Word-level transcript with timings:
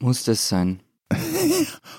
Muss 0.00 0.24
das 0.24 0.48
sein? 0.48 0.80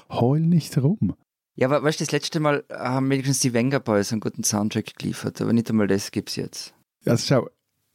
Heul 0.10 0.42
nicht 0.42 0.78
rum. 0.78 1.16
Ja, 1.56 1.68
aber 1.68 1.84
weißt 1.84 2.00
du, 2.00 2.06
das 2.06 2.14
letzte 2.14 2.40
Mal 2.40 2.64
haben 2.72 3.10
wenigstens 3.10 3.42
die 3.42 3.52
Wenger 3.54 3.82
Boys 3.82 4.14
einen 4.14 4.22
guten 4.22 4.44
Soundtrack 4.44 4.96
geliefert, 4.98 5.42
aber 5.42 5.52
nicht 5.52 5.70
einmal 5.70 5.88
das 5.88 6.12
gibt's 6.12 6.38
jetzt. 6.38 6.74
Also 7.06 7.26
schau, 7.28 7.50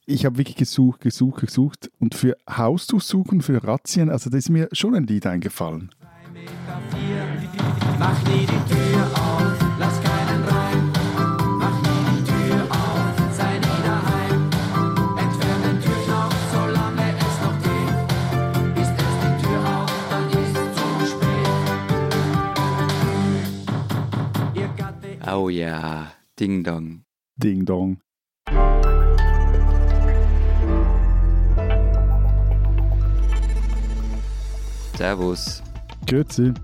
ich 0.05 0.27
habe 0.27 0.37
wirklich 0.37 0.57
gesucht, 0.57 1.01
gesucht, 1.01 1.41
gesucht 1.41 1.91
und 1.99 2.15
für 2.15 2.37
Hausdurchsuchen, 2.49 3.41
für 3.41 3.65
Razzien, 3.65 4.11
also 4.11 4.29
da 4.29 4.37
ist 4.37 4.51
mir 4.51 4.69
schon 4.73 4.95
ein 4.95 5.07
Lied 5.07 5.27
eingefallen. 5.27 5.91
Mach 7.99 8.23
nie 8.25 8.41
die 8.47 8.75
Tür 8.75 8.84
Oh 25.45 25.51
ja, 25.51 26.11
Ding 26.41 26.65
Dong. 26.65 27.05
Ding 27.37 27.67
Dong. 27.67 28.01
Servus. 34.97 35.63
Grüezi. 36.07 36.55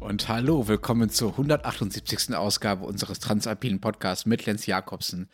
Und 0.00 0.28
hallo, 0.28 0.66
willkommen 0.66 1.08
zur 1.08 1.30
178. 1.30 2.34
Ausgabe 2.34 2.84
unseres 2.84 3.20
Transalpinen 3.20 3.80
Podcasts 3.80 4.26
mit 4.26 4.44
Lenz 4.44 4.66
Jakobsen, 4.66 5.30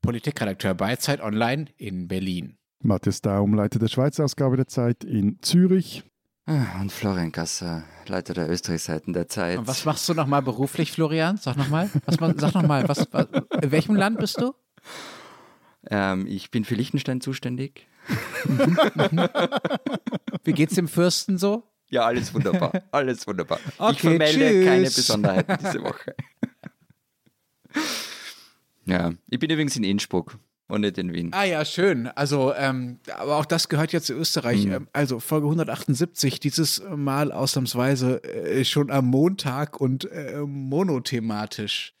Politikredakteur 0.00 0.74
bei 0.74 0.94
Zeit 0.94 1.20
Online 1.20 1.64
in 1.78 2.06
Berlin. 2.06 2.58
Matthias 2.78 3.22
Daum, 3.22 3.54
Leiter 3.54 3.80
der 3.80 3.88
Schweizer 3.88 4.24
Ausgabe 4.24 4.56
der 4.56 4.68
Zeit 4.68 5.02
in 5.02 5.42
Zürich. 5.42 6.04
Ah, 6.52 6.80
Und 6.80 6.90
Florian 6.90 7.30
Gasser, 7.30 7.84
Leiter 8.08 8.34
der 8.34 8.50
Österreichseiten 8.50 9.12
der 9.12 9.28
Zeit. 9.28 9.56
Und 9.58 9.68
was 9.68 9.84
machst 9.84 10.08
du 10.08 10.14
nochmal 10.14 10.42
beruflich, 10.42 10.90
Florian? 10.90 11.36
Sag 11.36 11.56
nochmal. 11.56 11.88
Sag 12.08 12.54
nochmal, 12.54 12.88
was, 12.88 13.06
was, 13.12 13.28
in 13.62 13.70
welchem 13.70 13.94
Land 13.94 14.18
bist 14.18 14.40
du? 14.40 14.52
Ähm, 15.88 16.26
ich 16.26 16.50
bin 16.50 16.64
für 16.64 16.74
Liechtenstein 16.74 17.20
zuständig. 17.20 17.86
Wie 20.42 20.52
geht's 20.52 20.74
dem 20.74 20.88
Fürsten 20.88 21.38
so? 21.38 21.62
Ja, 21.88 22.02
alles 22.06 22.34
wunderbar. 22.34 22.72
Alles 22.90 23.24
wunderbar. 23.28 23.60
ich 23.64 23.78
Okay, 23.80 23.94
vermelde 24.18 24.38
tschüss. 24.50 24.64
keine 24.66 24.84
Besonderheiten 24.90 25.56
diese 25.60 25.82
Woche. 25.84 26.14
ja, 28.86 29.12
ich 29.28 29.38
bin 29.38 29.50
übrigens 29.50 29.76
in 29.76 29.84
Innsbruck 29.84 30.36
und 30.70 30.82
nicht 30.82 30.98
in 30.98 31.12
Wien. 31.12 31.30
Ah 31.32 31.44
ja, 31.44 31.64
schön. 31.64 32.06
Also, 32.08 32.54
ähm, 32.54 32.98
aber 33.16 33.36
auch 33.36 33.44
das 33.46 33.68
gehört 33.68 33.92
ja 33.92 34.00
zu 34.00 34.14
Österreich. 34.14 34.64
Ähm, 34.66 34.88
also 34.92 35.20
Folge 35.20 35.46
178, 35.46 36.40
dieses 36.40 36.82
Mal 36.94 37.32
ausnahmsweise 37.32 38.22
äh, 38.24 38.64
schon 38.64 38.90
am 38.90 39.06
Montag 39.06 39.80
und 39.80 40.10
äh, 40.10 40.38
monothematisch. 40.46 41.94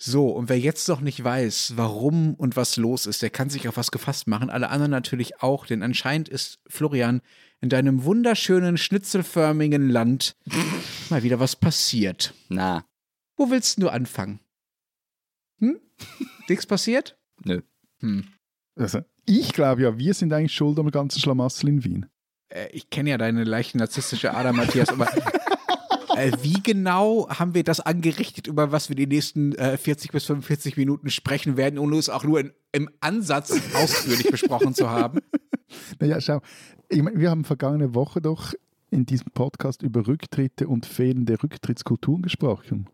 So, 0.00 0.28
und 0.28 0.48
wer 0.48 0.60
jetzt 0.60 0.86
noch 0.88 1.00
nicht 1.00 1.22
weiß, 1.24 1.72
warum 1.74 2.34
und 2.34 2.54
was 2.54 2.76
los 2.76 3.06
ist, 3.06 3.20
der 3.20 3.30
kann 3.30 3.50
sich 3.50 3.66
auf 3.66 3.76
was 3.76 3.90
gefasst 3.90 4.28
machen. 4.28 4.48
Alle 4.48 4.68
anderen 4.70 4.92
natürlich 4.92 5.42
auch, 5.42 5.66
denn 5.66 5.82
anscheinend 5.82 6.28
ist 6.28 6.60
Florian 6.68 7.20
in 7.60 7.68
deinem 7.68 8.04
wunderschönen, 8.04 8.78
schnitzelförmigen 8.78 9.88
Land 9.90 10.36
mal 11.10 11.24
wieder 11.24 11.40
was 11.40 11.56
passiert. 11.56 12.32
Na, 12.48 12.84
Wo 13.36 13.50
willst 13.50 13.82
du 13.82 13.88
anfangen? 13.88 14.38
Hm? 15.58 15.80
Nichts 16.48 16.66
passiert? 16.66 17.16
nö. 17.44 17.62
Hm. 18.00 18.24
Also, 18.76 19.00
ich 19.24 19.52
glaube 19.52 19.82
ja, 19.82 19.98
wir 19.98 20.14
sind 20.14 20.32
eigentlich 20.32 20.54
schuld 20.54 20.78
am 20.78 20.90
ganzen 20.90 21.20
Schlamassel 21.20 21.68
in 21.68 21.84
Wien. 21.84 22.06
äh, 22.48 22.68
ich 22.72 22.90
kenne 22.90 23.10
ja 23.10 23.18
deine 23.18 23.44
leicht 23.44 23.74
narzisstische 23.74 24.34
Ader, 24.34 24.52
Matthias, 24.52 24.88
aber 24.88 25.08
äh, 26.16 26.32
wie 26.42 26.62
genau 26.62 27.28
haben 27.28 27.54
wir 27.54 27.64
das 27.64 27.80
angerichtet, 27.80 28.46
über 28.46 28.72
was 28.72 28.88
wir 28.88 28.96
die 28.96 29.06
nächsten 29.06 29.52
äh, 29.54 29.76
40 29.76 30.12
bis 30.12 30.24
45 30.24 30.76
Minuten 30.76 31.10
sprechen 31.10 31.56
werden, 31.56 31.78
ohne 31.78 31.96
es 31.96 32.08
auch 32.08 32.24
nur 32.24 32.40
in, 32.40 32.52
im 32.72 32.90
Ansatz 33.00 33.52
ausführlich 33.74 34.30
besprochen 34.30 34.74
zu 34.74 34.90
haben? 34.90 35.20
Naja, 36.00 36.18
schau, 36.18 36.40
ich 36.88 37.02
mein, 37.02 37.20
wir 37.20 37.30
haben 37.30 37.44
vergangene 37.44 37.94
Woche 37.94 38.22
doch 38.22 38.54
in 38.90 39.04
diesem 39.04 39.30
Podcast 39.32 39.82
über 39.82 40.06
Rücktritte 40.06 40.66
und 40.66 40.86
fehlende 40.86 41.42
Rücktrittskulturen 41.42 42.22
gesprochen. 42.22 42.88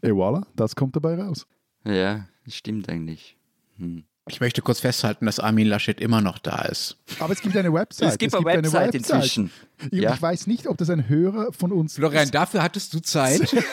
Et 0.00 0.12
voilà, 0.12 0.46
das 0.56 0.76
kommt 0.76 0.96
dabei 0.96 1.16
raus. 1.16 1.46
Ja, 1.84 2.26
das 2.44 2.54
stimmt 2.54 2.88
eigentlich. 2.88 3.36
Hm. 3.76 4.04
Ich 4.28 4.40
möchte 4.40 4.60
kurz 4.60 4.80
festhalten, 4.80 5.26
dass 5.26 5.38
Armin 5.38 5.68
Laschet 5.68 6.00
immer 6.00 6.20
noch 6.20 6.38
da 6.40 6.62
ist. 6.62 6.96
Aber 7.20 7.32
es 7.32 7.40
gibt 7.40 7.56
eine 7.56 7.72
Website. 7.72 8.08
Es 8.10 8.18
gibt 8.18 8.34
eine 8.34 8.44
Website 8.44 8.94
inzwischen. 8.96 9.52
Ich, 9.92 10.00
Ja. 10.00 10.14
ich 10.14 10.20
weiß 10.22 10.48
nicht, 10.48 10.66
ob 10.66 10.76
das 10.78 10.90
ein 10.90 11.08
Hörer 11.08 11.52
von 11.52 11.70
uns 11.70 11.94
Florian, 11.94 12.30
dafür 12.32 12.62
hattest 12.62 12.92
du 12.94 13.00
Zeit. 13.00 13.54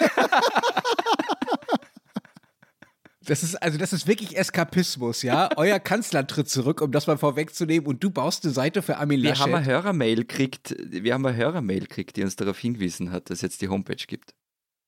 Das 3.26 3.42
ist, 3.42 3.56
also 3.64 3.78
das 3.78 3.94
ist 3.94 4.06
wirklich 4.06 4.36
Eskapismus, 4.38 5.22
ja? 5.22 5.50
Euer 5.56 5.80
Kanzler 5.80 6.28
tritt 6.28 6.50
zurück, 6.50 6.82
um 6.82 6.92
das 6.92 7.08
mal 7.08 7.18
vorwegzunehmen, 7.18 7.88
und 7.88 8.04
du 8.04 8.10
baust 8.10 8.44
eine 8.44 8.54
Seite 8.54 8.82
für 8.82 8.98
Armin 8.98 9.22
Wir 9.22 9.30
Laschet. 9.30 9.44
haben 9.46 9.54
eine 9.56 9.66
Hörermail 9.66 10.18
gekriegt, 10.18 10.76
wir 10.78 11.14
haben 11.14 11.26
eine 11.26 11.38
Hörermail 11.38 11.80
gekriegt, 11.80 12.18
die 12.18 12.24
uns 12.24 12.36
darauf 12.36 12.60
hingewiesen 12.60 13.14
hat, 13.14 13.30
dass 13.30 13.38
es 13.38 13.42
jetzt 13.44 13.62
die 13.62 13.70
Homepage 13.70 13.96
gibt. 13.96 14.34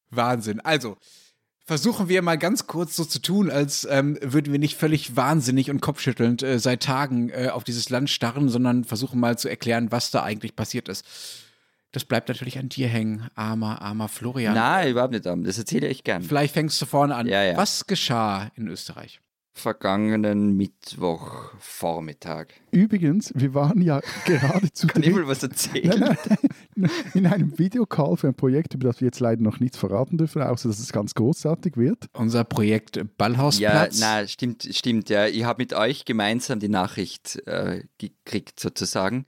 Wahnsinn. 0.10 0.60
Also, 0.60 0.98
versuchen 1.66 2.08
wir 2.08 2.22
mal 2.22 2.38
ganz 2.38 2.68
kurz 2.68 2.96
so 2.96 3.04
zu 3.04 3.20
tun, 3.20 3.50
als 3.50 3.88
ähm, 3.90 4.18
würden 4.22 4.52
wir 4.52 4.60
nicht 4.60 4.78
völlig 4.78 5.16
wahnsinnig 5.16 5.72
und 5.72 5.82
kopfschüttelnd 5.82 6.44
äh, 6.44 6.60
seit 6.60 6.84
Tagen 6.84 7.30
äh, 7.30 7.50
auf 7.52 7.64
dieses 7.64 7.90
Land 7.90 8.10
starren, 8.10 8.50
sondern 8.50 8.84
versuchen 8.84 9.20
mal 9.20 9.38
zu 9.38 9.50
erklären, 9.50 9.92
was 9.92 10.12
da 10.12 10.24
eigentlich 10.24 10.56
passiert 10.56 10.88
ist. 10.88 11.06
Das 11.92 12.06
bleibt 12.06 12.28
natürlich 12.28 12.60
an 12.60 12.70
dir 12.70 12.88
hängen, 12.88 13.30
armer, 13.36 13.82
armer 13.82 14.10
Florian. 14.10 14.54
Nein, 14.54 14.90
überhaupt 14.92 15.14
nicht. 15.14 15.26
Das 15.26 15.58
erzähle 15.58 15.88
ich 15.88 16.04
gern. 16.04 16.22
Vielleicht 16.24 16.54
fängst 16.54 16.82
du 16.82 16.86
vorne 16.86 17.16
an. 17.16 17.26
Ja, 17.26 17.42
ja. 17.42 17.58
Was 17.58 17.88
geschah 17.88 18.52
in 18.56 18.68
Österreich? 18.68 19.22
Vergangenen 19.58 20.58
Mittwochvormittag. 20.58 22.48
Übrigens, 22.72 23.32
wir 23.36 23.54
waren 23.54 23.82
ja 23.82 24.02
gerade 24.26 24.72
zu 24.74 24.86
Kann 24.88 25.02
ich 25.02 25.10
dritt 25.10 25.18
mal 25.24 25.28
was 25.30 25.44
erzählen? 25.44 25.98
Nein, 25.98 26.18
nein, 26.76 26.92
in 27.14 27.26
einem 27.26 27.58
Videocall 27.58 28.18
für 28.18 28.28
ein 28.28 28.36
Projekt, 28.36 28.74
über 28.74 28.90
das 28.90 29.00
wir 29.00 29.06
jetzt 29.06 29.22
leider 29.22 29.42
noch 29.42 29.62
nichts 29.62 29.78
verraten 29.78 30.18
dürfen, 30.18 30.42
außer 30.42 30.68
dass 30.68 30.80
es 30.80 30.92
ganz 30.92 31.14
großartig 31.16 31.78
wird. 31.78 32.10
Unser 32.14 32.44
Projekt 32.44 32.98
Ja, 32.98 33.04
Ballhausplatz. 33.18 33.98
na, 34.00 34.28
stimmt, 34.28 34.68
stimmt, 34.72 35.10
ja. 35.10 35.28
Ich 35.28 35.46
habe 35.46 35.62
mit 35.64 35.74
euch 35.74 36.04
gemeinsam 36.04 36.60
die 36.60 36.68
Nachricht 36.70 37.42
äh, 37.48 37.84
gekriegt, 37.98 38.60
sozusagen. 38.60 39.26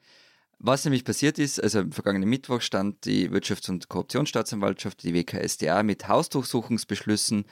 Was 0.60 0.84
nämlich 0.84 1.06
passiert 1.06 1.38
ist, 1.40 1.62
also 1.64 1.80
am 1.80 1.92
vergangenen 1.92 2.28
Mittwoch 2.28 2.62
stand 2.62 3.06
die 3.06 3.30
Wirtschafts- 3.30 3.70
und 3.70 3.90
Korruptionsstaatsanwaltschaft, 3.90 5.04
die 5.04 5.14
WKSDA, 5.14 5.84
mit 5.84 6.08
Hausdurchsuchungsbeschlüssen, 6.08 7.46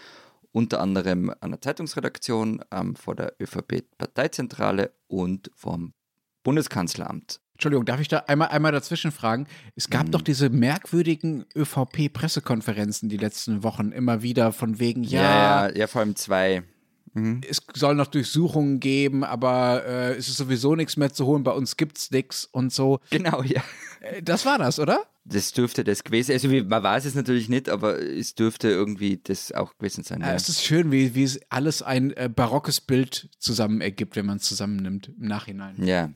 unter 0.55 0.79
anderem 0.79 1.33
an 1.41 1.51
der 1.51 1.59
Zeitungsredaktion, 1.59 2.61
ähm, 2.71 2.95
vor 2.95 3.13
der 3.13 3.33
ÖVP-Parteizentrale 3.41 4.93
und 5.07 5.51
vom 5.53 5.93
Bundeskanzleramt. 6.43 7.41
Entschuldigung, 7.55 7.85
darf 7.85 7.99
ich 7.99 8.07
da 8.07 8.19
einmal, 8.27 8.47
einmal 8.49 8.71
dazwischen 8.71 9.11
fragen? 9.11 9.47
Es 9.75 9.89
gab 9.89 10.05
Hm. 10.05 10.11
doch 10.11 10.21
diese 10.21 10.49
merkwürdigen 10.49 11.43
ÖVP-Pressekonferenzen 11.55 13.09
die 13.09 13.17
letzten 13.17 13.63
Wochen 13.63 13.91
immer 13.91 14.21
wieder 14.21 14.53
von 14.53 14.79
wegen, 14.79 15.03
ja, 15.03 15.21
ja, 15.21 15.67
ja, 15.67 15.75
ja 15.75 15.87
vor 15.87 16.01
allem 16.01 16.15
zwei. 16.15 16.63
Mhm. 17.15 17.41
es 17.49 17.61
soll 17.73 17.95
noch 17.95 18.07
Durchsuchungen 18.07 18.79
geben, 18.79 19.23
aber 19.23 19.83
äh, 19.85 20.15
es 20.15 20.27
ist 20.27 20.37
sowieso 20.37 20.75
nichts 20.75 20.97
mehr 20.97 21.11
zu 21.13 21.25
holen, 21.25 21.43
bei 21.43 21.51
uns 21.53 21.77
gibt's 21.77 22.11
nichts 22.11 22.45
und 22.45 22.71
so. 22.73 22.99
Genau, 23.09 23.41
ja. 23.41 23.63
Äh, 24.01 24.21
das 24.21 24.45
war 24.45 24.57
das, 24.59 24.79
oder? 24.79 24.99
Das 25.23 25.53
dürfte 25.53 25.83
das 25.83 26.03
gewesen 26.03 26.33
Also 26.33 26.51
wie- 26.51 26.61
man 26.61 26.83
weiß 26.83 27.05
es 27.05 27.15
natürlich 27.15 27.49
nicht, 27.49 27.67
aber 27.69 27.99
es 27.99 28.35
dürfte 28.35 28.67
irgendwie 28.69 29.17
das 29.23 29.51
auch 29.51 29.75
gewesen 29.77 30.03
sein. 30.03 30.21
Äh, 30.21 30.27
Ja. 30.27 30.33
es 30.35 30.49
ist 30.49 30.63
schön, 30.63 30.91
wie, 30.91 31.15
wie 31.15 31.23
es 31.23 31.39
alles 31.49 31.81
ein 31.81 32.11
äh, 32.11 32.29
barockes 32.29 32.79
Bild 32.81 33.29
zusammen 33.39 33.81
ergibt, 33.81 34.15
wenn 34.15 34.25
man 34.27 34.37
es 34.37 34.43
zusammennimmt 34.43 35.07
im 35.17 35.27
Nachhinein. 35.27 35.83
Ja. 35.83 36.11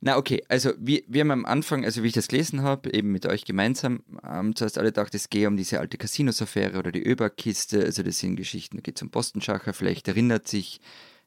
Na 0.00 0.16
okay, 0.16 0.42
also 0.48 0.72
wir, 0.78 1.02
wir 1.06 1.22
haben 1.22 1.30
am 1.30 1.44
Anfang, 1.46 1.84
also 1.84 2.02
wie 2.02 2.08
ich 2.08 2.12
das 2.12 2.28
gelesen 2.28 2.62
habe, 2.62 2.92
eben 2.92 3.10
mit 3.10 3.26
euch 3.26 3.44
gemeinsam, 3.44 4.02
haben 4.22 4.54
zuerst 4.54 4.78
alle 4.78 4.88
gedacht, 4.88 5.14
es 5.14 5.30
gehe 5.30 5.48
um 5.48 5.56
diese 5.56 5.80
alte 5.80 5.96
Casinos-Affäre 5.96 6.78
oder 6.78 6.92
die 6.92 7.02
Öberg-Kiste, 7.02 7.84
also 7.84 8.02
das 8.02 8.18
sind 8.18 8.36
Geschichten, 8.36 8.76
da 8.76 8.80
geht 8.82 8.96
es 8.96 9.02
um 9.02 9.10
Postenschacher, 9.10 9.72
vielleicht 9.72 10.08
erinnert 10.08 10.46
sich 10.46 10.80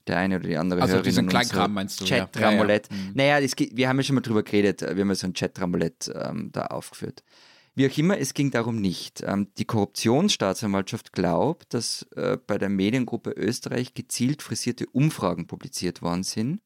der 0.08 0.18
eine 0.18 0.38
oder 0.38 0.48
die 0.48 0.58
andere 0.58 0.82
Also 0.82 0.94
Hörerin 0.94 1.10
diesen 1.10 1.28
Kleinkram 1.28 1.74
meinst 1.74 2.02
du. 2.02 2.06
Chat-Ramolett. 2.06 2.88
Ja, 2.90 2.96
ja. 2.96 3.04
Mhm. 3.04 3.12
Naja, 3.14 3.42
das, 3.42 3.52
wir 3.58 3.90
haben 3.90 3.98
ja 3.98 4.04
schon 4.04 4.16
mal 4.16 4.22
drüber 4.22 4.44
geredet, 4.44 4.82
wir 4.82 4.90
haben 4.90 5.10
ja 5.10 5.16
so 5.16 5.28
ein 5.28 5.34
Chat-Ramolett 5.34 6.12
ähm, 6.14 6.50
da 6.52 6.68
aufgeführt. 6.68 7.24
Wie 7.76 7.88
auch 7.88 7.98
immer, 7.98 8.18
es 8.18 8.34
ging 8.34 8.50
darum 8.50 8.82
nicht. 8.82 9.22
Ähm, 9.22 9.50
die 9.60 9.66
Korruptionsstaatsanwaltschaft 9.66 11.14
glaubt, 11.14 11.76
dass 11.76 12.08
äh, 12.16 12.38
bei 12.38 12.58
der 12.58 12.70
Mediengruppe 12.70 13.32
Österreich 13.32 13.94
gezielt 13.94 14.42
frisierte 14.42 14.88
Umfragen 14.88 15.46
publiziert 15.46 16.02
worden 16.02 16.24
sind, 16.24 16.62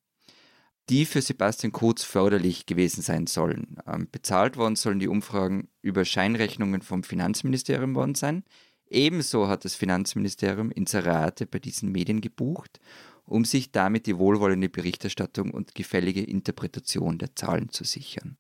die 0.90 1.06
für 1.06 1.22
Sebastian 1.22 1.72
Kurz 1.72 2.04
förderlich 2.04 2.66
gewesen 2.66 3.02
sein 3.02 3.28
sollen. 3.28 3.78
Ähm, 3.88 4.08
bezahlt 4.12 4.58
worden 4.58 4.76
sollen 4.76 5.00
die 5.00 5.08
Umfragen 5.08 5.70
über 5.82 6.06
Scheinrechnungen 6.06 6.82
vom 6.82 7.04
Finanzministerium 7.04 7.96
worden 7.96 8.16
sein. 8.16 8.44
Ebenso 8.90 9.48
hat 9.48 9.64
das 9.64 9.76
Finanzministerium 9.76 10.70
Inserate 10.70 11.46
bei 11.46 11.60
diesen 11.60 11.92
Medien 11.92 12.20
gebucht, 12.20 12.82
um 13.26 13.46
sich 13.46 13.72
damit 13.72 14.06
die 14.06 14.18
wohlwollende 14.18 14.68
Berichterstattung 14.68 15.52
und 15.52 15.76
gefällige 15.76 16.24
Interpretation 16.24 17.18
der 17.18 17.36
Zahlen 17.36 17.70
zu 17.70 17.86
sichern. 17.86 18.38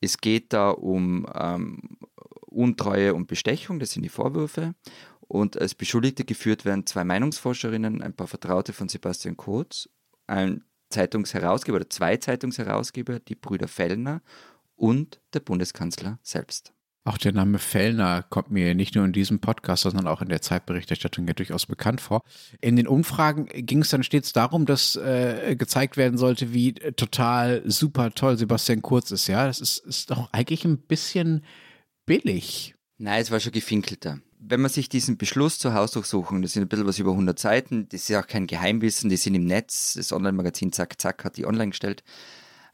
Es 0.00 0.18
geht 0.18 0.52
da 0.52 0.70
um 0.70 1.26
ähm, 1.34 1.98
Untreue 2.46 3.14
und 3.14 3.26
Bestechung, 3.26 3.80
das 3.80 3.90
sind 3.90 4.02
die 4.02 4.08
Vorwürfe. 4.08 4.74
Und 5.20 5.60
als 5.60 5.74
Beschuldigte 5.74 6.24
geführt 6.24 6.64
werden 6.64 6.86
zwei 6.86 7.02
Meinungsforscherinnen, 7.02 8.02
ein 8.02 8.14
paar 8.14 8.28
Vertraute 8.28 8.72
von 8.72 8.88
Sebastian 8.88 9.36
Kurz, 9.36 9.88
ein 10.28 10.62
Zeitungsherausgeber 10.96 11.76
oder 11.76 11.90
zwei 11.90 12.16
Zeitungsherausgeber, 12.16 13.20
die 13.20 13.34
Brüder 13.34 13.68
Fellner 13.68 14.22
und 14.76 15.20
der 15.34 15.40
Bundeskanzler 15.40 16.18
selbst. 16.22 16.72
Auch 17.04 17.18
der 17.18 17.32
Name 17.32 17.58
Fellner 17.58 18.24
kommt 18.30 18.50
mir 18.50 18.74
nicht 18.74 18.94
nur 18.96 19.04
in 19.04 19.12
diesem 19.12 19.38
Podcast, 19.38 19.84
sondern 19.84 20.08
auch 20.08 20.22
in 20.22 20.28
der 20.28 20.42
Zeitberichterstattung 20.42 21.28
ja 21.28 21.34
durchaus 21.34 21.66
bekannt 21.66 22.00
vor. 22.00 22.22
In 22.60 22.74
den 22.74 22.88
Umfragen 22.88 23.46
ging 23.46 23.82
es 23.82 23.90
dann 23.90 24.02
stets 24.02 24.32
darum, 24.32 24.66
dass 24.66 24.96
äh, 24.96 25.54
gezeigt 25.56 25.96
werden 25.98 26.18
sollte, 26.18 26.52
wie 26.52 26.72
total 26.72 27.62
super 27.70 28.10
toll 28.12 28.38
Sebastian 28.38 28.82
Kurz 28.82 29.12
ist. 29.12 29.28
Ja, 29.28 29.46
das 29.46 29.60
ist, 29.60 29.78
ist 29.78 30.10
doch 30.10 30.32
eigentlich 30.32 30.64
ein 30.64 30.78
bisschen 30.78 31.44
billig. 32.06 32.74
Nein, 32.98 33.20
es 33.20 33.30
war 33.30 33.38
schon 33.38 33.52
gefinkelter. 33.52 34.18
Wenn 34.38 34.60
man 34.60 34.70
sich 34.70 34.88
diesen 34.88 35.16
Beschluss 35.16 35.58
zur 35.58 35.74
Hausdurchsuchung, 35.74 36.42
das 36.42 36.52
sind 36.52 36.62
ein 36.62 36.68
bisschen 36.68 36.86
was 36.86 36.98
über 36.98 37.12
100 37.12 37.38
Seiten, 37.38 37.88
das 37.88 38.02
ist 38.02 38.08
ja 38.08 38.20
auch 38.20 38.26
kein 38.26 38.46
Geheimwissen, 38.46 39.08
die 39.08 39.16
sind 39.16 39.34
im 39.34 39.44
Netz, 39.44 39.94
das 39.94 40.12
Online-Magazin 40.12 40.72
Zack 40.72 41.00
Zack 41.00 41.24
hat 41.24 41.36
die 41.36 41.46
online 41.46 41.70
gestellt. 41.70 42.04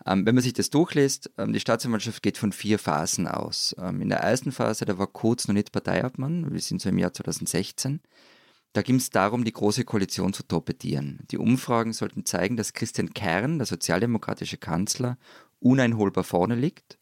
Ähm, 0.04 0.26
wenn 0.26 0.34
man 0.34 0.42
sich 0.42 0.52
das 0.52 0.70
durchliest, 0.70 1.30
ähm, 1.38 1.52
die 1.52 1.60
Staatsanwaltschaft 1.60 2.22
geht 2.22 2.36
von 2.36 2.52
vier 2.52 2.78
Phasen 2.78 3.28
aus. 3.28 3.76
Ähm, 3.78 4.00
in 4.00 4.08
der 4.08 4.18
ersten 4.18 4.50
Phase, 4.50 4.84
da 4.84 4.98
war 4.98 5.06
Kurz 5.06 5.46
noch 5.46 5.54
nicht 5.54 5.72
Parteiobmann, 5.72 6.52
wir 6.52 6.60
sind 6.60 6.80
so 6.80 6.88
im 6.88 6.98
Jahr 6.98 7.12
2016. 7.12 8.00
Da 8.72 8.82
ging 8.82 8.96
es 8.96 9.10
darum, 9.10 9.44
die 9.44 9.52
Große 9.52 9.84
Koalition 9.84 10.32
zu 10.32 10.42
torpedieren. 10.42 11.20
Die 11.30 11.38
Umfragen 11.38 11.92
sollten 11.92 12.24
zeigen, 12.24 12.56
dass 12.56 12.72
Christian 12.72 13.12
Kern, 13.12 13.58
der 13.58 13.66
sozialdemokratische 13.66 14.56
Kanzler, 14.56 15.18
uneinholbar 15.60 16.24
vorne 16.24 16.54
liegt 16.54 16.98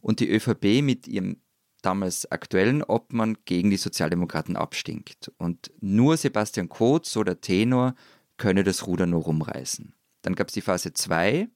und 0.00 0.20
die 0.20 0.30
ÖVP 0.30 0.82
mit 0.82 1.06
ihrem 1.06 1.36
damals 1.82 2.30
aktuellen 2.30 2.82
Obmann 2.82 3.36
gegen 3.44 3.70
die 3.70 3.76
Sozialdemokraten 3.76 4.56
abstinkt. 4.56 5.32
Und 5.38 5.72
nur 5.80 6.16
Sebastian 6.16 6.68
Kurz, 6.68 7.12
so 7.12 7.24
der 7.24 7.40
Tenor, 7.40 7.94
könne 8.38 8.64
das 8.64 8.86
Ruder 8.86 9.06
nur 9.06 9.22
rumreißen. 9.22 9.94
Dann 10.22 10.34
gab 10.34 10.48
es 10.48 10.54
die 10.54 10.60
Phase 10.60 10.92
2, 10.92 11.48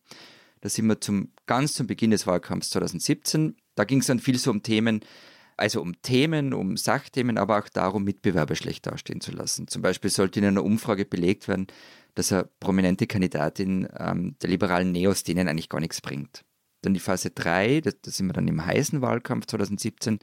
da 0.60 0.68
sind 0.68 0.86
wir 0.86 1.00
zum, 1.00 1.32
ganz 1.46 1.74
zum 1.74 1.86
Beginn 1.86 2.10
des 2.10 2.26
Wahlkampfs 2.26 2.70
2017. 2.70 3.56
Da 3.74 3.84
ging 3.84 4.00
es 4.00 4.06
dann 4.06 4.18
viel 4.18 4.38
so 4.38 4.50
um 4.50 4.62
Themen, 4.62 5.00
also 5.56 5.80
um 5.80 6.00
Themen, 6.02 6.52
um 6.52 6.76
Sachthemen, 6.76 7.38
aber 7.38 7.58
auch 7.58 7.68
darum, 7.68 8.04
Mitbewerber 8.04 8.56
schlecht 8.56 8.86
dastehen 8.86 9.20
zu 9.20 9.32
lassen. 9.32 9.68
Zum 9.68 9.82
Beispiel 9.82 10.10
sollte 10.10 10.40
in 10.40 10.46
einer 10.46 10.64
Umfrage 10.64 11.04
belegt 11.04 11.48
werden, 11.48 11.66
dass 12.14 12.32
eine 12.32 12.48
prominente 12.60 13.06
Kandidatin 13.06 13.88
ähm, 13.98 14.36
der 14.42 14.50
liberalen 14.50 14.92
Neos 14.92 15.22
denen 15.22 15.48
eigentlich 15.48 15.68
gar 15.68 15.80
nichts 15.80 16.00
bringt. 16.00 16.44
Dann 16.82 16.94
die 16.94 17.00
Phase 17.00 17.30
3, 17.30 17.80
da, 17.80 17.90
da 18.00 18.10
sind 18.10 18.26
wir 18.26 18.32
dann 18.32 18.48
im 18.48 18.64
heißen 18.64 19.00
Wahlkampf 19.00 19.46
2017, 19.46 20.18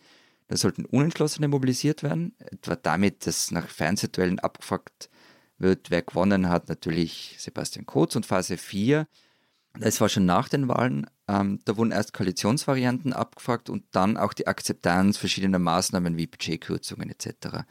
da 0.47 0.57
sollten 0.57 0.85
Unentschlossene 0.85 1.47
mobilisiert 1.47 2.03
werden, 2.03 2.35
etwa 2.39 2.75
damit, 2.75 3.25
dass 3.25 3.51
nach 3.51 3.67
Fernsehduellen 3.67 4.39
abgefragt 4.39 5.09
wird, 5.57 5.89
wer 5.89 6.01
gewonnen 6.01 6.49
hat, 6.49 6.69
natürlich 6.69 7.35
Sebastian 7.39 7.85
Kurz. 7.85 8.15
Und 8.15 8.25
Phase 8.25 8.57
4, 8.57 9.07
das 9.79 10.01
war 10.01 10.09
schon 10.09 10.25
nach 10.25 10.49
den 10.49 10.67
Wahlen, 10.67 11.07
ähm, 11.27 11.59
da 11.65 11.77
wurden 11.77 11.91
erst 11.91 12.13
Koalitionsvarianten 12.13 13.13
abgefragt 13.13 13.69
und 13.69 13.85
dann 13.91 14.17
auch 14.17 14.33
die 14.33 14.47
Akzeptanz 14.47 15.17
verschiedener 15.17 15.59
Maßnahmen 15.59 16.17
wie 16.17 16.27
Budgetkürzungen 16.27 17.09
etc. 17.09 17.63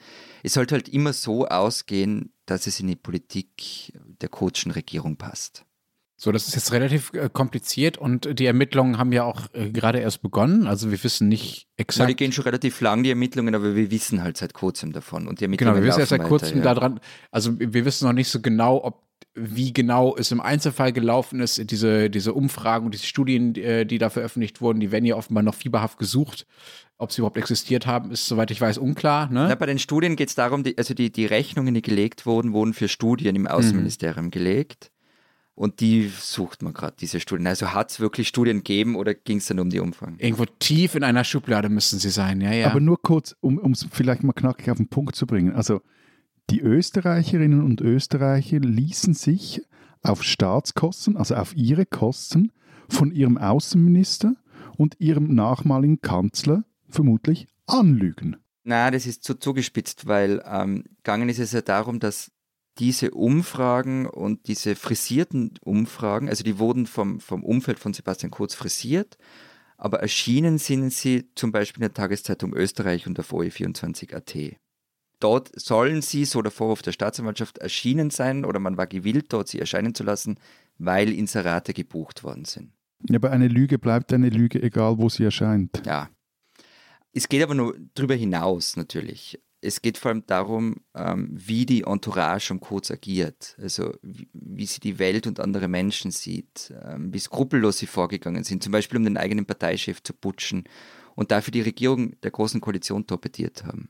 Es 0.42 0.54
sollte 0.54 0.74
halt 0.74 0.88
immer 0.88 1.12
so 1.12 1.46
ausgehen, 1.46 2.32
dass 2.46 2.66
es 2.66 2.80
in 2.80 2.86
die 2.86 2.96
Politik 2.96 3.92
der 4.20 4.30
Kurzen 4.30 4.72
Regierung 4.72 5.16
passt. 5.16 5.64
So, 6.22 6.30
das 6.30 6.46
ist 6.46 6.54
jetzt 6.54 6.70
relativ 6.70 7.12
äh, 7.14 7.28
kompliziert 7.32 7.98
und 7.98 8.38
die 8.38 8.46
Ermittlungen 8.46 8.96
haben 8.96 9.10
ja 9.10 9.24
auch 9.24 9.52
äh, 9.54 9.70
gerade 9.70 9.98
erst 9.98 10.22
begonnen. 10.22 10.68
Also 10.68 10.92
wir 10.92 11.02
wissen 11.02 11.26
nicht 11.26 11.62
Ja, 11.62 11.66
exakt. 11.78 12.10
die 12.10 12.14
gehen 12.14 12.30
schon 12.30 12.44
relativ 12.44 12.80
lang, 12.80 13.02
die 13.02 13.10
Ermittlungen, 13.10 13.56
aber 13.56 13.74
wir 13.74 13.90
wissen 13.90 14.22
halt 14.22 14.36
seit 14.36 14.54
kurzem 14.54 14.92
davon. 14.92 15.26
Und 15.26 15.40
die 15.40 15.48
Genau, 15.48 15.74
wir 15.74 15.82
wissen 15.82 15.98
erst 15.98 16.10
seit 16.10 16.22
kurzem 16.22 16.58
ja. 16.58 16.62
daran, 16.62 17.00
also 17.32 17.58
wir 17.58 17.84
wissen 17.84 18.06
noch 18.06 18.12
nicht 18.12 18.28
so 18.28 18.40
genau, 18.40 18.84
ob 18.84 19.02
wie 19.34 19.72
genau 19.72 20.16
es 20.16 20.30
im 20.30 20.40
Einzelfall 20.40 20.92
gelaufen 20.92 21.40
ist, 21.40 21.68
diese, 21.72 22.08
diese 22.08 22.34
Umfragen 22.34 22.84
und 22.84 22.94
diese 22.94 23.06
Studien, 23.06 23.54
die, 23.54 23.62
äh, 23.62 23.84
die 23.84 23.98
da 23.98 24.08
veröffentlicht 24.08 24.60
wurden, 24.60 24.78
die 24.78 24.92
werden 24.92 25.04
ja 25.04 25.16
offenbar 25.16 25.42
noch 25.42 25.56
fieberhaft 25.56 25.98
gesucht. 25.98 26.46
Ob 26.98 27.10
sie 27.10 27.22
überhaupt 27.22 27.36
existiert 27.36 27.88
haben, 27.88 28.12
ist, 28.12 28.28
soweit 28.28 28.52
ich 28.52 28.60
weiß, 28.60 28.78
unklar. 28.78 29.28
Ne? 29.28 29.48
Ja, 29.48 29.56
bei 29.56 29.66
den 29.66 29.80
Studien 29.80 30.14
geht 30.14 30.28
es 30.28 30.36
darum, 30.36 30.62
die, 30.62 30.78
also 30.78 30.94
die, 30.94 31.10
die 31.10 31.26
Rechnungen, 31.26 31.74
die 31.74 31.82
gelegt 31.82 32.26
wurden, 32.26 32.52
wurden 32.52 32.74
für 32.74 32.86
Studien 32.86 33.34
im 33.34 33.48
Außenministerium 33.48 34.30
gelegt. 34.30 34.91
Und 35.54 35.80
die 35.80 36.08
sucht 36.08 36.62
man 36.62 36.72
gerade, 36.72 36.96
diese 36.98 37.20
Studien. 37.20 37.46
Also 37.46 37.72
hat 37.72 37.90
es 37.90 38.00
wirklich 38.00 38.28
Studien 38.28 38.58
gegeben 38.58 38.96
oder 38.96 39.14
ging 39.14 39.36
es 39.36 39.46
dann 39.46 39.60
um 39.60 39.68
die 39.68 39.80
Umfragen? 39.80 40.16
Irgendwo 40.18 40.46
tief 40.46 40.94
in 40.94 41.04
einer 41.04 41.24
Schublade 41.24 41.68
müssen 41.68 41.98
sie 41.98 42.08
sein, 42.08 42.40
ja, 42.40 42.52
ja. 42.52 42.70
Aber 42.70 42.80
nur 42.80 43.00
kurz, 43.00 43.36
um 43.40 43.72
es 43.72 43.86
vielleicht 43.90 44.22
mal 44.22 44.32
knackig 44.32 44.70
auf 44.70 44.78
den 44.78 44.88
Punkt 44.88 45.14
zu 45.14 45.26
bringen. 45.26 45.54
Also 45.54 45.82
die 46.50 46.60
Österreicherinnen 46.60 47.62
und 47.62 47.80
Österreicher 47.80 48.60
ließen 48.60 49.14
sich 49.14 49.62
auf 50.02 50.22
Staatskosten, 50.22 51.16
also 51.16 51.34
auf 51.34 51.54
ihre 51.54 51.86
Kosten, 51.86 52.50
von 52.88 53.10
ihrem 53.10 53.38
Außenminister 53.38 54.34
und 54.76 55.00
ihrem 55.00 55.34
nachmaligen 55.34 56.00
Kanzler 56.00 56.64
vermutlich 56.88 57.46
anlügen. 57.66 58.36
Na, 58.64 58.90
das 58.90 59.06
ist 59.06 59.24
zu 59.24 59.34
zugespitzt, 59.34 60.06
weil 60.06 60.42
ähm, 60.46 60.84
gegangen 60.98 61.28
ist 61.28 61.38
es 61.38 61.52
ja 61.52 61.62
darum, 61.62 62.00
dass 62.00 62.30
diese 62.78 63.10
Umfragen 63.10 64.06
und 64.06 64.48
diese 64.48 64.76
frisierten 64.76 65.54
Umfragen, 65.62 66.28
also 66.28 66.42
die 66.42 66.58
wurden 66.58 66.86
vom, 66.86 67.20
vom 67.20 67.44
Umfeld 67.44 67.78
von 67.78 67.92
Sebastian 67.92 68.30
Kurz 68.30 68.54
frisiert, 68.54 69.18
aber 69.76 70.00
erschienen 70.00 70.58
sind 70.58 70.90
sie 70.90 71.28
zum 71.34 71.52
Beispiel 71.52 71.82
in 71.82 71.88
der 71.88 71.94
Tageszeitung 71.94 72.54
Österreich 72.54 73.06
und 73.06 73.18
auf 73.18 73.32
OE24.at. 73.32 74.56
Dort 75.18 75.50
sollen 75.54 76.02
sie, 76.02 76.24
so 76.24 76.42
der 76.42 76.50
Vorwurf 76.50 76.82
der 76.82 76.92
Staatsanwaltschaft, 76.92 77.58
erschienen 77.58 78.10
sein 78.10 78.44
oder 78.44 78.58
man 78.58 78.76
war 78.76 78.86
gewillt, 78.86 79.32
dort 79.32 79.48
sie 79.48 79.60
erscheinen 79.60 79.94
zu 79.94 80.02
lassen, 80.02 80.38
weil 80.78 81.12
Inserate 81.12 81.74
gebucht 81.74 82.24
worden 82.24 82.44
sind. 82.44 82.72
Ja, 83.08 83.16
aber 83.16 83.30
eine 83.30 83.48
Lüge 83.48 83.78
bleibt 83.78 84.12
eine 84.12 84.30
Lüge, 84.30 84.62
egal 84.62 84.98
wo 84.98 85.08
sie 85.08 85.24
erscheint. 85.24 85.82
Ja. 85.86 86.08
Es 87.12 87.28
geht 87.28 87.42
aber 87.42 87.54
nur 87.54 87.76
darüber 87.94 88.14
hinaus 88.14 88.76
natürlich. 88.76 89.38
Es 89.64 89.80
geht 89.80 89.96
vor 89.96 90.10
allem 90.10 90.26
darum, 90.26 90.82
ähm, 90.94 91.28
wie 91.32 91.64
die 91.64 91.82
Entourage 91.82 92.52
um 92.52 92.58
Kurz 92.58 92.90
agiert. 92.90 93.56
Also 93.62 93.94
wie, 94.02 94.66
sie 94.66 94.80
die 94.80 94.98
Welt 94.98 95.28
und 95.28 95.38
andere 95.38 95.68
Menschen 95.68 96.10
sieht, 96.10 96.74
ähm, 96.84 97.14
wie 97.14 97.20
skrupellos 97.20 97.78
sie 97.78 97.86
vorgegangen 97.86 98.42
sind, 98.42 98.62
zum 98.64 98.72
Beispiel 98.72 98.98
um 98.98 99.04
den 99.04 99.16
eigenen 99.16 99.46
Parteichef 99.46 100.02
zu 100.02 100.12
putschen 100.14 100.64
und 101.14 101.30
dafür 101.30 101.52
die 101.52 101.60
Regierung 101.60 102.20
der 102.22 102.32
Großen 102.32 102.60
Koalition 102.60 103.06
torpediert 103.06 103.64
haben. 103.64 103.88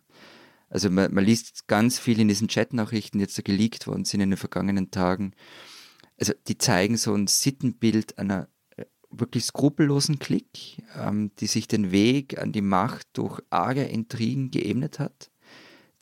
Also 0.68 0.90
man, 0.90 1.12
man 1.12 1.24
liest 1.24 1.66
ganz 1.68 1.98
viel 1.98 2.20
in 2.20 2.28
diesen 2.28 2.48
Chatnachrichten, 2.48 3.18
die 3.18 3.24
jetzt 3.24 3.38
da 3.38 3.42
geleakt 3.42 3.86
worden 3.86 4.04
sind 4.04 4.20
in 4.20 4.30
den 4.30 4.38
vergangenen 4.38 4.90
Tagen. 4.90 5.32
Also 6.18 6.34
die 6.48 6.58
zeigen 6.58 6.98
so 6.98 7.14
ein 7.14 7.26
Sittenbild 7.26 8.18
einer 8.18 8.48
äh, 8.76 8.84
wirklich 9.10 9.44
skrupellosen 9.44 10.18
Klick, 10.18 10.82
ähm, 10.96 11.30
die 11.40 11.46
sich 11.46 11.66
den 11.66 11.92
Weg 11.92 12.38
an 12.38 12.52
die 12.52 12.62
Macht 12.62 13.06
durch 13.14 13.40
arge 13.50 13.84
Intrigen 13.84 14.50
geebnet 14.50 14.98
hat, 14.98 15.31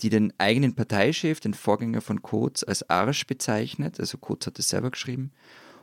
die 0.02 0.10
den 0.10 0.32
eigenen 0.38 0.74
Parteichef, 0.74 1.40
den 1.40 1.54
Vorgänger 1.54 2.00
von 2.00 2.22
Kurz, 2.22 2.62
als 2.62 2.88
Arsch 2.88 3.26
bezeichnet, 3.26 4.00
also 4.00 4.18
Kurz 4.18 4.46
hat 4.46 4.58
es 4.58 4.68
selber 4.68 4.90
geschrieben, 4.90 5.32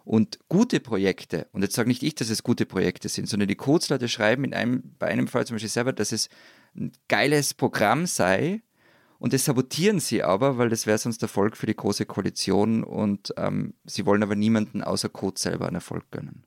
und 0.05 0.39
gute 0.47 0.79
Projekte, 0.79 1.47
und 1.51 1.63
jetzt 1.63 1.75
sage 1.75 1.89
nicht 1.89 2.01
ich, 2.01 2.15
dass 2.15 2.29
es 2.29 2.41
gute 2.41 2.65
Projekte 2.65 3.09
sind, 3.09 3.27
sondern 3.27 3.49
die 3.49 3.55
Kurzleute 3.55 4.07
schreiben 4.07 4.45
in 4.45 4.53
einem, 4.53 4.95
bei 4.99 5.07
einem 5.07 5.27
Fall 5.27 5.45
zum 5.45 5.55
Beispiel 5.55 5.69
selber, 5.69 5.91
dass 5.91 6.13
es 6.13 6.29
ein 6.75 6.93
geiles 7.09 7.53
Programm 7.53 8.05
sei, 8.05 8.61
und 9.19 9.33
das 9.33 9.45
sabotieren 9.45 9.99
sie 9.99 10.23
aber, 10.23 10.57
weil 10.57 10.69
das 10.69 10.85
wäre 10.85 10.97
sonst 10.97 11.21
Erfolg 11.21 11.57
für 11.57 11.65
die 11.65 11.75
Große 11.75 12.05
Koalition. 12.05 12.83
Und 12.83 13.33
ähm, 13.37 13.73
sie 13.85 14.05
wollen 14.05 14.23
aber 14.23 14.35
niemanden 14.35 14.83
außer 14.83 15.09
Kurz 15.09 15.41
selber 15.41 15.65
einen 15.67 15.75
Erfolg 15.75 16.09
gönnen. 16.11 16.43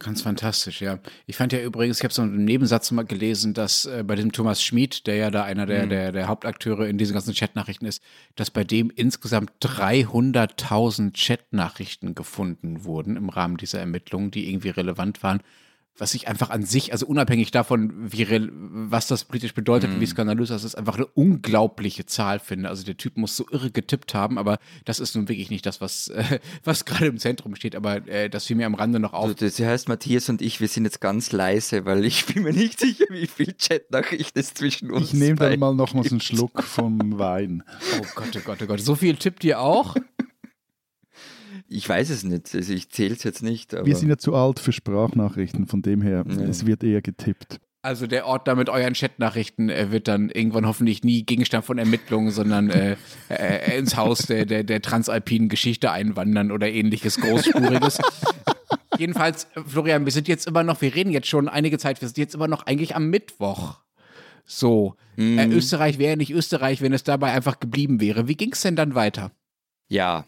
Ganz 0.00 0.22
fantastisch, 0.22 0.80
ja. 0.80 0.98
Ich 1.26 1.36
fand 1.36 1.52
ja 1.52 1.60
übrigens, 1.60 1.98
ich 1.98 2.04
habe 2.04 2.12
so 2.12 2.22
einen 2.22 2.44
Nebensatz 2.44 2.90
mal 2.90 3.04
gelesen, 3.04 3.54
dass 3.54 3.84
äh, 3.84 4.02
bei 4.04 4.16
dem 4.16 4.32
Thomas 4.32 4.60
Schmid, 4.60 5.06
der 5.06 5.16
ja 5.16 5.30
da 5.30 5.44
einer 5.44 5.66
der, 5.66 5.86
der, 5.86 6.10
der 6.10 6.26
Hauptakteure 6.26 6.88
in 6.88 6.98
diesen 6.98 7.14
ganzen 7.14 7.32
Chatnachrichten 7.32 7.86
ist, 7.86 8.02
dass 8.34 8.50
bei 8.50 8.64
dem 8.64 8.90
insgesamt 8.90 9.52
300.000 9.62 11.12
Chatnachrichten 11.12 12.16
gefunden 12.16 12.84
wurden 12.84 13.16
im 13.16 13.28
Rahmen 13.28 13.56
dieser 13.56 13.78
Ermittlungen, 13.78 14.32
die 14.32 14.50
irgendwie 14.50 14.70
relevant 14.70 15.22
waren. 15.22 15.40
Was 15.98 16.14
ich 16.14 16.28
einfach 16.28 16.50
an 16.50 16.62
sich, 16.62 16.92
also 16.92 17.06
unabhängig 17.06 17.50
davon, 17.50 17.92
wie 18.12 18.26
was 18.50 19.06
das 19.06 19.24
politisch 19.24 19.54
bedeutet 19.54 19.90
und 19.90 20.00
wie 20.00 20.06
skandalös 20.06 20.50
das 20.50 20.64
ist, 20.64 20.74
einfach 20.74 20.96
eine 20.96 21.06
unglaubliche 21.06 22.04
Zahl 22.04 22.38
finde. 22.38 22.68
Also 22.68 22.84
der 22.84 22.96
Typ 22.96 23.16
muss 23.16 23.36
so 23.36 23.46
irre 23.50 23.70
getippt 23.70 24.14
haben, 24.14 24.38
aber 24.38 24.58
das 24.84 25.00
ist 25.00 25.16
nun 25.16 25.28
wirklich 25.28 25.48
nicht 25.48 25.64
das, 25.64 25.80
was, 25.80 26.08
äh, 26.08 26.38
was 26.64 26.84
gerade 26.84 27.06
im 27.06 27.18
Zentrum 27.18 27.54
steht. 27.56 27.74
Aber 27.74 28.06
äh, 28.08 28.28
das 28.28 28.44
fiel 28.46 28.56
mir 28.56 28.66
am 28.66 28.74
Rande 28.74 29.00
noch 29.00 29.14
auf. 29.14 29.24
Also, 29.24 29.34
das 29.34 29.58
heißt, 29.58 29.88
Matthias 29.88 30.28
und 30.28 30.42
ich, 30.42 30.60
wir 30.60 30.68
sind 30.68 30.84
jetzt 30.84 31.00
ganz 31.00 31.32
leise, 31.32 31.86
weil 31.86 32.04
ich 32.04 32.26
bin 32.34 32.42
mir 32.42 32.52
nicht 32.52 32.78
sicher, 32.78 33.06
wie 33.10 33.26
viel 33.26 33.54
Chatnachrichten 33.54 34.40
es 34.40 34.54
zwischen 34.54 34.90
uns 34.90 35.12
Ich 35.12 35.14
nehme 35.14 35.36
dann 35.36 35.58
mal 35.58 35.74
noch 35.74 35.94
mal 35.94 36.04
so 36.04 36.10
einen. 36.10 36.20
Schluck 36.20 36.62
vom 36.62 37.18
Wein. 37.18 37.62
Oh 38.00 38.06
Gott, 38.14 38.36
oh 38.36 38.40
Gott, 38.44 38.58
oh 38.62 38.66
Gott. 38.66 38.80
So 38.80 38.94
viel 38.94 39.16
tippt 39.16 39.44
ihr 39.44 39.60
auch? 39.60 39.96
Ich 41.68 41.88
weiß 41.88 42.10
es 42.10 42.22
nicht. 42.24 42.54
Also 42.54 42.72
ich 42.72 42.90
zähle 42.90 43.14
es 43.14 43.24
jetzt 43.24 43.42
nicht. 43.42 43.74
Aber 43.74 43.86
Wir 43.86 43.96
sind 43.96 44.08
ja 44.08 44.18
zu 44.18 44.34
alt 44.34 44.60
für 44.60 44.72
Sprachnachrichten, 44.72 45.66
von 45.66 45.82
dem 45.82 46.00
her, 46.02 46.24
Ja. 46.28 46.44
es 46.44 46.66
wird 46.66 46.84
eher 46.84 47.02
getippt. 47.02 47.60
Also 47.82 48.08
der 48.08 48.26
Ordner 48.26 48.56
mit 48.56 48.68
euren 48.68 48.94
Chatnachrichten 48.94 49.70
äh, 49.70 49.92
wird 49.92 50.08
dann 50.08 50.28
irgendwann 50.30 50.66
hoffentlich 50.66 51.04
nie 51.04 51.22
Gegenstand 51.22 51.64
von 51.64 51.78
Ermittlungen, 51.78 52.32
sondern 52.32 52.68
äh, 52.70 52.96
äh, 53.28 53.78
ins 53.78 53.96
Haus 53.96 54.26
der, 54.26 54.44
der, 54.44 54.64
der 54.64 54.82
transalpinen 54.82 55.48
Geschichte 55.48 55.92
einwandern 55.92 56.50
oder 56.50 56.68
ähnliches 56.68 57.20
Großspuriges. 57.20 58.00
Jedenfalls, 58.98 59.44
äh, 59.54 59.60
Florian, 59.64 60.04
wir 60.04 60.10
sind 60.12 60.26
jetzt 60.26 60.48
immer 60.48 60.64
noch, 60.64 60.80
wir 60.80 60.94
reden 60.96 61.10
jetzt 61.12 61.28
schon 61.28 61.48
einige 61.48 61.78
Zeit, 61.78 62.00
wir 62.00 62.08
sind 62.08 62.18
jetzt 62.18 62.34
immer 62.34 62.48
noch 62.48 62.66
eigentlich 62.66 62.96
am 62.96 63.08
Mittwoch. 63.08 63.78
So, 64.44 64.94
äh, 65.16 65.46
Österreich 65.46 65.98
wäre 65.98 66.16
nicht 66.16 66.32
Österreich, 66.32 66.80
wenn 66.82 66.92
es 66.92 67.04
dabei 67.04 67.32
einfach 67.32 67.60
geblieben 67.60 68.00
wäre. 68.00 68.26
Wie 68.26 68.36
ging 68.36 68.52
es 68.52 68.62
denn 68.62 68.74
dann 68.76 68.94
weiter? 68.96 69.30
Ja, 69.88 70.24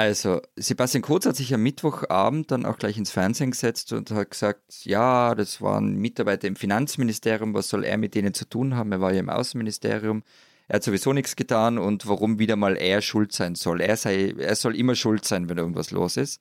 also 0.00 0.40
Sebastian 0.56 1.02
Kurz 1.02 1.26
hat 1.26 1.36
sich 1.36 1.52
am 1.52 1.62
Mittwochabend 1.62 2.50
dann 2.50 2.64
auch 2.64 2.78
gleich 2.78 2.96
ins 2.96 3.10
Fernsehen 3.10 3.50
gesetzt 3.50 3.92
und 3.92 4.10
hat 4.10 4.30
gesagt, 4.30 4.84
ja, 4.84 5.34
das 5.34 5.60
waren 5.60 5.96
Mitarbeiter 5.96 6.48
im 6.48 6.56
Finanzministerium, 6.56 7.52
was 7.52 7.68
soll 7.68 7.84
er 7.84 7.98
mit 7.98 8.14
denen 8.14 8.32
zu 8.32 8.48
tun 8.48 8.76
haben? 8.76 8.92
Er 8.92 9.02
war 9.02 9.12
ja 9.12 9.20
im 9.20 9.28
Außenministerium. 9.28 10.22
Er 10.68 10.76
hat 10.76 10.84
sowieso 10.84 11.12
nichts 11.12 11.36
getan 11.36 11.76
und 11.76 12.08
warum 12.08 12.38
wieder 12.38 12.56
mal 12.56 12.76
er 12.76 13.02
schuld 13.02 13.32
sein 13.32 13.56
soll. 13.56 13.82
Er, 13.82 13.96
sei, 13.98 14.34
er 14.38 14.56
soll 14.56 14.74
immer 14.74 14.94
schuld 14.94 15.26
sein, 15.26 15.50
wenn 15.50 15.58
irgendwas 15.58 15.90
los 15.90 16.16
ist. 16.16 16.40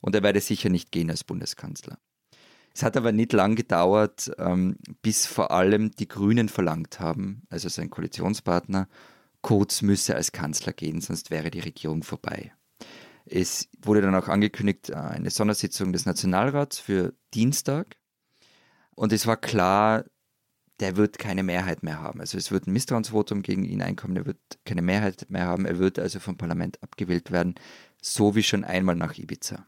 Und 0.00 0.16
er 0.16 0.24
werde 0.24 0.40
sicher 0.40 0.68
nicht 0.68 0.90
gehen 0.90 1.10
als 1.10 1.22
Bundeskanzler. 1.22 1.98
Es 2.74 2.82
hat 2.82 2.96
aber 2.96 3.12
nicht 3.12 3.32
lang 3.32 3.54
gedauert, 3.54 4.32
ähm, 4.38 4.78
bis 5.02 5.26
vor 5.26 5.52
allem 5.52 5.92
die 5.92 6.08
Grünen 6.08 6.48
verlangt 6.48 6.98
haben, 6.98 7.42
also 7.50 7.68
sein 7.68 7.88
Koalitionspartner, 7.88 8.88
Kurz 9.42 9.80
müsse 9.80 10.16
als 10.16 10.32
Kanzler 10.32 10.72
gehen, 10.72 11.00
sonst 11.00 11.30
wäre 11.30 11.52
die 11.52 11.60
Regierung 11.60 12.02
vorbei. 12.02 12.52
Es 13.28 13.68
wurde 13.82 14.00
dann 14.00 14.14
auch 14.14 14.28
angekündigt, 14.28 14.90
äh, 14.90 14.94
eine 14.94 15.30
Sondersitzung 15.30 15.92
des 15.92 16.06
Nationalrats 16.06 16.78
für 16.78 17.14
Dienstag. 17.34 17.96
Und 18.94 19.12
es 19.12 19.26
war 19.26 19.36
klar, 19.36 20.04
der 20.80 20.96
wird 20.96 21.18
keine 21.18 21.42
Mehrheit 21.42 21.82
mehr 21.82 22.00
haben. 22.00 22.20
Also 22.20 22.38
es 22.38 22.50
wird 22.50 22.66
ein 22.66 22.72
Misstrauensvotum 22.72 23.42
gegen 23.42 23.64
ihn 23.64 23.82
einkommen, 23.82 24.16
er 24.16 24.26
wird 24.26 24.38
keine 24.64 24.82
Mehrheit 24.82 25.26
mehr 25.28 25.46
haben, 25.46 25.64
er 25.64 25.78
wird 25.78 25.98
also 25.98 26.20
vom 26.20 26.36
Parlament 26.36 26.82
abgewählt 26.82 27.30
werden, 27.30 27.54
so 28.00 28.34
wie 28.34 28.42
schon 28.42 28.64
einmal 28.64 28.94
nach 28.94 29.16
Ibiza. 29.16 29.66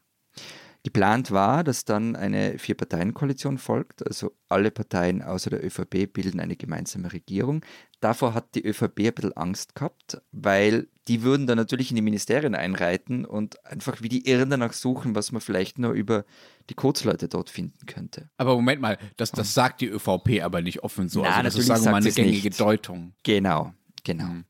Geplant 0.84 1.32
war, 1.32 1.64
dass 1.64 1.84
dann 1.84 2.14
eine 2.14 2.58
Vier-Parteien-Koalition 2.58 3.58
folgt, 3.58 4.06
also 4.06 4.32
alle 4.48 4.70
Parteien 4.70 5.22
außer 5.22 5.50
der 5.50 5.64
ÖVP 5.64 6.12
bilden 6.12 6.40
eine 6.40 6.56
gemeinsame 6.56 7.12
Regierung. 7.12 7.64
Davor 8.00 8.32
hat 8.32 8.54
die 8.54 8.64
ÖVP 8.64 9.00
ein 9.00 9.14
bisschen 9.14 9.36
Angst 9.36 9.74
gehabt, 9.74 10.22
weil 10.30 10.86
die 11.08 11.22
würden 11.22 11.48
dann 11.48 11.58
natürlich 11.58 11.90
in 11.90 11.96
die 11.96 12.02
Ministerien 12.02 12.54
einreiten 12.54 13.24
und 13.24 13.64
einfach 13.66 14.02
wie 14.02 14.08
die 14.08 14.28
Irren 14.28 14.50
danach 14.50 14.72
suchen, 14.72 15.16
was 15.16 15.32
man 15.32 15.40
vielleicht 15.40 15.78
nur 15.78 15.92
über 15.92 16.24
die 16.70 16.74
Kurzleute 16.74 17.28
dort 17.28 17.50
finden 17.50 17.86
könnte. 17.86 18.30
Aber 18.36 18.54
Moment 18.54 18.80
mal, 18.80 18.98
das, 19.16 19.32
das 19.32 19.54
sagt 19.54 19.80
die 19.80 19.88
ÖVP 19.88 20.42
aber 20.42 20.62
nicht 20.62 20.84
offen 20.84 21.08
so. 21.08 21.22
Na, 21.22 21.30
also 21.30 21.42
das 21.42 21.56
ist, 21.56 21.66
sagen 21.66 21.84
wir 21.84 21.90
mal, 21.90 21.96
eine 22.02 22.12
gängige 22.12 22.48
nicht. 22.48 22.60
Deutung. 22.60 23.14
Genau, 23.24 23.72
genau. 24.04 24.26
Mhm. 24.26 24.44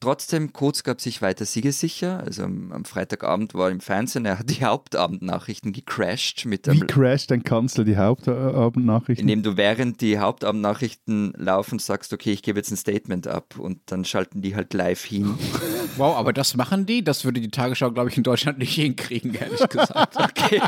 Trotzdem, 0.00 0.52
Kurz 0.52 0.84
gab 0.84 1.00
sich 1.00 1.22
weiter 1.22 1.44
siegessicher. 1.44 2.20
Also 2.24 2.44
am, 2.44 2.70
am 2.72 2.84
Freitagabend 2.84 3.54
war 3.54 3.66
er 3.66 3.72
im 3.72 3.80
Fernsehen, 3.80 4.24
er 4.26 4.38
hat 4.38 4.48
die 4.48 4.64
Hauptabendnachrichten 4.64 5.72
gecrashed 5.72 6.46
mit 6.46 6.70
Wie 6.70 6.80
crasht 6.80 7.32
ein 7.32 7.42
Kanzler 7.42 7.84
die 7.84 7.96
Hauptabendnachrichten? 7.96 9.28
indem 9.28 9.42
du 9.42 9.56
während 9.56 10.00
die 10.00 10.18
Hauptabendnachrichten 10.18 11.32
laufen 11.36 11.78
sagst, 11.80 12.12
okay, 12.12 12.30
ich 12.32 12.42
gebe 12.42 12.58
jetzt 12.60 12.70
ein 12.70 12.76
Statement 12.76 13.26
ab 13.26 13.56
und 13.58 13.80
dann 13.86 14.04
schalten 14.04 14.40
die 14.40 14.54
halt 14.54 14.72
live 14.74 15.04
hin. 15.04 15.34
Wow, 15.96 16.16
aber 16.16 16.32
das 16.32 16.54
machen 16.54 16.86
die? 16.86 17.02
Das 17.02 17.24
würde 17.24 17.40
die 17.40 17.50
Tagesschau, 17.50 17.90
glaube 17.90 18.08
ich, 18.10 18.16
in 18.16 18.22
Deutschland 18.22 18.58
nicht 18.58 18.74
hinkriegen, 18.74 19.34
ehrlich 19.34 19.58
gesagt. 19.68 20.14
Okay. 20.16 20.60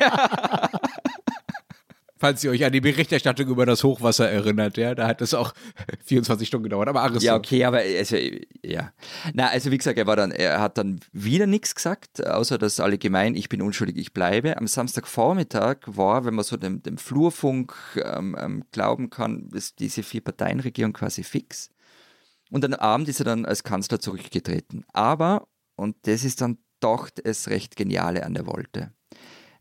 Falls 2.20 2.44
ihr 2.44 2.50
euch 2.50 2.66
an 2.66 2.72
die 2.72 2.82
Berichterstattung 2.82 3.48
über 3.48 3.64
das 3.64 3.82
Hochwasser 3.82 4.28
erinnert, 4.28 4.76
ja, 4.76 4.94
da 4.94 5.08
hat 5.08 5.22
es 5.22 5.32
auch 5.32 5.54
24 6.04 6.46
Stunden 6.46 6.64
gedauert. 6.64 6.86
Aber 6.86 7.00
Aris, 7.00 7.22
Ja, 7.22 7.34
okay, 7.34 7.64
aber 7.64 7.78
also, 7.78 8.16
ja. 8.62 8.92
Na, 9.32 9.48
also 9.48 9.70
wie 9.70 9.78
gesagt, 9.78 9.98
er 9.98 10.06
war 10.06 10.16
dann, 10.16 10.30
er 10.30 10.60
hat 10.60 10.76
dann 10.76 11.00
wieder 11.12 11.46
nichts 11.46 11.74
gesagt, 11.74 12.26
außer 12.26 12.58
dass 12.58 12.78
alle 12.78 12.98
gemein, 12.98 13.34
ich 13.34 13.48
bin 13.48 13.62
unschuldig, 13.62 13.96
ich 13.96 14.12
bleibe. 14.12 14.58
Am 14.58 14.66
Samstagvormittag 14.66 15.78
war, 15.86 16.26
wenn 16.26 16.34
man 16.34 16.44
so 16.44 16.58
dem, 16.58 16.82
dem 16.82 16.98
Flurfunk 16.98 17.74
ähm, 17.96 18.36
ähm, 18.38 18.64
glauben 18.70 19.08
kann, 19.08 19.48
ist 19.54 19.78
diese 19.78 20.02
Vier-Parteien-Regierung 20.02 20.92
quasi 20.92 21.24
fix. 21.24 21.70
Und 22.50 22.66
am 22.66 22.74
Abend 22.74 23.08
ist 23.08 23.20
er 23.20 23.24
dann 23.24 23.46
als 23.46 23.64
Kanzler 23.64 23.98
zurückgetreten. 23.98 24.84
Aber, 24.92 25.48
und 25.74 25.96
das 26.02 26.24
ist 26.24 26.42
dann 26.42 26.58
doch 26.80 27.08
das 27.08 27.48
recht 27.48 27.76
Geniale 27.76 28.26
an 28.26 28.34
der 28.34 28.46
Wolte, 28.46 28.92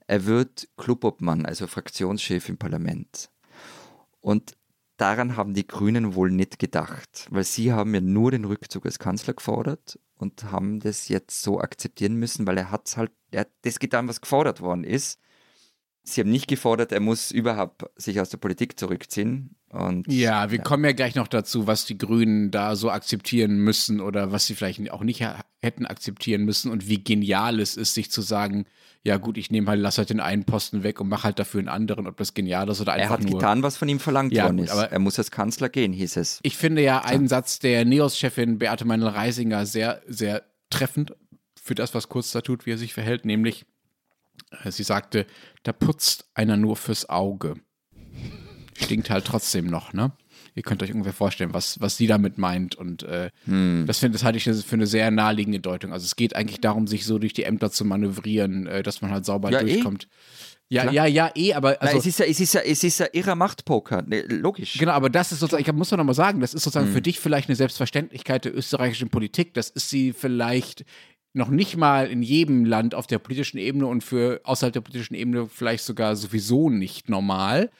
er 0.10 0.26
wird 0.26 0.68
Clubobmann, 0.76 1.46
also 1.46 1.68
Fraktionschef 1.68 2.50
im 2.50 2.58
Parlament. 2.58 3.30
Und 4.22 4.58
daran 4.98 5.38
haben 5.38 5.54
die 5.54 5.68
Grünen 5.68 6.16
wohl 6.16 6.32
nicht 6.32 6.58
gedacht, 6.58 7.28
weil 7.30 7.44
sie 7.44 7.72
haben 7.74 7.94
ja 7.94 8.02
nur 8.02 8.32
den 8.32 8.46
Rückzug 8.46 8.88
als 8.88 8.98
Kanzler 8.98 9.36
gefordert 9.36 10.00
und 10.18 10.46
haben 10.46 10.80
das 10.80 11.10
jetzt 11.10 11.44
so 11.44 11.62
akzeptieren 11.62 12.16
müssen, 12.16 12.48
weil 12.48 12.58
er 12.58 12.72
hat 12.72 12.98
halt, 12.98 13.12
er 13.30 13.42
hat 13.42 13.52
das 13.62 13.78
getan, 13.78 14.08
was 14.08 14.20
gefordert 14.20 14.62
worden 14.62 14.84
ist. 14.84 15.20
Sie 16.14 16.22
haben 16.22 16.30
nicht 16.30 16.48
gefordert, 16.48 16.92
er 16.92 17.00
muss 17.00 17.32
überhaupt 17.32 17.84
sich 17.96 18.20
aus 18.20 18.30
der 18.30 18.38
Politik 18.38 18.80
zurückziehen. 18.80 19.56
Und 19.70 20.12
Ja, 20.12 20.50
wir 20.52 20.60
kommen 20.60 20.84
ja 20.84 20.94
gleich 20.94 21.14
noch 21.16 21.28
dazu, 21.28 21.68
was 21.68 21.86
die 21.86 21.98
Grünen 21.98 22.50
da 22.50 22.76
so 22.76 22.90
akzeptieren 22.90 23.58
müssen 23.58 24.02
oder 24.02 24.32
was 24.32 24.48
sie 24.48 24.56
vielleicht 24.56 24.90
auch 24.92 25.04
nicht 25.04 25.24
hätten 25.62 25.86
akzeptieren 25.86 26.44
müssen 26.44 26.72
und 26.72 26.88
wie 26.88 27.04
genial 27.04 27.60
es 27.60 27.78
ist, 27.78 27.94
sich 27.94 28.10
zu 28.10 28.22
sagen, 28.22 28.66
ja 29.04 29.18
gut, 29.18 29.38
ich 29.38 29.52
nehme 29.52 29.68
halt, 29.70 29.80
lass 29.80 29.98
halt 30.00 30.10
den 30.10 30.20
einen 30.20 30.44
Posten 30.44 30.84
weg 30.84 31.00
und 31.00 31.08
mache 31.08 31.24
halt 31.26 31.38
dafür 31.40 31.60
einen 31.60 31.70
anderen, 31.70 32.08
ob 32.08 32.18
das 32.18 32.34
genial 32.34 32.68
ist 32.70 32.82
oder 32.82 32.94
er 32.94 33.04
einfach 33.04 33.20
hat 33.20 33.24
nur. 33.24 33.34
getan, 33.40 33.62
was 33.64 33.78
von 33.78 33.88
ihm 33.88 34.00
verlangt 34.00 34.34
Ja, 34.34 34.46
worden 34.46 34.58
ist. 34.60 34.72
aber- 34.72 34.92
er 34.92 35.00
muss 35.00 35.18
als 35.20 35.30
Kanzler 35.32 35.70
gehen, 35.70 35.94
hieß 35.94 36.18
es. 36.18 36.40
Ich 36.44 36.58
finde 36.58 36.82
ja 36.82 37.04
einen 37.06 37.28
Satz 37.28 37.60
der 37.60 37.86
NEOS-Chefin 37.86 38.58
Beate 38.58 38.86
Meinl-Reisinger 38.86 39.66
sehr, 39.66 40.02
sehr 40.08 40.44
treffend 40.72 41.14
für 41.62 41.76
das, 41.76 41.94
was 41.94 42.10
Kurz 42.10 42.32
da 42.32 42.42
tut, 42.42 42.66
wie 42.66 42.72
er 42.72 42.78
sich 42.80 42.94
verhält, 42.94 43.24
nämlich 43.26 43.66
sie 44.70 44.84
sagte, 44.84 45.26
da 45.64 45.72
putzt 45.74 46.30
einer 46.34 46.58
nur 46.58 46.76
fürs 46.76 47.10
Auge. 47.10 47.56
Stinkt 48.82 49.10
halt 49.10 49.26
trotzdem 49.26 49.66
noch, 49.68 49.94
ne? 49.94 50.12
Ihr 50.56 50.64
könnt 50.64 50.82
euch 50.84 50.92
ungefähr 50.94 51.14
vorstellen, 51.14 51.54
was, 51.54 51.80
was 51.80 51.98
sie 51.98 52.08
damit 52.08 52.38
meint. 52.38 52.76
Und 52.76 53.04
äh, 53.04 53.30
Hm. 53.46 53.84
das, 53.88 54.00
find, 54.00 54.16
das 54.16 54.24
halte 54.24 54.38
ich 54.38 54.44
für 54.44 54.76
eine 54.76 54.88
sehr 54.88 55.12
naheliegende 55.12 55.60
Deutung. 55.60 55.94
Also 55.94 56.06
es 56.06 56.16
geht 56.16 56.36
eigentlich 56.36 56.60
darum, 56.62 56.88
sich 56.88 57.06
so 57.06 57.20
durch 57.20 57.34
die 57.34 57.44
Ämter 57.44 57.72
zu 57.72 57.86
manövrieren, 57.86 58.66
äh, 58.68 58.82
dass 58.84 59.02
man 59.02 59.12
halt 59.12 59.26
sauber 59.26 59.52
Ja, 59.52 59.62
eh. 59.62 59.66
durchkommt. 59.74 60.08
Ja, 60.72 60.84
Klar. 60.84 60.94
ja, 60.94 61.06
ja, 61.08 61.32
eh, 61.36 61.54
aber 61.54 61.78
Na, 61.82 61.88
also, 61.88 61.98
es, 61.98 62.06
ist 62.06 62.20
ja, 62.20 62.26
es, 62.26 62.40
ist 62.40 62.54
ja, 62.54 62.62
es 62.62 62.84
ist 62.84 63.00
ja 63.00 63.08
irrer 63.12 63.36
Machtpoker, 63.36 64.04
ne, 64.04 64.22
logisch. 64.22 64.78
Genau, 64.78 64.92
aber 64.92 65.10
das 65.10 65.32
ist 65.32 65.40
sozusagen, 65.40 65.64
ich 65.68 65.74
muss 65.74 65.90
doch 65.90 65.98
nochmal 65.98 66.14
sagen, 66.16 66.42
das 66.42 66.54
ist 66.54 66.64
sozusagen 66.64 66.88
Hm. 66.88 66.94
für 66.94 67.02
dich 67.02 67.20
vielleicht 67.20 67.50
eine 67.50 67.56
Selbstverständlichkeit 67.56 68.46
der 68.46 68.56
österreichischen 68.56 69.10
Politik. 69.10 69.54
Das 69.56 69.70
ist 69.70 69.90
sie 69.90 70.14
vielleicht 70.14 70.86
noch 71.40 71.50
nicht 71.50 71.78
mal 71.78 72.08
in 72.08 72.22
jedem 72.22 72.66
Land 72.66 72.94
auf 72.94 73.08
der 73.08 73.18
politischen 73.18 73.58
Ebene 73.58 73.88
und 73.88 74.04
für 74.04 74.42
außerhalb 74.44 74.74
der 74.74 74.82
politischen 74.82 75.16
Ebene 75.16 75.48
vielleicht 75.48 75.84
sogar 75.84 76.16
sowieso 76.16 76.70
nicht 76.70 77.10
normal. 77.10 77.72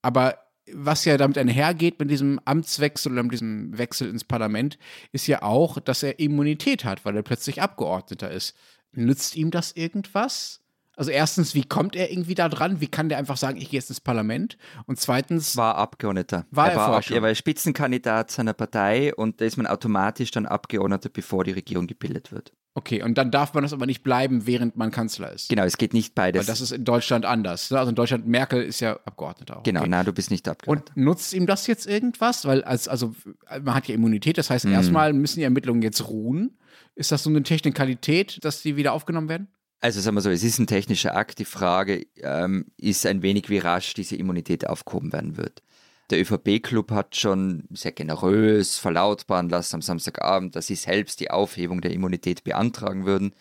Aber 0.00 0.38
was 0.72 1.04
ja 1.04 1.16
damit 1.16 1.38
einhergeht 1.38 1.98
mit 1.98 2.10
diesem 2.10 2.40
Amtswechsel 2.44 3.12
oder 3.12 3.22
mit 3.22 3.32
diesem 3.32 3.76
Wechsel 3.76 4.08
ins 4.08 4.24
Parlament, 4.24 4.78
ist 5.12 5.26
ja 5.26 5.42
auch, 5.42 5.80
dass 5.80 6.02
er 6.02 6.18
Immunität 6.18 6.84
hat, 6.84 7.04
weil 7.04 7.16
er 7.16 7.22
plötzlich 7.22 7.60
Abgeordneter 7.60 8.30
ist. 8.30 8.54
Nützt 8.92 9.36
ihm 9.36 9.50
das 9.50 9.72
irgendwas? 9.72 10.60
Also 10.96 11.12
erstens, 11.12 11.54
wie 11.54 11.62
kommt 11.62 11.94
er 11.94 12.10
irgendwie 12.10 12.34
da 12.34 12.48
dran? 12.48 12.80
Wie 12.80 12.88
kann 12.88 13.08
der 13.08 13.18
einfach 13.18 13.36
sagen, 13.36 13.56
ich 13.58 13.70
gehe 13.70 13.78
jetzt 13.78 13.88
ins 13.88 14.00
Parlament? 14.00 14.58
Und 14.86 14.98
zweitens, 14.98 15.56
war 15.56 15.76
Abgeordneter. 15.76 16.44
War 16.50 16.70
er 16.70 16.76
war, 16.76 16.84
vorher 16.86 16.98
ab, 16.98 17.04
schon? 17.04 17.16
er 17.16 17.22
war 17.22 17.34
Spitzenkandidat 17.36 18.32
seiner 18.32 18.52
Partei 18.52 19.14
und 19.14 19.40
da 19.40 19.44
ist 19.44 19.56
man 19.56 19.68
automatisch 19.68 20.32
dann 20.32 20.44
Abgeordneter, 20.44 21.08
bevor 21.08 21.44
die 21.44 21.52
Regierung 21.52 21.86
gebildet 21.86 22.32
wird. 22.32 22.52
Okay, 22.74 23.02
und 23.02 23.18
dann 23.18 23.30
darf 23.32 23.54
man 23.54 23.64
das 23.64 23.72
aber 23.72 23.86
nicht 23.86 24.04
bleiben, 24.04 24.46
während 24.46 24.76
man 24.76 24.90
Kanzler 24.92 25.32
ist. 25.32 25.48
Genau, 25.48 25.64
es 25.64 25.78
geht 25.78 25.94
nicht 25.94 26.14
beides. 26.14 26.40
Weil 26.40 26.46
das 26.46 26.60
ist 26.60 26.70
in 26.70 26.84
Deutschland 26.84 27.24
anders. 27.24 27.70
ne? 27.72 27.78
Also 27.78 27.88
in 27.90 27.96
Deutschland, 27.96 28.28
Merkel 28.28 28.62
ist 28.62 28.78
ja 28.80 29.00
Abgeordneter 29.04 29.56
auch. 29.58 29.62
genau, 29.64 29.80
Okay. 29.80 29.88
na, 29.90 30.04
du 30.04 30.12
bist 30.12 30.30
nicht 30.30 30.46
Abgeordneter. 30.48 30.92
Und 30.96 31.02
nutzt 31.04 31.32
ihm 31.32 31.46
das 31.46 31.66
jetzt 31.66 31.86
irgendwas? 31.86 32.44
Weil 32.44 32.62
als, 32.62 32.86
also 32.86 33.14
man 33.62 33.74
hat 33.74 33.88
ja 33.88 33.94
Immunität, 33.96 34.38
das 34.38 34.48
Mhm. 34.48 34.54
heißt, 34.54 34.64
erstmal 34.66 35.12
müssen 35.12 35.40
die 35.40 35.44
Ermittlungen 35.44 35.82
jetzt 35.82 36.06
ruhen. 36.08 36.56
Ist 36.94 37.10
das 37.10 37.22
so 37.24 37.30
eine 37.30 37.42
Technikalität, 37.42 38.38
dass 38.44 38.62
die 38.62 38.76
wieder 38.76 38.92
aufgenommen 38.92 39.28
werden? 39.28 39.48
Also 39.80 40.00
sagen 40.00 40.16
wir 40.16 40.20
so, 40.20 40.30
es 40.30 40.42
ist 40.42 40.58
ein 40.58 40.66
technischer 40.66 41.14
Akt. 41.16 41.38
Die 41.38 41.44
Frage 41.44 42.06
ähm, 42.22 42.66
ist 42.76 43.06
ein 43.06 43.22
wenig, 43.22 43.48
wie 43.48 43.58
rasch 43.58 43.94
diese 43.94 44.16
Immunität 44.16 44.66
aufgehoben 44.68 45.12
werden 45.12 45.36
wird. 45.36 45.62
Der 46.10 46.20
ÖVP-Club 46.20 46.90
hat 46.90 47.16
schon 47.16 47.64
sehr 47.70 47.92
generös 47.92 48.78
verlautbaren 48.78 49.48
lassen 49.48 49.76
am 49.76 49.82
Samstagabend, 49.82 50.56
dass 50.56 50.66
sie 50.66 50.74
selbst 50.74 51.20
die 51.20 51.30
Aufhebung 51.30 51.80
der 51.80 51.92
Immunität 51.92 52.44
beantragen 52.44 53.04
würden. 53.04 53.34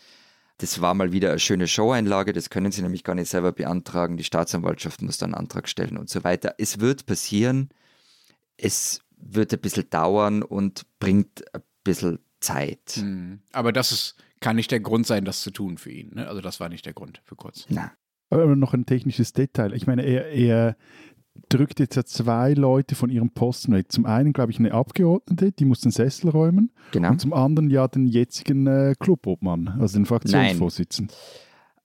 Das 0.58 0.82
war 0.82 0.94
mal 0.94 1.12
wieder 1.12 1.30
eine 1.30 1.40
schöne 1.40 1.68
Showeinlage, 1.68 2.34
das 2.34 2.50
können 2.50 2.72
sie 2.72 2.82
nämlich 2.82 3.04
gar 3.04 3.16
nicht 3.16 3.30
selber 3.30 3.52
beantragen. 3.52 4.18
Die 4.18 4.24
Staatsanwaltschaft 4.24 5.02
muss 5.02 5.18
dann 5.18 5.34
einen 5.34 5.42
Antrag 5.42 5.70
stellen 5.70 5.98
und 5.98 6.10
so 6.10 6.24
weiter. 6.24 6.56
Es 6.58 6.80
wird 6.80 7.06
passieren, 7.06 7.70
es 8.58 9.02
wird 9.18 9.54
ein 9.54 9.60
bisschen 9.60 9.90
dauern 9.90 10.44
und 10.44 10.86
bringt 11.00 11.44
ein 11.54 11.62
bisschen 11.84 12.20
Zeit. 12.40 12.96
Hm. 12.96 13.40
Aber 13.52 13.72
das 13.72 13.92
ist 13.92 14.16
kann 14.40 14.56
nicht 14.56 14.72
der 14.72 14.80
Grund 14.80 15.08
sein, 15.08 15.26
das 15.26 15.42
zu 15.42 15.52
tun 15.52 15.78
für 15.78 15.92
ihn. 15.92 16.12
Ne? 16.16 16.28
Also 16.28 16.42
das 16.42 16.60
war 16.60 16.70
nicht 16.70 16.86
der 16.86 16.94
Grund 16.94 17.22
für 17.26 17.36
Kurz. 17.36 17.66
Na, 17.70 17.92
Aber 18.30 18.56
noch 18.56 18.74
ein 18.74 18.86
technisches 18.86 19.34
Detail. 19.34 19.74
Ich 19.74 19.88
meine, 19.88 20.04
er, 20.04 20.28
er 20.32 20.78
drückt 21.50 21.80
jetzt 21.80 21.96
ja 21.96 22.04
zwei 22.04 22.54
Leute 22.54 22.96
von 22.96 23.10
ihrem 23.10 23.30
Posten 23.30 23.74
weg. 23.74 23.92
Zum 23.92 24.06
einen, 24.06 24.34
glaube 24.34 24.52
ich, 24.52 24.60
eine 24.60 24.74
Abgeordnete, 24.74 25.52
die 25.52 25.66
muss 25.66 25.82
den 25.82 25.92
Sessel 25.92 26.30
räumen. 26.30 26.72
genau. 26.92 27.12
Und 27.12 27.22
zum 27.22 27.34
anderen 27.34 27.70
ja 27.70 27.88
den 27.88 28.08
jetzigen 28.08 28.68
äh, 28.68 28.96
Clubobmann, 29.00 29.68
also 29.80 29.98
den 29.98 30.06
Fraktionsvorsitzenden. 30.06 31.16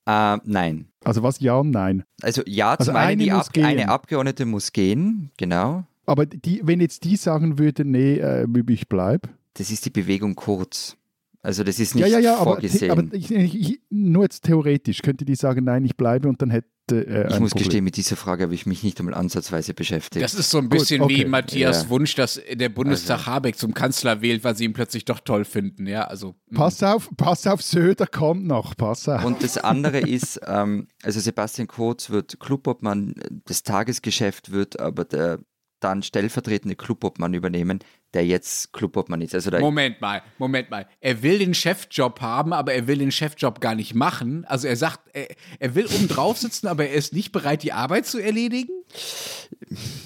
Äh, 0.05 0.37
nein. 0.43 0.87
Also 1.03 1.23
was? 1.23 1.39
Ja 1.39 1.57
und 1.57 1.71
nein. 1.71 2.03
Also 2.21 2.41
ja, 2.45 2.71
Also 2.75 2.91
zum 2.91 2.95
einen, 2.97 3.21
eine 3.21 3.35
Ab 3.35 3.53
gehen. 3.53 3.65
eine 3.65 3.89
Abgeordnete 3.89 4.45
muss 4.45 4.71
gehen, 4.73 5.31
genau. 5.37 5.85
Aber 6.05 6.25
die, 6.25 6.61
wenn 6.63 6.81
jetzt 6.81 7.05
die 7.05 7.15
sagen 7.15 7.57
würde, 7.59 7.85
nee, 7.85 8.15
äh, 8.17 8.45
ich 8.67 8.89
bleibe. 8.89 9.29
Das 9.53 9.71
ist 9.71 9.85
die 9.85 9.89
Bewegung 9.89 10.35
kurz. 10.35 10.97
Also 11.41 11.63
das 11.63 11.79
ist 11.79 11.93
nicht 11.95 12.03
Ja, 12.03 12.07
ja, 12.07 12.19
ja, 12.19 12.35
aber, 12.37 12.53
vorgesehen. 12.53 12.91
aber 12.91 13.03
ich, 13.13 13.29
ich, 13.31 13.55
ich, 13.59 13.81
nur 13.89 14.23
jetzt 14.23 14.43
theoretisch 14.43 15.01
könnte 15.01 15.25
die 15.25 15.35
sagen, 15.35 15.65
nein, 15.65 15.83
ich 15.83 15.97
bleibe 15.97 16.29
und 16.29 16.41
dann 16.41 16.49
hätte 16.49 16.67
äh, 16.91 17.27
ich 17.33 17.39
muss 17.39 17.51
Problem. 17.51 17.63
gestehen, 17.65 17.83
mit 17.83 17.97
dieser 17.97 18.15
Frage 18.15 18.43
habe 18.43 18.53
ich 18.53 18.65
mich 18.65 18.83
nicht 18.83 18.99
einmal 18.99 19.13
ansatzweise 19.13 19.73
beschäftigt. 19.73 20.23
Das 20.23 20.33
ist 20.33 20.49
so 20.49 20.57
ein 20.57 20.69
Gut, 20.69 20.79
bisschen 20.79 21.01
okay. 21.01 21.17
wie 21.19 21.25
Matthias 21.25 21.83
Ja. 21.83 21.89
Wunsch, 21.89 22.15
dass 22.15 22.41
der 22.51 22.69
Bundestag 22.69 23.19
Also. 23.19 23.31
Habeck 23.31 23.57
zum 23.57 23.73
Kanzler 23.73 24.21
wählt, 24.21 24.43
weil 24.43 24.55
sie 24.55 24.65
ihn 24.65 24.73
plötzlich 24.73 25.05
doch 25.05 25.19
toll 25.19 25.45
finden. 25.45 25.87
Ja, 25.87 26.03
also 26.05 26.35
mh. 26.49 26.57
Pass 26.57 26.83
auf, 26.83 27.09
pass 27.17 27.47
auf, 27.47 27.61
Söder 27.61 28.07
kommt 28.07 28.45
noch, 28.45 28.75
pass 28.75 29.07
auf. 29.07 29.23
Und 29.23 29.43
das 29.43 29.57
andere 29.57 29.99
ist, 30.07 30.39
ähm, 30.45 30.87
also 31.03 31.19
Sebastian 31.19 31.67
Kurz 31.67 32.09
wird 32.09 32.39
Clubobmann, 32.39 33.15
das 33.45 33.63
Tagesgeschäft 33.63 34.51
wird 34.51 34.79
aber 34.79 35.05
der 35.05 35.39
dann 35.83 36.03
stellvertretende 36.03 36.75
Clubobmann 36.75 37.33
übernehmen, 37.33 37.79
der 38.13 38.25
jetzt 38.25 38.73
Clubobmann 38.73 39.21
ist. 39.21 39.33
Also 39.33 39.51
Moment 39.59 39.99
mal, 40.01 40.21
Moment 40.37 40.69
mal. 40.69 40.87
Er 41.01 41.23
will 41.23 41.39
den 41.39 41.53
Chefjob 41.53 42.21
haben, 42.21 42.53
aber 42.53 42.73
er 42.73 42.87
will 42.87 42.99
den 42.99 43.11
Chefjob 43.11 43.59
gar 43.59 43.75
nicht 43.75 43.95
machen. 43.95 44.45
Also 44.45 44.67
er 44.67 44.75
sagt, 44.75 44.99
er, 45.13 45.27
er 45.59 45.75
will 45.75 45.87
oben 45.87 46.07
drauf 46.07 46.37
sitzen, 46.37 46.67
aber 46.67 46.87
er 46.87 46.93
ist 46.93 47.13
nicht 47.13 47.31
bereit, 47.31 47.63
die 47.63 47.73
Arbeit 47.73 48.05
zu 48.05 48.19
erledigen. 48.19 48.71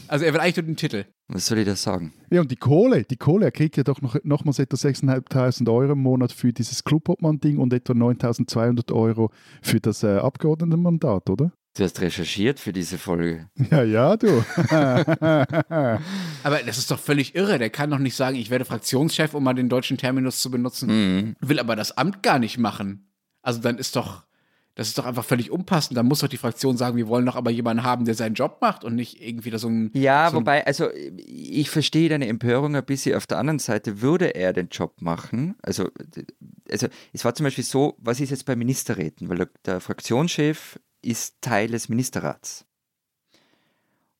Also 0.07 0.25
er 0.25 0.33
will 0.33 0.39
eigentlich 0.39 0.57
nur 0.57 0.65
den 0.65 0.77
Titel. 0.77 1.05
was 1.27 1.47
soll 1.47 1.59
ich 1.59 1.65
da 1.65 1.75
sagen? 1.75 2.13
Ja, 2.29 2.41
und 2.41 2.51
die 2.51 2.55
Kohle, 2.55 3.03
die 3.03 3.17
Kohle, 3.17 3.45
er 3.45 3.51
kriegt 3.51 3.75
ja 3.75 3.83
doch 3.83 4.01
noch, 4.01 4.15
nochmals 4.23 4.59
etwa 4.59 4.77
6.500 4.77 5.71
Euro 5.71 5.91
im 5.93 5.99
Monat 5.99 6.31
für 6.31 6.53
dieses 6.53 6.83
Clubobmann-Ding 6.83 7.57
und 7.57 7.73
etwa 7.73 7.93
9.200 7.93 8.93
Euro 8.93 9.31
für 9.61 9.81
das 9.81 10.03
äh, 10.03 10.17
Abgeordnetenmandat, 10.17 11.29
oder? 11.29 11.51
Du 11.77 11.83
hast 11.83 12.01
recherchiert 12.01 12.59
für 12.59 12.73
diese 12.73 12.97
Folge. 12.97 13.49
Ja, 13.69 13.83
ja, 13.83 14.17
du. 14.17 14.43
Aber 16.43 16.59
das 16.65 16.77
ist 16.79 16.89
doch 16.89 16.97
völlig 16.99 17.35
irre. 17.35 17.59
Der 17.59 17.69
kann 17.69 17.91
doch 17.91 17.99
nicht 17.99 18.15
sagen, 18.15 18.35
ich 18.35 18.49
werde 18.49 18.65
Fraktionschef, 18.65 19.35
um 19.35 19.43
mal 19.43 19.53
den 19.53 19.69
deutschen 19.69 19.97
Terminus 19.97 20.41
zu 20.41 20.49
benutzen, 20.49 20.87
Mhm. 20.87 21.35
will 21.39 21.59
aber 21.59 21.75
das 21.75 21.95
Amt 21.97 22.23
gar 22.23 22.39
nicht 22.39 22.57
machen. 22.57 23.07
Also 23.43 23.59
dann 23.61 23.77
ist 23.77 23.95
doch, 23.95 24.23
das 24.73 24.87
ist 24.87 24.97
doch 24.97 25.05
einfach 25.05 25.23
völlig 25.23 25.51
unpassend. 25.51 25.95
Dann 25.97 26.07
muss 26.07 26.19
doch 26.19 26.27
die 26.27 26.37
Fraktion 26.37 26.77
sagen, 26.77 26.97
wir 26.97 27.07
wollen 27.07 27.25
doch 27.27 27.35
aber 27.35 27.51
jemanden 27.51 27.83
haben, 27.83 28.05
der 28.05 28.15
seinen 28.15 28.33
Job 28.33 28.57
macht 28.61 28.83
und 28.83 28.95
nicht 28.95 29.21
irgendwie 29.21 29.51
da 29.51 29.59
so 29.59 29.67
ein. 29.69 29.91
Ja, 29.93 30.29
so 30.31 30.37
wobei, 30.37 30.65
also 30.65 30.89
ich 30.93 31.69
verstehe 31.69 32.09
deine 32.09 32.27
Empörung 32.27 32.75
ein 32.75 32.85
bisschen. 32.85 33.15
Auf 33.15 33.27
der 33.27 33.37
anderen 33.37 33.59
Seite 33.59 34.01
würde 34.01 34.33
er 34.35 34.51
den 34.53 34.69
Job 34.69 35.01
machen. 35.01 35.55
Also, 35.61 35.89
also 36.71 36.87
es 37.13 37.23
war 37.23 37.35
zum 37.35 37.43
Beispiel 37.43 37.63
so, 37.63 37.95
was 37.99 38.19
ist 38.19 38.31
jetzt 38.31 38.45
bei 38.45 38.55
Ministerräten? 38.55 39.29
Weil 39.29 39.47
der 39.65 39.79
Fraktionschef 39.79 40.79
ist 41.01 41.41
Teil 41.41 41.69
des 41.69 41.89
Ministerrats. 41.89 42.65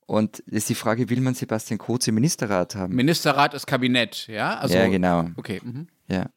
Und 0.06 0.38
ist 0.40 0.70
die 0.70 0.74
Frage, 0.74 1.10
will 1.10 1.20
man 1.20 1.34
Sebastian 1.34 1.78
Kurz 1.78 2.08
im 2.08 2.14
Ministerrat 2.14 2.74
haben? 2.74 2.94
Ministerrat 2.94 3.52
ist 3.52 3.66
Kabinett, 3.66 4.26
ja? 4.26 4.58
Also, 4.58 4.74
ja, 4.74 4.88
genau. 4.88 5.28
Okay. 5.36 5.60
Mhm. 5.62 5.86
Ja. 6.06 6.30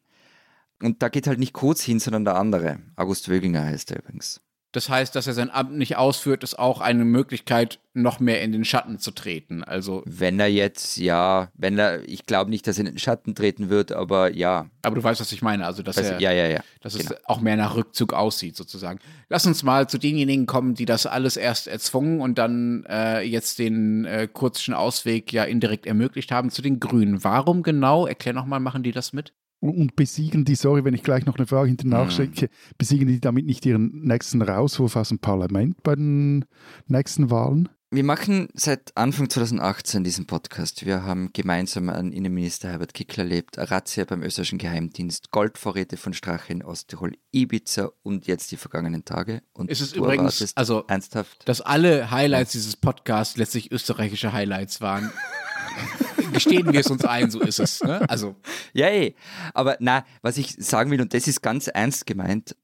Und 0.82 1.02
da 1.02 1.08
geht 1.08 1.26
halt 1.26 1.38
nicht 1.38 1.54
Kurz 1.54 1.82
hin, 1.82 1.98
sondern 1.98 2.24
der 2.24 2.36
andere. 2.36 2.80
August 2.96 3.30
Wöginger 3.30 3.64
heißt 3.64 3.90
er 3.92 4.00
übrigens. 4.00 4.42
Das 4.72 4.88
heißt, 4.88 5.14
dass 5.14 5.26
er 5.26 5.34
sein 5.34 5.50
Amt 5.50 5.76
nicht 5.76 5.96
ausführt, 5.96 6.42
ist 6.42 6.58
auch 6.58 6.80
eine 6.80 7.04
Möglichkeit, 7.04 7.78
noch 7.92 8.20
mehr 8.20 8.40
in 8.40 8.52
den 8.52 8.64
Schatten 8.64 8.98
zu 8.98 9.10
treten. 9.10 9.62
Also, 9.62 10.02
Wenn 10.06 10.40
er 10.40 10.46
jetzt, 10.46 10.96
ja, 10.96 11.50
wenn 11.54 11.78
er, 11.78 12.08
ich 12.08 12.24
glaube 12.24 12.48
nicht, 12.48 12.66
dass 12.66 12.78
er 12.78 12.86
in 12.86 12.92
den 12.92 12.98
Schatten 12.98 13.34
treten 13.34 13.68
wird, 13.68 13.92
aber 13.92 14.32
ja. 14.32 14.70
aber 14.80 14.96
du 14.96 15.04
weißt, 15.04 15.20
was 15.20 15.30
ich 15.30 15.42
meine. 15.42 15.66
Also, 15.66 15.82
dass 15.82 15.98
Also, 15.98 16.12
er, 16.12 16.20
ja, 16.20 16.32
ja, 16.32 16.46
ja. 16.46 16.60
dass 16.80 16.96
genau. 16.96 17.10
es 17.10 17.24
auch 17.26 17.40
mehr 17.42 17.56
nach 17.56 17.76
Rückzug 17.76 18.14
aussieht, 18.14 18.56
sozusagen. 18.56 18.98
Lass 19.28 19.46
uns 19.46 19.62
mal 19.62 19.90
zu 19.90 19.98
denjenigen 19.98 20.46
kommen, 20.46 20.74
die 20.74 20.86
das 20.86 21.04
alles 21.04 21.36
erst 21.36 21.68
erzwungen 21.68 22.22
und 22.22 22.38
dann 22.38 22.86
äh, 22.88 23.20
jetzt 23.20 23.58
den 23.58 24.06
äh, 24.06 24.26
kurzen 24.26 24.72
Ausweg 24.72 25.32
ja 25.34 25.44
indirekt 25.44 25.86
ermöglicht 25.86 26.32
haben, 26.32 26.48
zu 26.50 26.62
den 26.62 26.80
Grünen. 26.80 27.22
Warum 27.22 27.62
genau, 27.62 28.06
erklär 28.06 28.32
nochmal, 28.32 28.60
machen 28.60 28.82
die 28.82 28.92
das 28.92 29.12
mit? 29.12 29.34
Und 29.62 29.94
besiegen 29.94 30.44
die, 30.44 30.56
sorry, 30.56 30.84
wenn 30.84 30.92
ich 30.92 31.04
gleich 31.04 31.24
noch 31.24 31.36
eine 31.36 31.46
Frage 31.46 31.68
hinter 31.68 31.86
nachschicke, 31.86 32.48
besiegen 32.78 33.06
die 33.06 33.20
damit 33.20 33.46
nicht 33.46 33.64
ihren 33.64 34.02
nächsten 34.02 34.42
Rauswurf 34.42 34.96
aus 34.96 35.10
dem 35.10 35.20
Parlament 35.20 35.80
bei 35.84 35.94
den 35.94 36.44
nächsten 36.88 37.30
Wahlen? 37.30 37.68
Wir 37.92 38.02
machen 38.02 38.48
seit 38.54 38.90
Anfang 38.96 39.30
2018 39.30 40.02
diesen 40.02 40.26
Podcast. 40.26 40.84
Wir 40.84 41.04
haben 41.04 41.30
gemeinsam 41.32 41.90
an 41.90 42.10
Innenminister 42.10 42.70
Herbert 42.70 42.92
Kickler 42.92 43.22
erlebt, 43.22 43.56
Razzia 43.56 44.04
beim 44.04 44.22
österreichischen 44.24 44.58
Geheimdienst, 44.58 45.30
Goldvorräte 45.30 45.96
von 45.96 46.12
Strache 46.12 46.54
in 46.54 46.64
Osttirol, 46.64 47.12
Ibiza 47.30 47.92
und 48.02 48.26
jetzt 48.26 48.50
die 48.50 48.56
vergangenen 48.56 49.04
Tage. 49.04 49.42
Und 49.52 49.70
Es 49.70 49.80
ist 49.80 49.94
du 49.94 50.00
übrigens, 50.00 50.56
also 50.56 50.84
ernsthaft. 50.88 51.48
dass 51.48 51.60
alle 51.60 52.10
Highlights 52.10 52.50
dieses 52.50 52.74
Podcasts 52.74 53.36
letztlich 53.36 53.70
österreichische 53.70 54.32
Highlights 54.32 54.80
waren. 54.80 55.12
Gestehen 56.32 56.72
wir 56.72 56.80
es 56.80 56.90
uns 56.90 57.04
ein, 57.04 57.30
so 57.30 57.40
ist 57.40 57.60
es. 57.60 57.82
Ne? 57.82 58.08
Also, 58.08 58.36
Ja, 58.72 58.88
eh. 58.88 59.14
Aber 59.54 59.76
na, 59.80 60.04
was 60.22 60.38
ich 60.38 60.54
sagen 60.58 60.90
will, 60.90 61.00
und 61.00 61.14
das 61.14 61.28
ist 61.28 61.42
ganz 61.42 61.68
ernst 61.68 62.06
gemeint, 62.06 62.56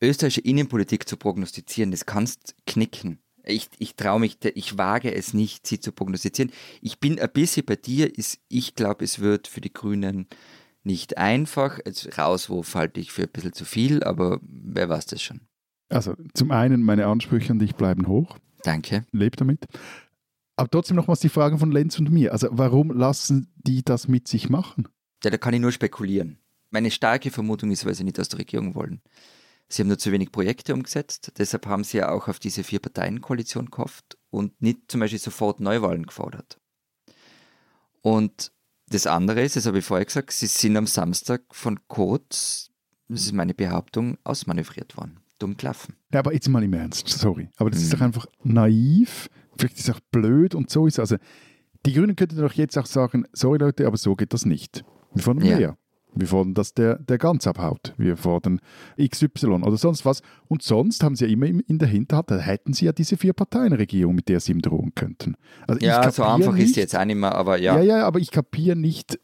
österreichische 0.00 0.40
Innenpolitik 0.42 1.08
zu 1.08 1.16
prognostizieren, 1.16 1.90
das 1.90 2.06
kannst 2.06 2.54
knicken. 2.66 3.18
Ich, 3.44 3.68
ich 3.78 3.96
traue 3.96 4.20
mich, 4.20 4.38
ich 4.54 4.76
wage 4.76 5.14
es 5.14 5.32
nicht, 5.32 5.66
sie 5.66 5.80
zu 5.80 5.92
prognostizieren. 5.92 6.52
Ich 6.82 6.98
bin 7.00 7.18
ein 7.18 7.30
bisschen 7.30 7.64
bei 7.64 7.76
dir, 7.76 8.16
ist, 8.16 8.40
ich 8.48 8.74
glaube, 8.74 9.04
es 9.04 9.20
wird 9.20 9.48
für 9.48 9.60
die 9.60 9.72
Grünen 9.72 10.26
nicht 10.84 11.16
einfach. 11.16 11.78
Jetzt 11.84 12.18
Rauswurf 12.18 12.74
halte 12.74 13.00
ich 13.00 13.12
für 13.12 13.22
ein 13.22 13.30
bisschen 13.30 13.52
zu 13.52 13.64
viel, 13.64 14.02
aber 14.02 14.38
wer 14.42 14.88
weiß 14.88 15.06
das 15.06 15.22
schon. 15.22 15.40
Also 15.88 16.14
zum 16.34 16.50
einen, 16.50 16.82
meine 16.82 17.06
Ansprüche 17.06 17.52
an 17.52 17.58
dich 17.58 17.74
bleiben 17.74 18.06
hoch, 18.06 18.38
Danke. 18.62 19.06
lebe 19.12 19.36
damit. 19.36 19.66
Aber 20.58 20.68
trotzdem 20.70 20.96
nochmals 20.96 21.20
die 21.20 21.28
Frage 21.28 21.56
von 21.56 21.70
Lenz 21.70 21.98
und 21.98 22.10
mir. 22.10 22.32
Also 22.32 22.48
warum 22.50 22.90
lassen 22.90 23.52
die 23.56 23.84
das 23.84 24.08
mit 24.08 24.26
sich 24.26 24.48
machen? 24.50 24.88
Ja, 25.22 25.30
da 25.30 25.38
kann 25.38 25.54
ich 25.54 25.60
nur 25.60 25.72
spekulieren. 25.72 26.38
Meine 26.70 26.90
starke 26.90 27.30
Vermutung 27.30 27.70
ist, 27.70 27.86
weil 27.86 27.94
sie 27.94 28.04
nicht 28.04 28.18
aus 28.18 28.28
der 28.28 28.40
Regierung 28.40 28.74
wollen. 28.74 29.00
Sie 29.68 29.82
haben 29.82 29.88
nur 29.88 29.98
zu 29.98 30.10
wenig 30.12 30.32
Projekte 30.32 30.74
umgesetzt, 30.74 31.32
deshalb 31.38 31.66
haben 31.66 31.84
sie 31.84 31.98
ja 31.98 32.10
auch 32.10 32.26
auf 32.28 32.38
diese 32.38 32.64
Vier-Parteien-Koalition 32.64 33.66
gehofft 33.70 34.16
und 34.30 34.60
nicht 34.62 34.90
zum 34.90 35.00
Beispiel 35.00 35.18
sofort 35.18 35.60
Neuwahlen 35.60 36.06
gefordert. 36.06 36.58
Und 38.00 38.50
das 38.88 39.06
andere 39.06 39.42
ist, 39.42 39.56
das 39.56 39.66
habe 39.66 39.78
ich 39.78 39.84
vorher 39.84 40.06
gesagt, 40.06 40.32
sie 40.32 40.46
sind 40.46 40.76
am 40.76 40.86
Samstag 40.86 41.42
von 41.50 41.80
Kurz, 41.88 42.70
das 43.08 43.22
ist 43.22 43.32
meine 43.32 43.54
Behauptung, 43.54 44.16
ausmanövriert 44.24 44.96
worden. 44.96 45.20
Dumm 45.38 45.56
klaffen. 45.56 45.94
Ja, 46.12 46.20
aber 46.20 46.32
jetzt 46.32 46.48
mal 46.48 46.62
im 46.64 46.72
Ernst, 46.72 47.06
sorry. 47.08 47.48
Aber 47.58 47.70
das 47.70 47.80
ist 47.82 47.88
Mhm. 47.92 47.96
doch 47.98 48.00
einfach 48.00 48.26
naiv, 48.42 49.28
vielleicht 49.58 49.78
ist 49.78 49.88
es 49.88 49.94
auch 49.94 50.00
blöd 50.10 50.54
und 50.54 50.70
so 50.70 50.86
ist. 50.86 50.98
Also 50.98 51.16
die 51.86 51.92
Grünen 51.92 52.16
könnten 52.16 52.36
doch 52.38 52.52
jetzt 52.54 52.76
auch 52.78 52.86
sagen, 52.86 53.24
sorry 53.32 53.58
Leute, 53.58 53.86
aber 53.86 53.96
so 53.96 54.14
geht 54.16 54.32
das 54.32 54.44
nicht. 54.46 54.84
Wir 55.14 55.22
fordern 55.22 55.44
Ja. 55.44 55.56
mehr. 55.58 55.78
Wir 56.14 56.26
fordern, 56.26 56.54
dass 56.54 56.72
der, 56.74 56.98
der 56.98 57.18
ganz 57.18 57.46
abhaut. 57.46 57.92
Wir 57.98 58.16
fordern 58.16 58.60
XY 58.98 59.46
oder 59.62 59.76
sonst 59.76 60.04
was. 60.06 60.22
Und 60.48 60.62
sonst 60.62 61.04
haben 61.04 61.14
sie 61.14 61.26
ja 61.26 61.30
immer 61.30 61.46
im- 61.46 61.60
in 61.60 61.78
der 61.78 61.86
Hinterhand, 61.86 62.30
da 62.30 62.38
hätten 62.38 62.72
sie 62.72 62.86
ja 62.86 62.92
diese 62.92 63.16
Vier-Parteien-Regierung, 63.16 64.14
mit 64.14 64.28
der 64.28 64.40
sie 64.40 64.52
ihm 64.52 64.62
drohen 64.62 64.94
könnten. 64.94 65.34
Also 65.66 65.80
ich 65.80 65.86
Ja, 65.86 66.10
so 66.10 66.24
einfach 66.24 66.54
ist 66.54 66.58
nicht- 66.58 66.74
sie 66.74 66.80
jetzt 66.80 66.96
auch 66.96 67.04
nicht 67.04 67.16
mehr, 67.18 67.34
aber 67.34 67.58
ja. 67.58 67.76
Ja, 67.76 67.82
ja, 67.98 68.06
aber 68.06 68.18
ich 68.20 68.30
kapiere 68.30 68.74
nicht. 68.74 69.20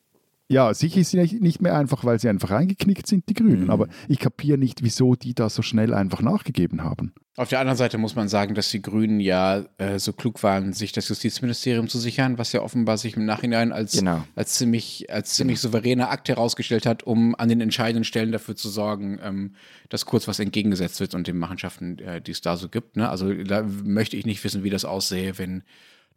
Ja, 0.49 0.75
sicher 0.75 1.01
ist 1.01 1.11
sie 1.11 1.39
nicht- 1.41 1.63
mehr 1.63 1.75
einfach, 1.75 2.05
weil 2.05 2.19
sie 2.21 2.29
einfach 2.29 2.51
eingeknickt 2.51 3.07
sind, 3.07 3.29
die 3.31 3.35
Grünen. 3.35 3.65
Mhm. 3.65 3.71
Aber 3.71 3.89
ich 4.09 4.19
kapiere 4.19 4.59
nicht, 4.59 4.83
wieso 4.85 5.15
die 5.15 5.35
da 5.35 5.49
so 5.49 5.63
schnell 5.63 5.95
einfach 5.95 6.21
nachgegeben 6.21 6.83
haben. 6.85 7.15
Auf 7.37 7.49
der 7.49 7.59
anderen 7.61 7.79
Seite 7.79 7.99
muss 7.99 8.15
man 8.15 8.29
sagen, 8.29 8.55
dass 8.55 8.71
die 8.71 8.81
Grünen 8.83 9.19
ja 9.21 9.65
äh, 9.79 9.99
so 9.99 10.13
klug 10.13 10.43
waren, 10.43 10.73
sich 10.73 10.93
das 10.93 11.09
Justizministerium 11.09 11.89
zu 11.89 11.99
sichern, 11.99 12.39
was 12.39 12.53
ja 12.53 12.61
offenbar 12.63 12.97
sich 12.99 13.17
im 13.17 13.25
Nachhinein 13.25 13.73
als, 13.73 13.93
Genau. 13.99 14.23
als 14.37 14.55
ziemlich, 14.55 15.11
als 15.11 15.35
ziemlich 15.35 15.61
souveräner 15.61 16.11
Akt 16.11 16.29
herausgestellt 16.29 16.87
hat, 16.87 17.03
um 17.03 17.35
an 17.35 17.49
den 17.49 17.61
entscheidenden 17.61 18.05
Stellen 18.05 18.31
dafür 18.31 18.55
zu 18.55 18.69
sorgen, 18.69 19.19
ähm, 19.23 19.55
dass 19.89 20.05
kurz 20.07 20.29
was 20.29 20.39
entgegengesetzt 20.39 21.01
wird 21.01 21.15
und 21.15 21.27
den 21.27 21.39
Machenschaften, 21.39 21.99
äh, 21.99 22.21
die 22.21 22.31
es 22.33 22.41
da 22.43 22.57
so 22.57 22.69
gibt. 22.69 22.97
Ne? 22.97 23.09
Also 23.09 23.33
da 23.33 23.63
möchte 23.83 24.17
ich 24.17 24.27
nicht 24.27 24.45
wissen, 24.45 24.63
wie 24.63 24.71
das 24.71 24.85
aussähe, 24.85 25.37
wenn 25.39 25.65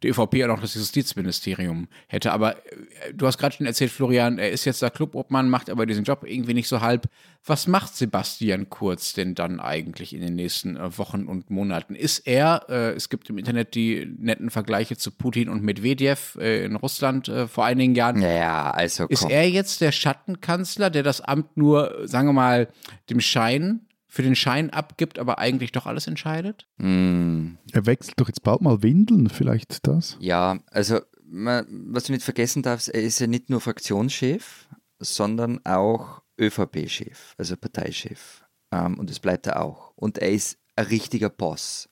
die 0.02 0.08
ÖVP 0.08 0.44
auch 0.44 0.48
noch 0.48 0.60
das 0.60 0.74
Justizministerium 0.74 1.88
hätte. 2.06 2.32
Aber 2.32 2.56
äh, 2.56 3.14
du 3.14 3.26
hast 3.26 3.38
gerade 3.38 3.56
schon 3.56 3.66
erzählt, 3.66 3.90
Florian, 3.90 4.38
er 4.38 4.50
ist 4.50 4.64
jetzt 4.64 4.82
der 4.82 4.90
Clubobmann, 4.90 5.50
macht 5.50 5.70
aber 5.70 5.86
diesen 5.86 6.04
Job 6.04 6.24
irgendwie 6.24 6.54
nicht 6.54 6.68
so 6.68 6.80
halb. 6.80 7.08
Was 7.44 7.66
macht 7.66 7.96
Sebastian 7.96 8.68
Kurz 8.68 9.12
denn 9.12 9.34
dann 9.34 9.58
eigentlich 9.58 10.14
in 10.14 10.20
den 10.20 10.34
nächsten 10.34 10.76
äh, 10.76 10.96
Wochen 10.98 11.24
und 11.24 11.50
Monaten? 11.50 11.94
Ist 11.94 12.26
er, 12.26 12.66
äh, 12.68 12.90
es 12.92 13.08
gibt 13.08 13.28
im 13.30 13.38
Internet 13.38 13.74
die 13.74 14.06
netten 14.18 14.50
Vergleiche 14.50 14.96
zu 14.96 15.10
Putin 15.10 15.48
und 15.48 15.62
Medvedev 15.62 16.36
äh, 16.40 16.64
in 16.64 16.76
Russland 16.76 17.28
äh, 17.28 17.48
vor 17.48 17.64
einigen 17.64 17.94
Jahren. 17.94 18.22
Ja, 18.22 18.70
also 18.70 19.06
Ist 19.08 19.22
komm. 19.22 19.30
er 19.30 19.48
jetzt 19.48 19.80
der 19.80 19.92
Schattenkanzler, 19.92 20.90
der 20.90 21.02
das 21.02 21.20
Amt 21.20 21.56
nur, 21.56 22.02
sagen 22.04 22.28
wir 22.28 22.32
mal, 22.32 22.68
dem 23.10 23.20
Schein, 23.20 23.80
für 24.08 24.22
den 24.22 24.34
Schein 24.34 24.70
abgibt, 24.70 25.18
aber 25.18 25.38
eigentlich 25.38 25.70
doch 25.72 25.86
alles 25.86 26.06
entscheidet? 26.06 26.66
Hm, 26.78 27.58
Er 27.72 27.86
wechselt 27.86 28.18
doch 28.18 28.26
jetzt 28.28 28.42
bald 28.42 28.62
mal 28.62 28.82
Windeln, 28.82 29.28
vielleicht 29.28 29.86
das. 29.86 30.16
ja, 30.20 30.58
also 30.70 31.00
man, 31.30 31.66
was 31.92 32.04
du 32.04 32.12
nicht 32.12 32.24
vergessen 32.24 32.62
darfst, 32.62 32.88
er 32.88 33.02
ist 33.02 33.18
ja 33.18 33.26
nicht 33.26 33.50
nur 33.50 33.60
Fraktionschef, 33.60 34.66
sondern 34.98 35.60
auch 35.66 36.22
ÖVP-Chef, 36.40 37.34
also 37.36 37.56
Parteichef. 37.56 38.44
Ähm, 38.72 38.98
und 38.98 39.10
das 39.10 39.20
bleibt 39.20 39.46
er 39.46 39.60
auch. 39.62 39.92
Und 39.96 40.18
er 40.18 40.30
ist 40.30 40.58
ein 40.76 40.86
richtiger 40.86 41.28
Boss. 41.28 41.88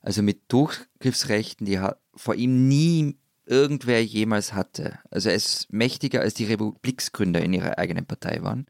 Also 0.00 0.22
mit 0.22 0.42
Durchgriffsrechten, 0.52 1.66
die 1.66 1.78
ha- 1.78 1.96
vor 2.14 2.34
ihm 2.34 2.68
nie 2.68 3.16
irgendwer 3.46 4.02
jemals 4.04 4.54
hatte. 4.54 4.98
Also 5.10 5.28
er 5.28 5.34
ist 5.34 5.72
mächtiger 5.72 6.20
als 6.20 6.34
die 6.34 6.44
Republiksgründer 6.46 7.40
in 7.42 7.52
ihrer 7.52 7.78
eigenen 7.78 8.06
Partei 8.06 8.42
waren. 8.42 8.66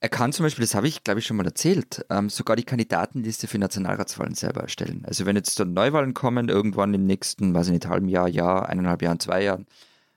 Er 0.00 0.08
kann 0.10 0.32
zum 0.32 0.44
Beispiel, 0.44 0.62
das 0.62 0.74
habe 0.74 0.88
ich 0.88 1.04
glaube 1.04 1.20
ich 1.20 1.26
schon 1.26 1.36
mal 1.36 1.46
erzählt, 1.46 2.04
ähm, 2.10 2.28
sogar 2.28 2.54
die 2.56 2.64
Kandidatenliste 2.64 3.46
für 3.46 3.58
Nationalratswahlen 3.58 4.34
selber 4.34 4.60
erstellen. 4.60 5.04
Also 5.06 5.24
wenn 5.24 5.36
jetzt 5.36 5.58
dann 5.58 5.72
Neuwahlen 5.72 6.12
kommen, 6.12 6.48
irgendwann 6.48 6.92
im 6.92 7.06
nächsten, 7.06 7.54
weiß 7.54 7.66
ich 7.68 7.72
nicht, 7.72 7.86
halben 7.86 8.08
Jahr, 8.08 8.28
Jahr, 8.28 8.68
eineinhalb 8.68 9.02
Jahren, 9.02 9.20
zwei 9.20 9.42
Jahren, 9.42 9.66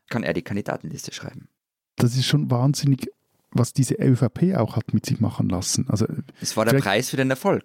kann 0.10 0.24
er 0.24 0.34
die 0.34 0.42
Kandidatenliste 0.42 1.13
schreiben. 1.13 1.48
Das 1.96 2.15
ist 2.15 2.26
schon 2.26 2.52
wahnsinnig, 2.52 3.08
was 3.52 3.74
diese 3.74 3.96
ÖVP 3.96 4.56
auch 4.58 4.76
hat 4.76 4.94
mit 4.94 5.06
sich 5.06 5.20
machen 5.20 5.50
lassen. 5.50 5.89
Also 5.89 6.06
Es 6.42 6.58
war 6.58 6.65
der 6.65 6.80
Preis 6.80 7.10
für 7.10 7.18
den 7.18 7.30
Erfolg. 7.30 7.63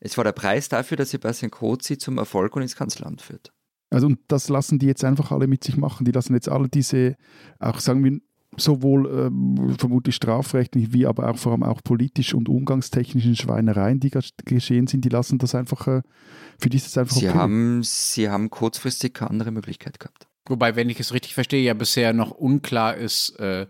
Es 0.00 0.16
war 0.16 0.24
der 0.24 0.32
Preis 0.32 0.68
dafür, 0.68 0.96
dass 0.96 1.10
Sebastian 1.10 1.50
Kurz 1.50 1.86
sie 1.86 1.98
zum 1.98 2.18
Erfolg 2.18 2.54
und 2.56 2.62
ins 2.62 2.76
Kanzleramt 2.76 3.22
führt. 3.22 3.52
Also 3.90 4.06
und 4.06 4.20
das 4.28 4.48
lassen 4.48 4.78
die 4.78 4.86
jetzt 4.86 5.04
einfach 5.04 5.32
alle 5.32 5.46
mit 5.46 5.64
sich 5.64 5.76
machen. 5.76 6.04
Die 6.04 6.12
lassen 6.12 6.34
jetzt 6.34 6.48
alle 6.48 6.68
diese, 6.68 7.16
auch 7.58 7.80
sagen 7.80 8.04
wir, 8.04 8.20
sowohl 8.56 9.06
ähm, 9.26 9.76
vermutlich 9.78 10.14
strafrechtlich 10.14 10.92
wie 10.92 11.06
aber 11.06 11.28
auch 11.28 11.36
vor 11.36 11.52
allem 11.52 11.62
auch 11.62 11.82
politisch 11.82 12.34
und 12.34 12.48
umgangstechnischen 12.48 13.36
Schweinereien, 13.36 14.00
die 14.00 14.10
geschehen 14.44 14.86
sind, 14.86 15.04
die 15.04 15.10
lassen 15.10 15.38
das 15.38 15.54
einfach, 15.54 15.86
äh, 15.86 16.02
für 16.58 16.68
die 16.68 16.76
ist 16.76 16.86
das 16.86 16.98
einfach 16.98 17.16
Sie, 17.16 17.28
okay. 17.28 17.38
haben, 17.38 17.82
sie 17.82 18.30
haben 18.30 18.50
kurzfristig 18.50 19.14
keine 19.14 19.30
andere 19.30 19.50
Möglichkeit 19.50 20.00
gehabt. 20.00 20.26
Wobei, 20.46 20.76
wenn 20.76 20.88
ich 20.88 20.98
es 20.98 21.12
richtig 21.12 21.34
verstehe, 21.34 21.62
ja 21.62 21.74
bisher 21.74 22.12
noch 22.12 22.30
unklar 22.30 22.96
ist, 22.96 23.38
äh, 23.38 23.66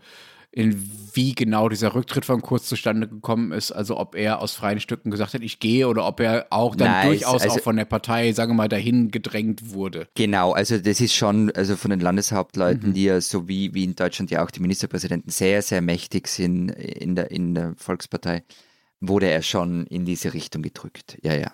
in 0.50 0.90
wie 1.12 1.34
genau 1.34 1.68
dieser 1.68 1.94
Rücktritt 1.94 2.24
von 2.24 2.40
Kurz 2.40 2.68
zustande 2.68 3.06
gekommen 3.06 3.52
ist. 3.52 3.70
Also 3.70 3.98
ob 3.98 4.14
er 4.14 4.40
aus 4.40 4.54
freien 4.54 4.80
Stücken 4.80 5.10
gesagt 5.10 5.34
hat, 5.34 5.42
ich 5.42 5.60
gehe, 5.60 5.86
oder 5.88 6.06
ob 6.06 6.20
er 6.20 6.46
auch 6.50 6.74
dann 6.74 6.88
Nein, 6.90 7.08
durchaus 7.08 7.42
also- 7.42 7.56
auch 7.56 7.60
von 7.62 7.76
der 7.76 7.84
Partei, 7.84 8.32
sagen 8.32 8.52
wir 8.52 8.56
mal, 8.56 8.68
dahin 8.68 9.10
gedrängt 9.10 9.72
wurde. 9.72 10.08
Genau, 10.14 10.52
also 10.52 10.78
das 10.78 11.00
ist 11.00 11.14
schon, 11.14 11.50
also 11.50 11.76
von 11.76 11.90
den 11.90 11.98
Mhm. 11.98 12.04
Landeshauptleuten, 12.04 12.94
die 12.94 13.04
ja 13.04 13.20
so 13.20 13.46
wie, 13.46 13.74
wie 13.74 13.84
in 13.84 13.94
Deutschland 13.94 14.30
ja 14.30 14.42
auch 14.44 14.50
die 14.50 14.60
Ministerpräsidenten 14.60 15.30
sehr, 15.30 15.60
sehr 15.62 15.82
mächtig 15.82 16.28
sind 16.28 16.70
in 16.70 17.14
der, 17.14 17.30
in 17.30 17.54
der 17.54 17.74
Volkspartei, 17.76 18.42
wurde 19.00 19.26
er 19.28 19.42
schon 19.42 19.86
in 19.86 20.04
diese 20.06 20.32
Richtung 20.34 20.62
gedrückt. 20.62 21.18
Ja, 21.22 21.34
ja. 21.34 21.52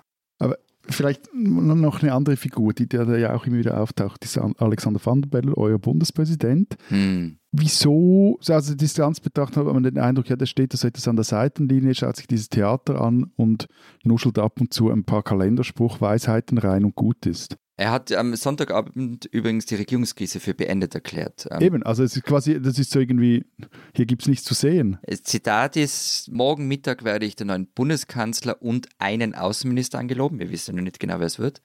Vielleicht 0.87 1.33
noch 1.33 2.03
eine 2.03 2.13
andere 2.13 2.37
Figur, 2.37 2.71
die 2.73 2.87
der 2.87 3.05
da 3.05 3.17
ja 3.17 3.33
auch 3.33 3.47
immer 3.47 3.57
wieder 3.57 3.81
auftaucht, 3.81 4.23
ist 4.23 4.37
Alexander 4.37 4.99
Van 5.03 5.23
der 5.23 5.29
Bellen, 5.29 5.51
euer 5.55 5.79
Bundespräsident. 5.79 6.75
Hm. 6.89 7.39
Wieso, 7.57 8.37
also 8.47 8.75
Distanz 8.75 9.19
betrachtet 9.19 9.57
hat 9.57 9.65
man 9.65 9.83
den 9.83 9.97
Eindruck, 9.97 10.29
ja, 10.29 10.35
der 10.35 10.45
steht 10.45 10.73
da 10.73 10.77
so 10.77 10.87
etwas 10.87 11.07
an 11.07 11.15
der 11.15 11.23
Seitenlinie, 11.23 11.95
schaut 11.95 12.17
sich 12.17 12.27
dieses 12.27 12.49
Theater 12.49 12.99
an 12.99 13.31
und 13.37 13.67
nuschelt 14.03 14.39
ab 14.39 14.59
und 14.59 14.73
zu 14.73 14.89
ein 14.89 15.05
paar 15.05 15.23
Kalenderspruchweisheiten 15.23 16.57
rein 16.57 16.83
und 16.83 16.95
gut 16.95 17.25
ist. 17.25 17.55
Er 17.77 17.91
hat 17.91 18.11
am 18.13 18.35
Sonntagabend 18.35 19.25
übrigens 19.25 19.65
die 19.65 19.75
Regierungskrise 19.75 20.39
für 20.39 20.53
beendet 20.53 20.95
erklärt. 20.95 21.45
Ähm, 21.51 21.61
Eben, 21.61 21.83
also 21.83 22.03
es 22.03 22.15
ist 22.15 22.23
quasi, 22.23 22.61
das 22.61 22.79
ist 22.79 22.91
so 22.91 22.99
irgendwie, 22.99 23.45
hier 23.93 24.05
gibt 24.05 24.21
es 24.21 24.29
nichts 24.29 24.45
zu 24.45 24.53
sehen. 24.53 24.97
Das 25.05 25.23
Zitat 25.23 25.75
ist, 25.75 26.29
morgen 26.31 26.67
Mittag 26.69 27.03
werde 27.03 27.25
ich 27.25 27.35
den 27.35 27.47
neuen 27.47 27.67
Bundeskanzler 27.67 28.61
und 28.61 28.87
einen 28.97 29.35
Außenminister 29.35 29.99
angeloben. 29.99 30.39
Wir 30.39 30.51
wissen 30.51 30.75
noch 30.75 30.83
nicht 30.83 30.99
genau, 30.99 31.19
wer 31.19 31.27
es 31.27 31.37
wird. 31.37 31.61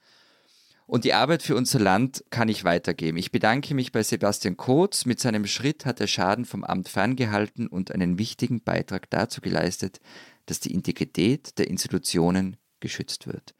Und 0.90 1.04
die 1.04 1.14
Arbeit 1.14 1.44
für 1.44 1.54
unser 1.54 1.78
Land 1.78 2.24
kann 2.30 2.48
ich 2.48 2.64
weitergeben. 2.64 3.16
Ich 3.16 3.30
bedanke 3.30 3.74
mich 3.74 3.92
bei 3.92 4.02
Sebastian 4.02 4.56
Kurz. 4.56 5.06
Mit 5.06 5.20
seinem 5.20 5.46
Schritt 5.46 5.86
hat 5.86 6.00
er 6.00 6.08
Schaden 6.08 6.44
vom 6.44 6.64
Amt 6.64 6.88
ferngehalten 6.88 7.68
und 7.68 7.92
einen 7.92 8.18
wichtigen 8.18 8.60
Beitrag 8.60 9.08
dazu 9.08 9.40
geleistet, 9.40 10.00
dass 10.46 10.58
die 10.58 10.74
Integrität 10.74 11.56
der 11.60 11.68
Institutionen 11.68 12.56
geschützt 12.80 13.28
wird. 13.28 13.54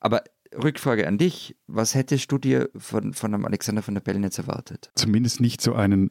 Aber 0.00 0.24
Rückfrage 0.54 1.06
an 1.06 1.18
dich. 1.18 1.54
Was 1.66 1.94
hättest 1.94 2.32
du 2.32 2.38
dir 2.38 2.70
von, 2.74 3.12
von 3.12 3.34
einem 3.34 3.44
Alexander 3.44 3.82
von 3.82 3.92
der 3.92 4.00
Bellen 4.00 4.22
jetzt 4.22 4.38
erwartet? 4.38 4.90
Zumindest 4.94 5.42
nicht 5.42 5.60
so 5.60 5.74
einen, 5.74 6.10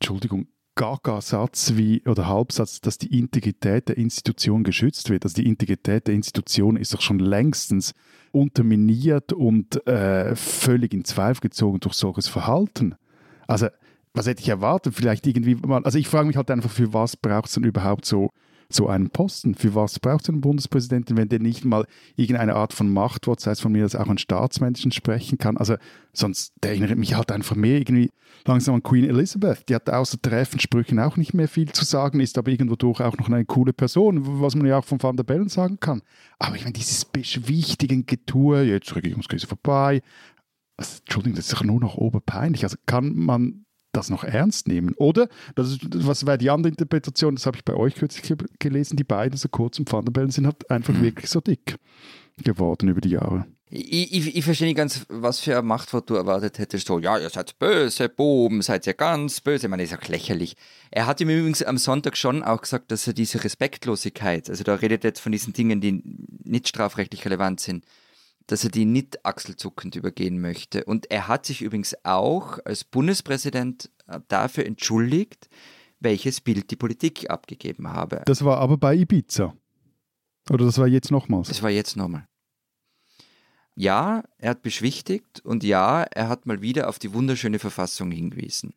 Entschuldigung, 0.00 0.46
Gaga-Satz 0.76 1.74
wie 1.74 2.02
oder 2.06 2.26
Halbsatz, 2.26 2.80
dass 2.80 2.96
die 2.96 3.18
Integrität 3.18 3.90
der 3.90 3.98
Institution 3.98 4.64
geschützt 4.64 5.10
wird. 5.10 5.24
Also 5.24 5.34
die 5.34 5.46
Integrität 5.46 6.06
der 6.06 6.14
Institution 6.14 6.76
ist 6.76 6.94
doch 6.94 7.02
schon 7.02 7.18
längstens 7.18 7.92
unterminiert 8.32 9.32
und 9.32 9.86
äh, 9.86 10.34
völlig 10.34 10.92
in 10.92 11.04
Zweifel 11.04 11.42
gezogen 11.42 11.80
durch 11.80 11.94
solches 11.94 12.28
Verhalten. 12.28 12.94
Also, 13.46 13.68
was 14.14 14.26
hätte 14.26 14.42
ich 14.42 14.48
erwartet? 14.48 14.94
Vielleicht 14.94 15.26
irgendwie 15.26 15.54
mal, 15.54 15.82
also 15.84 15.98
ich 15.98 16.08
frage 16.08 16.26
mich 16.26 16.36
halt 16.36 16.50
einfach, 16.50 16.70
für 16.70 16.92
was 16.92 17.16
braucht 17.16 17.46
es 17.46 17.54
denn 17.54 17.64
überhaupt 17.64 18.04
so, 18.04 18.30
so 18.74 18.88
einen 18.88 19.10
Posten? 19.10 19.54
Für 19.54 19.74
was 19.74 19.98
braucht 19.98 20.28
einen 20.28 20.40
Bundespräsidenten, 20.40 21.16
wenn 21.16 21.28
der 21.28 21.38
nicht 21.38 21.64
mal 21.64 21.86
irgendeine 22.16 22.54
Art 22.54 22.72
von 22.72 22.92
Machtwort, 22.92 23.40
sei 23.40 23.52
es 23.52 23.60
von 23.60 23.72
mir, 23.72 23.82
dass 23.82 23.96
auch 23.96 24.08
ein 24.08 24.18
Staatsmenschen 24.18 24.92
sprechen 24.92 25.38
kann? 25.38 25.56
Also, 25.56 25.76
sonst, 26.12 26.52
der 26.62 26.72
erinnert 26.72 26.98
mich 26.98 27.14
halt 27.14 27.32
einfach 27.32 27.56
mehr 27.56 27.78
irgendwie 27.78 28.10
langsam 28.46 28.74
an 28.74 28.82
Queen 28.82 29.08
Elizabeth. 29.08 29.68
Die 29.68 29.74
hat 29.74 29.88
außer 29.88 30.20
träfen 30.20 30.60
Sprüchen 30.60 30.98
auch 30.98 31.16
nicht 31.16 31.34
mehr 31.34 31.48
viel 31.48 31.70
zu 31.72 31.84
sagen, 31.84 32.20
ist 32.20 32.38
aber 32.38 32.50
irgendwo 32.50 32.76
durch 32.76 33.00
auch 33.00 33.16
noch 33.16 33.28
eine 33.28 33.44
coole 33.44 33.72
Person, 33.72 34.40
was 34.40 34.54
man 34.54 34.66
ja 34.66 34.78
auch 34.78 34.84
von 34.84 35.02
Van 35.02 35.16
der 35.16 35.24
Bellen 35.24 35.48
sagen 35.48 35.78
kann. 35.80 36.02
Aber 36.38 36.56
ich 36.56 36.62
meine, 36.62 36.74
dieses 36.74 37.04
beschwichtigen 37.04 38.06
Getue, 38.06 38.62
jetzt 38.62 38.94
Regierungskrise 38.94 39.46
vorbei, 39.46 40.02
also, 40.76 40.98
Entschuldigung, 41.00 41.36
das 41.36 41.46
ist 41.46 41.52
doch 41.52 41.64
nur 41.64 41.80
noch 41.80 41.96
oberpeinlich. 41.96 42.64
Also 42.64 42.76
kann 42.86 43.14
man 43.14 43.64
das 43.92 44.10
noch 44.10 44.24
ernst 44.24 44.68
nehmen? 44.68 44.94
Oder, 44.96 45.28
das 45.54 45.70
ist, 45.70 45.80
was 46.06 46.26
wäre 46.26 46.38
die 46.38 46.50
andere 46.50 46.70
Interpretation, 46.70 47.34
das 47.34 47.46
habe 47.46 47.58
ich 47.58 47.64
bei 47.64 47.74
euch 47.74 47.94
kürzlich 47.94 48.22
ge- 48.22 48.48
gelesen, 48.58 48.96
die 48.96 49.04
beiden, 49.04 49.36
so 49.36 49.48
kurz 49.48 49.78
und 49.78 49.92
Van 49.92 50.04
der 50.04 50.12
Bellen, 50.12 50.30
sind 50.30 50.46
halt 50.46 50.70
einfach 50.70 51.00
wirklich 51.00 51.28
so 51.30 51.40
dick 51.40 51.76
geworden 52.42 52.88
über 52.88 53.00
die 53.00 53.10
Jahre. 53.10 53.46
Ich, 53.74 54.12
ich, 54.12 54.36
ich 54.36 54.44
verstehe 54.44 54.68
nicht 54.68 54.76
ganz, 54.76 55.06
was 55.08 55.40
für 55.40 55.58
ein 55.58 55.64
Machtwort 55.64 56.10
du 56.10 56.14
erwartet 56.14 56.58
hättest. 56.58 56.86
So, 56.86 56.98
ja, 56.98 57.18
ihr 57.18 57.30
seid 57.30 57.58
böse, 57.58 58.10
Buben, 58.10 58.60
seid 58.60 58.86
ihr 58.86 58.92
ganz 58.92 59.40
böse. 59.40 59.66
Ich 59.66 59.70
meine, 59.70 59.82
ist 59.82 59.92
ja 59.92 59.98
lächerlich. 60.08 60.56
Er 60.90 61.06
hat 61.06 61.22
ihm 61.22 61.30
übrigens 61.30 61.62
am 61.62 61.78
Sonntag 61.78 62.18
schon 62.18 62.42
auch 62.42 62.60
gesagt, 62.60 62.90
dass 62.90 63.06
er 63.06 63.14
diese 63.14 63.42
Respektlosigkeit, 63.42 64.50
also 64.50 64.62
da 64.62 64.74
redet 64.74 65.04
er 65.04 65.08
jetzt 65.08 65.20
von 65.20 65.32
diesen 65.32 65.54
Dingen, 65.54 65.80
die 65.80 66.02
nicht 66.44 66.68
strafrechtlich 66.68 67.24
relevant 67.24 67.60
sind, 67.60 67.86
dass 68.46 68.64
er 68.64 68.70
die 68.70 68.84
nicht 68.84 69.24
achselzuckend 69.24 69.96
übergehen 69.96 70.40
möchte. 70.40 70.84
Und 70.84 71.10
er 71.10 71.28
hat 71.28 71.46
sich 71.46 71.62
übrigens 71.62 71.94
auch 72.04 72.58
als 72.64 72.84
Bundespräsident 72.84 73.90
äh, 74.06 74.20
dafür 74.28 74.66
entschuldigt, 74.66 75.48
welches 76.00 76.40
Bild 76.40 76.70
die 76.70 76.76
Politik 76.76 77.30
abgegeben 77.30 77.88
habe. 77.88 78.22
Das 78.26 78.44
war 78.44 78.58
aber 78.58 78.76
bei 78.76 78.94
Ibiza. 78.94 79.54
Oder 80.50 80.64
das 80.64 80.78
war 80.78 80.88
jetzt 80.88 81.10
nochmals. 81.10 81.48
Das 81.48 81.62
war 81.62 81.70
jetzt 81.70 81.96
nochmal. 81.96 82.26
Ja, 83.74 84.24
er 84.38 84.50
hat 84.50 84.62
beschwichtigt 84.62 85.40
und 85.40 85.64
ja, 85.64 86.02
er 86.02 86.28
hat 86.28 86.44
mal 86.44 86.60
wieder 86.60 86.88
auf 86.88 86.98
die 86.98 87.14
wunderschöne 87.14 87.58
Verfassung 87.58 88.10
hingewiesen. 88.10 88.74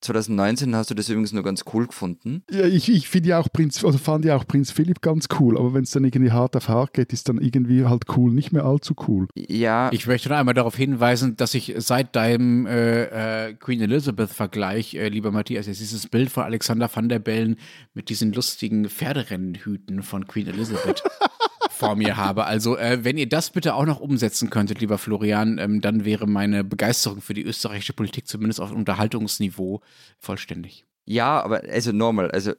2019 0.00 0.74
hast 0.74 0.90
du 0.90 0.94
das 0.94 1.08
übrigens 1.08 1.32
nur 1.32 1.42
ganz 1.42 1.64
cool 1.72 1.86
gefunden. 1.86 2.42
Ja, 2.50 2.66
ich, 2.66 2.90
ich 2.90 3.08
finde 3.08 3.30
ja 3.30 3.38
auch 3.38 3.48
Prinz, 3.52 3.84
also 3.84 3.98
fand 3.98 4.24
ja 4.24 4.36
auch 4.36 4.46
Prinz 4.46 4.70
Philipp 4.70 5.02
ganz 5.02 5.28
cool, 5.38 5.58
aber 5.58 5.74
wenn 5.74 5.84
es 5.84 5.90
dann 5.90 6.04
irgendwie 6.04 6.32
hart 6.32 6.56
auf 6.56 6.68
hart 6.68 6.94
geht, 6.94 7.12
ist 7.12 7.28
dann 7.28 7.38
irgendwie 7.38 7.84
halt 7.84 8.04
cool, 8.16 8.32
nicht 8.32 8.52
mehr 8.52 8.64
allzu 8.64 8.94
cool. 9.08 9.28
Ja, 9.34 9.90
Ich 9.92 10.06
möchte 10.06 10.28
noch 10.28 10.36
einmal 10.36 10.54
darauf 10.54 10.76
hinweisen, 10.76 11.36
dass 11.36 11.54
ich 11.54 11.74
seit 11.78 12.16
deinem 12.16 12.66
äh, 12.66 13.48
äh, 13.48 13.54
Queen 13.54 13.80
Elizabeth-Vergleich, 13.80 14.94
äh, 14.94 15.08
lieber 15.08 15.30
Matthias, 15.30 15.66
jetzt 15.66 15.80
dieses 15.80 16.06
Bild 16.06 16.30
von 16.30 16.44
Alexander 16.44 16.90
van 16.92 17.08
der 17.08 17.18
Bellen 17.18 17.56
mit 17.94 18.08
diesen 18.08 18.32
lustigen 18.32 18.88
Pferderennenhüten 18.88 20.02
von 20.02 20.26
Queen 20.26 20.46
Elizabeth 20.46 21.02
vor 21.80 21.96
mir 21.96 22.16
habe. 22.16 22.44
Also, 22.44 22.76
äh, 22.76 23.04
wenn 23.04 23.18
ihr 23.18 23.28
das 23.28 23.50
bitte 23.50 23.74
auch 23.74 23.86
noch 23.86 24.00
umsetzen 24.00 24.50
könntet, 24.50 24.80
lieber 24.80 24.98
Florian, 24.98 25.58
ähm, 25.58 25.80
dann 25.80 26.04
wäre 26.04 26.26
meine 26.26 26.62
Begeisterung 26.62 27.20
für 27.20 27.34
die 27.34 27.42
österreichische 27.42 27.92
Politik 27.92 28.28
zumindest 28.28 28.60
auf 28.60 28.70
Unterhaltungsniveau 28.72 29.80
vollständig. 30.18 30.84
ja, 31.06 31.42
aber 31.42 31.62
also 31.68 31.92
normal, 31.92 32.30
also 32.30 32.52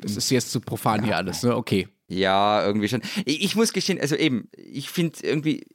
Das 0.00 0.16
ist 0.16 0.30
jetzt 0.30 0.52
zu 0.52 0.60
profan 0.60 1.02
hier 1.02 1.16
alles, 1.16 1.42
ne? 1.42 1.56
Okay. 1.56 1.88
ja, 2.08 2.64
irgendwie 2.64 2.88
schon. 2.88 3.02
Ich, 3.24 3.42
ich 3.42 3.56
muss 3.56 3.72
gestehen, 3.72 4.00
also 4.00 4.14
eben, 4.14 4.48
ich 4.56 4.90
finde 4.90 5.18
irgendwie, 5.22 5.66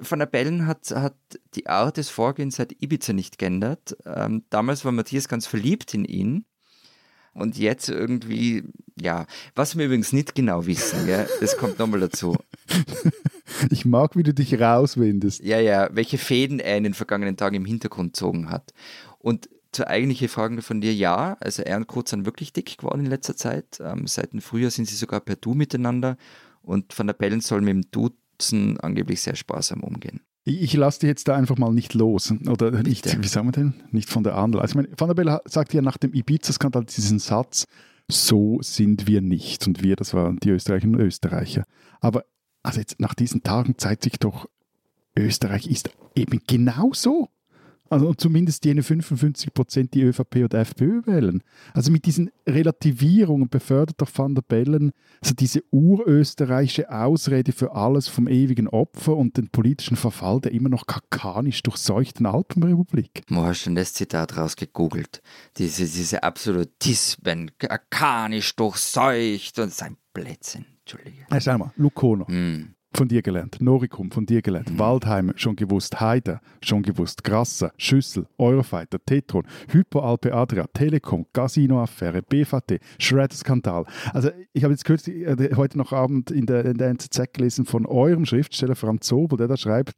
Van 0.00 0.18
der 0.18 0.26
Bellen 0.26 0.66
hat, 0.66 0.90
hat 0.90 1.16
die 1.54 1.66
Art 1.66 1.96
des 1.96 2.10
Vorgehens 2.10 2.56
seit 2.56 2.82
Ibiza 2.82 3.12
nicht 3.12 3.38
geändert. 3.38 3.96
Ähm, 4.04 4.44
damals 4.50 4.84
war 4.84 4.92
Matthias 4.92 5.28
ganz 5.28 5.46
verliebt 5.46 5.94
in 5.94 6.04
ihn. 6.04 6.44
Und 7.38 7.56
jetzt 7.56 7.88
irgendwie, 7.88 8.64
ja, 9.00 9.26
was 9.54 9.78
wir 9.78 9.86
übrigens 9.86 10.12
nicht 10.12 10.34
genau 10.34 10.66
wissen, 10.66 11.06
gell, 11.06 11.28
das 11.40 11.56
kommt 11.56 11.78
nochmal 11.78 12.00
dazu. 12.00 12.36
Ich 13.70 13.86
mag, 13.86 14.14
wie 14.14 14.22
du 14.22 14.34
dich 14.34 14.60
rauswindest. 14.60 15.42
Ja, 15.42 15.58
ja, 15.58 15.88
welche 15.90 16.18
Fäden 16.18 16.60
er 16.60 16.76
in 16.76 16.84
den 16.84 16.92
vergangenen 16.92 17.38
Tagen 17.38 17.56
im 17.56 17.64
Hintergrund 17.64 18.12
gezogen 18.12 18.50
hat. 18.50 18.74
Und 19.18 19.48
zur 19.72 19.88
eigentlichen 19.88 20.28
Frage 20.28 20.60
von 20.60 20.82
dir, 20.82 20.94
ja, 20.94 21.36
also 21.40 21.62
er 21.62 21.78
und 21.78 21.86
Kurt 21.86 22.08
sind 22.08 22.26
wirklich 22.26 22.52
dick 22.52 22.76
geworden 22.76 23.00
in 23.00 23.10
letzter 23.10 23.36
Zeit. 23.36 23.80
Ähm, 23.80 24.06
seit 24.06 24.34
dem 24.34 24.42
Frühjahr 24.42 24.70
sind 24.70 24.86
sie 24.86 24.96
sogar 24.96 25.20
per 25.20 25.36
Du 25.36 25.54
miteinander 25.54 26.18
und 26.60 26.96
Van 26.96 27.06
der 27.06 27.14
Bellen 27.14 27.40
soll 27.40 27.62
mit 27.62 27.70
dem 27.70 27.90
Duzen 27.90 28.78
angeblich 28.80 29.22
sehr 29.22 29.34
sparsam 29.34 29.82
umgehen. 29.82 30.20
Ich, 30.48 30.72
lasse 30.74 31.00
dich 31.00 31.08
jetzt 31.08 31.28
da 31.28 31.36
einfach 31.36 31.58
mal 31.58 31.72
nicht 31.72 31.94
los. 31.94 32.32
Oder 32.48 32.70
nicht, 32.82 33.04
Bitte. 33.04 33.22
wie 33.22 33.28
sagen 33.28 33.48
wir 33.48 33.52
denn? 33.52 33.74
Nicht 33.90 34.08
von 34.08 34.24
der 34.24 34.36
Andel. 34.36 34.60
Also, 34.60 34.72
ich 34.72 34.76
meine, 34.76 34.88
Van 34.96 35.08
der 35.08 35.14
Bellen 35.14 35.38
sagt 35.44 35.74
ja 35.74 35.82
nach 35.82 35.98
dem 35.98 36.14
Ibiza-Skandal 36.14 36.84
diesen 36.84 37.18
Satz, 37.18 37.66
so 38.10 38.58
sind 38.62 39.06
wir 39.06 39.20
nicht. 39.20 39.66
Und 39.66 39.82
wir, 39.82 39.96
das 39.96 40.14
waren 40.14 40.38
die 40.38 40.50
Österreicherinnen 40.50 40.98
und 40.98 41.06
Österreicher. 41.06 41.64
Aber 42.00 42.24
also 42.62 42.80
jetzt 42.80 42.98
nach 43.00 43.14
diesen 43.14 43.42
Tagen 43.42 43.74
zeigt 43.78 44.04
sich 44.04 44.18
doch, 44.18 44.48
Österreich 45.16 45.66
ist 45.66 45.90
eben 46.14 46.40
genau 46.46 46.92
so. 46.94 47.28
Also 47.90 48.14
zumindest 48.14 48.64
jene 48.64 48.82
55 48.82 49.52
Prozent, 49.54 49.94
die 49.94 50.02
ÖVP 50.02 50.44
oder 50.44 50.60
FPÖ 50.60 51.06
wählen. 51.06 51.42
Also 51.74 51.90
mit 51.90 52.04
diesen 52.06 52.30
Relativierungen 52.46 53.48
befördert 53.48 54.00
doch 54.00 54.10
Van 54.14 54.34
der 54.34 54.42
Bellen 54.42 54.92
also 55.20 55.34
diese 55.34 55.62
urösterreichische 55.72 56.90
Ausrede 56.90 57.52
für 57.52 57.74
alles 57.74 58.08
vom 58.08 58.28
ewigen 58.28 58.68
Opfer 58.68 59.16
und 59.16 59.36
den 59.36 59.48
politischen 59.48 59.96
Verfall 59.96 60.40
der 60.40 60.52
immer 60.52 60.68
noch 60.68 60.86
kakanisch 60.86 61.62
durchseuchten 61.62 62.26
Alpenrepublik. 62.26 63.22
Wo 63.28 63.42
hast 63.42 63.64
du 63.64 63.70
denn 63.70 63.76
das 63.76 63.92
Zitat 63.94 64.36
rausgegoogelt? 64.36 65.20
Diese, 65.56 65.84
diese 65.84 66.22
Absolutismen, 66.22 67.50
arkanisch 67.68 68.54
durchseucht 68.56 69.58
und 69.58 69.72
sein 69.72 69.96
Blödsinn. 70.12 70.66
Entschuldige. 70.80 71.26
Hey, 71.30 71.40
schau 71.40 71.58
mal, 71.58 71.72
Lucono, 71.76 72.26
Hm. 72.28 72.74
Von 72.92 73.08
dir 73.08 73.22
gelernt. 73.22 73.58
Noricum, 73.60 74.10
von 74.10 74.26
dir 74.26 74.42
gelernt. 74.42 74.78
Waldheim, 74.78 75.32
schon 75.36 75.56
gewusst. 75.56 76.00
Heider, 76.00 76.40
schon 76.62 76.82
gewusst. 76.82 77.22
Grasser, 77.24 77.72
Schüssel, 77.76 78.26
Eurofighter, 78.38 78.98
Tetron, 79.04 79.46
Hyperalpe 79.70 80.32
Adria, 80.34 80.66
Telekom, 80.72 81.26
Casino-Affäre, 81.32 82.22
BVT, 82.22 82.80
Shred-Skandal. 82.98 83.84
Also 84.12 84.30
ich 84.52 84.64
habe 84.64 84.72
jetzt 84.72 84.84
kürzlich, 84.84 85.26
äh, 85.26 85.54
heute 85.56 85.78
noch 85.78 85.92
Abend 85.92 86.30
in 86.30 86.46
der, 86.46 86.64
in 86.64 86.78
der 86.78 86.88
NZZ 86.88 87.32
gelesen 87.32 87.64
von 87.66 87.86
eurem 87.86 88.24
Schriftsteller 88.24 88.74
Franz 88.74 89.06
Sobel, 89.06 89.38
der 89.38 89.48
da 89.48 89.56
schreibt, 89.56 89.94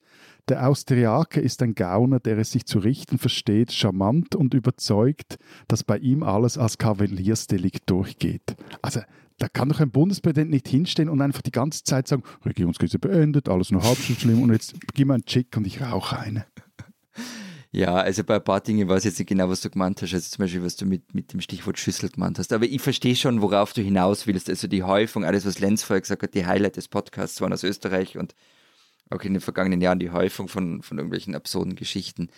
der 0.48 0.68
Austriaker 0.68 1.40
ist 1.40 1.62
ein 1.62 1.74
Gauner, 1.74 2.18
der 2.18 2.38
es 2.38 2.50
sich 2.50 2.64
zu 2.64 2.80
richten 2.80 3.18
versteht, 3.18 3.72
charmant 3.72 4.34
und 4.34 4.54
überzeugt, 4.54 5.38
dass 5.68 5.84
bei 5.84 5.98
ihm 5.98 6.22
alles 6.22 6.58
als 6.58 6.78
Kavaliersdelikt 6.78 7.88
durchgeht. 7.88 8.56
Also 8.82 9.00
da 9.40 9.48
kann 9.48 9.70
doch 9.70 9.80
ein 9.80 9.90
Bundespräsident 9.90 10.50
nicht 10.50 10.68
hinstehen 10.68 11.08
und 11.08 11.20
einfach 11.22 11.42
die 11.42 11.50
ganze 11.50 11.82
Zeit 11.82 12.06
sagen, 12.06 12.22
Regierungskrise 12.44 12.98
beendet, 12.98 13.48
alles 13.48 13.70
nur 13.70 13.82
halb 13.82 13.98
so 13.98 14.14
schlimm 14.14 14.42
und 14.42 14.52
jetzt 14.52 14.74
gib 14.94 15.08
mir 15.08 15.14
einen 15.14 15.24
Chick 15.24 15.56
und 15.56 15.66
ich 15.66 15.80
rauche 15.80 16.18
eine. 16.18 16.46
Ja, 17.72 17.94
also 17.94 18.24
bei 18.24 18.34
ein 18.34 18.44
paar 18.44 18.60
Dingen 18.60 18.88
weiß 18.88 19.04
ich 19.04 19.12
jetzt 19.12 19.18
nicht 19.20 19.28
genau, 19.28 19.48
was 19.48 19.60
du 19.60 19.70
gemeint 19.70 20.02
hast. 20.02 20.12
Also 20.12 20.28
zum 20.28 20.42
Beispiel, 20.42 20.62
was 20.64 20.74
du 20.74 20.86
mit, 20.86 21.14
mit 21.14 21.32
dem 21.32 21.40
Stichwort 21.40 21.78
Schüssel 21.78 22.08
gemeint 22.10 22.38
hast. 22.38 22.52
Aber 22.52 22.64
ich 22.64 22.82
verstehe 22.82 23.14
schon, 23.14 23.42
worauf 23.42 23.72
du 23.72 23.80
hinaus 23.80 24.26
willst. 24.26 24.50
Also 24.50 24.66
die 24.66 24.82
Häufung, 24.82 25.24
alles, 25.24 25.46
was 25.46 25.60
Lenz 25.60 25.84
vorher 25.84 26.00
gesagt 26.00 26.22
hat, 26.22 26.34
die 26.34 26.46
Highlight 26.46 26.76
des 26.76 26.88
Podcasts 26.88 27.40
waren 27.40 27.52
aus 27.52 27.62
Österreich 27.62 28.18
und 28.18 28.34
auch 29.08 29.22
in 29.22 29.34
den 29.34 29.40
vergangenen 29.40 29.80
Jahren 29.80 30.00
die 30.00 30.10
Häufung 30.10 30.48
von, 30.48 30.82
von 30.82 30.98
irgendwelchen 30.98 31.36
absurden 31.36 31.76
Geschichten. 31.76 32.30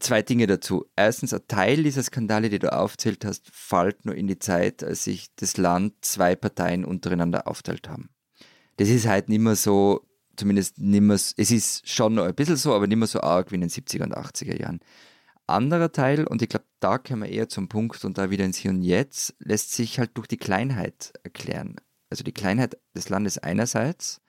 Zwei 0.00 0.22
Dinge 0.22 0.46
dazu. 0.46 0.86
Erstens, 0.94 1.34
ein 1.34 1.40
Teil 1.48 1.82
dieser 1.82 2.02
Skandale, 2.02 2.50
die 2.50 2.60
du 2.60 2.72
aufzählt 2.72 3.24
hast, 3.24 3.48
fällt 3.52 4.04
nur 4.04 4.14
in 4.14 4.28
die 4.28 4.38
Zeit, 4.38 4.84
als 4.84 5.04
sich 5.04 5.34
das 5.36 5.56
Land 5.56 5.94
zwei 6.02 6.36
Parteien 6.36 6.84
untereinander 6.84 7.48
aufteilt 7.48 7.88
haben. 7.88 8.10
Das 8.76 8.88
ist 8.88 9.08
halt 9.08 9.28
nicht 9.28 9.40
mehr 9.40 9.56
so, 9.56 10.06
zumindest 10.36 10.78
nicht 10.78 11.00
mehr, 11.00 11.16
es 11.16 11.32
ist 11.36 11.88
schon 11.88 12.14
noch 12.14 12.26
ein 12.26 12.34
bisschen 12.34 12.56
so, 12.56 12.74
aber 12.74 12.86
nicht 12.86 12.96
mehr 12.96 13.08
so 13.08 13.20
arg 13.20 13.50
wie 13.50 13.56
in 13.56 13.62
den 13.62 13.70
70er 13.70 14.04
und 14.04 14.16
80er 14.16 14.58
Jahren. 14.58 14.78
Anderer 15.48 15.90
Teil, 15.90 16.26
und 16.26 16.42
ich 16.42 16.48
glaube, 16.48 16.66
da 16.78 16.98
kommen 16.98 17.22
wir 17.22 17.30
eher 17.30 17.48
zum 17.48 17.68
Punkt 17.68 18.04
und 18.04 18.18
da 18.18 18.30
wieder 18.30 18.44
ins 18.44 18.58
Hier 18.58 18.70
und 18.70 18.82
Jetzt, 18.82 19.34
lässt 19.40 19.72
sich 19.72 19.98
halt 19.98 20.10
durch 20.14 20.28
die 20.28 20.36
Kleinheit 20.36 21.12
erklären. 21.24 21.76
Also 22.10 22.22
die 22.22 22.32
Kleinheit 22.32 22.78
des 22.94 23.08
Landes 23.08 23.38
einerseits 23.38 24.20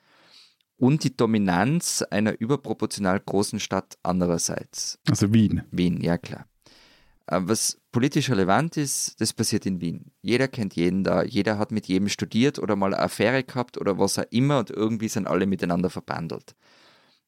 und 0.80 1.04
die 1.04 1.16
Dominanz 1.16 2.02
einer 2.10 2.40
überproportional 2.40 3.20
großen 3.20 3.60
Stadt 3.60 3.98
andererseits. 4.02 4.98
Also 5.10 5.32
Wien. 5.34 5.64
Wien, 5.72 6.02
ja 6.02 6.18
klar. 6.18 6.48
Äh, 7.28 7.42
Was 7.44 7.80
politisch 7.92 8.30
relevant 8.30 8.78
ist, 8.78 9.20
das 9.20 9.34
passiert 9.34 9.66
in 9.66 9.82
Wien. 9.82 10.12
Jeder 10.22 10.48
kennt 10.48 10.76
jeden 10.76 11.04
da, 11.04 11.24
jeder 11.24 11.58
hat 11.58 11.72
mit 11.72 11.88
jedem 11.88 12.08
studiert 12.10 12.60
oder 12.60 12.76
mal 12.76 12.94
eine 12.94 13.04
Affäre 13.04 13.44
gehabt 13.44 13.78
oder 13.78 14.00
was 14.00 14.18
auch 14.18 14.26
immer 14.32 14.60
und 14.60 14.72
irgendwie 14.72 15.10
sind 15.10 15.28
alle 15.28 15.46
miteinander 15.46 15.90
verbandelt. 15.90 16.56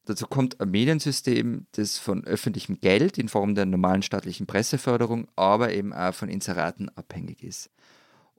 Dazu 0.04 0.26
kommt 0.26 0.60
ein 0.60 0.70
Mediensystem, 0.70 1.66
das 1.72 1.98
von 1.98 2.24
öffentlichem 2.24 2.80
Geld 2.80 3.18
in 3.18 3.28
Form 3.28 3.54
der 3.54 3.66
normalen 3.66 4.02
staatlichen 4.02 4.46
Presseförderung, 4.46 5.28
aber 5.36 5.72
eben 5.72 5.92
auch 5.92 6.14
von 6.14 6.28
Inseraten 6.28 6.88
abhängig 6.96 7.44
ist. 7.44 7.70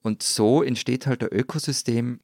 Und 0.02 0.24
so 0.24 0.62
entsteht 0.62 1.08
halt 1.08 1.24
ein 1.24 1.30
Ökosystem, 1.32 2.20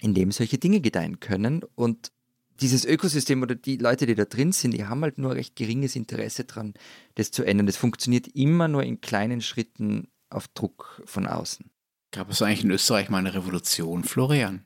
in 0.00 0.14
dem 0.14 0.32
solche 0.32 0.58
Dinge 0.58 0.80
gedeihen 0.80 1.20
können. 1.20 1.62
Und 1.74 2.12
dieses 2.60 2.84
Ökosystem 2.84 3.42
oder 3.42 3.54
die 3.54 3.76
Leute, 3.76 4.06
die 4.06 4.14
da 4.14 4.24
drin 4.24 4.52
sind, 4.52 4.72
die 4.72 4.86
haben 4.86 5.02
halt 5.02 5.18
nur 5.18 5.34
recht 5.34 5.56
geringes 5.56 5.96
Interesse 5.96 6.44
dran, 6.44 6.74
das 7.14 7.30
zu 7.30 7.44
ändern. 7.44 7.66
Das 7.66 7.76
funktioniert 7.76 8.28
immer 8.28 8.68
nur 8.68 8.82
in 8.82 9.00
kleinen 9.00 9.40
Schritten 9.40 10.08
auf 10.30 10.48
Druck 10.48 11.02
von 11.04 11.26
außen. 11.26 11.70
Gab 12.10 12.30
es 12.30 12.42
eigentlich 12.42 12.64
in 12.64 12.70
Österreich 12.70 13.10
mal 13.10 13.18
eine 13.18 13.34
Revolution, 13.34 14.02
Florian? 14.02 14.64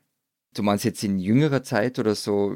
Du 0.53 0.63
meinst 0.63 0.85
jetzt 0.85 1.03
in 1.03 1.19
jüngerer 1.19 1.63
Zeit 1.63 1.99
oder 1.99 2.15
so, 2.15 2.55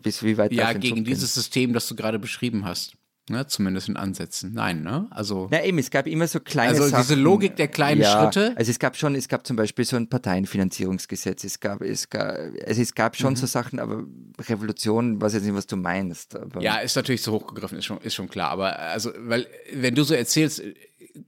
bis 0.00 0.22
wie 0.22 0.38
weit 0.38 0.52
Ja, 0.52 0.72
gegen 0.72 1.04
dieses 1.04 1.34
System, 1.34 1.72
das 1.72 1.88
du 1.88 1.96
gerade 1.96 2.18
beschrieben 2.18 2.64
hast. 2.64 2.95
Ne, 3.28 3.44
zumindest 3.48 3.88
in 3.88 3.96
Ansätzen. 3.96 4.52
Nein, 4.54 4.84
ne? 4.84 5.08
Also. 5.10 5.48
Na 5.50 5.64
eben, 5.64 5.78
es 5.78 5.90
gab 5.90 6.06
immer 6.06 6.28
so 6.28 6.38
kleine 6.38 6.70
Also 6.70 6.86
Sachen. 6.86 7.02
diese 7.02 7.14
Logik 7.16 7.56
der 7.56 7.66
kleinen 7.66 8.00
ja, 8.02 8.22
Schritte? 8.22 8.52
Also 8.56 8.70
es 8.70 8.78
gab 8.78 8.96
schon, 8.96 9.16
es 9.16 9.26
gab 9.26 9.44
zum 9.44 9.56
Beispiel 9.56 9.84
so 9.84 9.96
ein 9.96 10.08
Parteienfinanzierungsgesetz, 10.08 11.42
es 11.44 11.58
gab, 11.58 11.82
es 11.82 12.08
gab, 12.08 12.36
also 12.66 12.82
es 12.82 12.94
gab 12.94 13.14
Mhm. 13.14 13.18
schon 13.18 13.36
so 13.36 13.46
Sachen, 13.46 13.80
aber 13.80 14.04
Revolution, 14.48 15.20
weiß 15.20 15.34
jetzt 15.34 15.44
nicht, 15.44 15.54
was 15.56 15.66
du 15.66 15.76
meinst. 15.76 16.38
Ja, 16.60 16.76
ist 16.78 16.94
natürlich 16.96 17.22
so 17.22 17.32
hochgegriffen, 17.32 17.78
ist 17.78 17.84
schon, 17.86 17.98
ist 17.98 18.14
schon 18.14 18.28
klar. 18.28 18.50
Aber 18.50 18.78
also, 18.78 19.10
weil, 19.18 19.46
wenn 19.72 19.94
du 19.96 20.04
so 20.04 20.14
erzählst, 20.14 20.62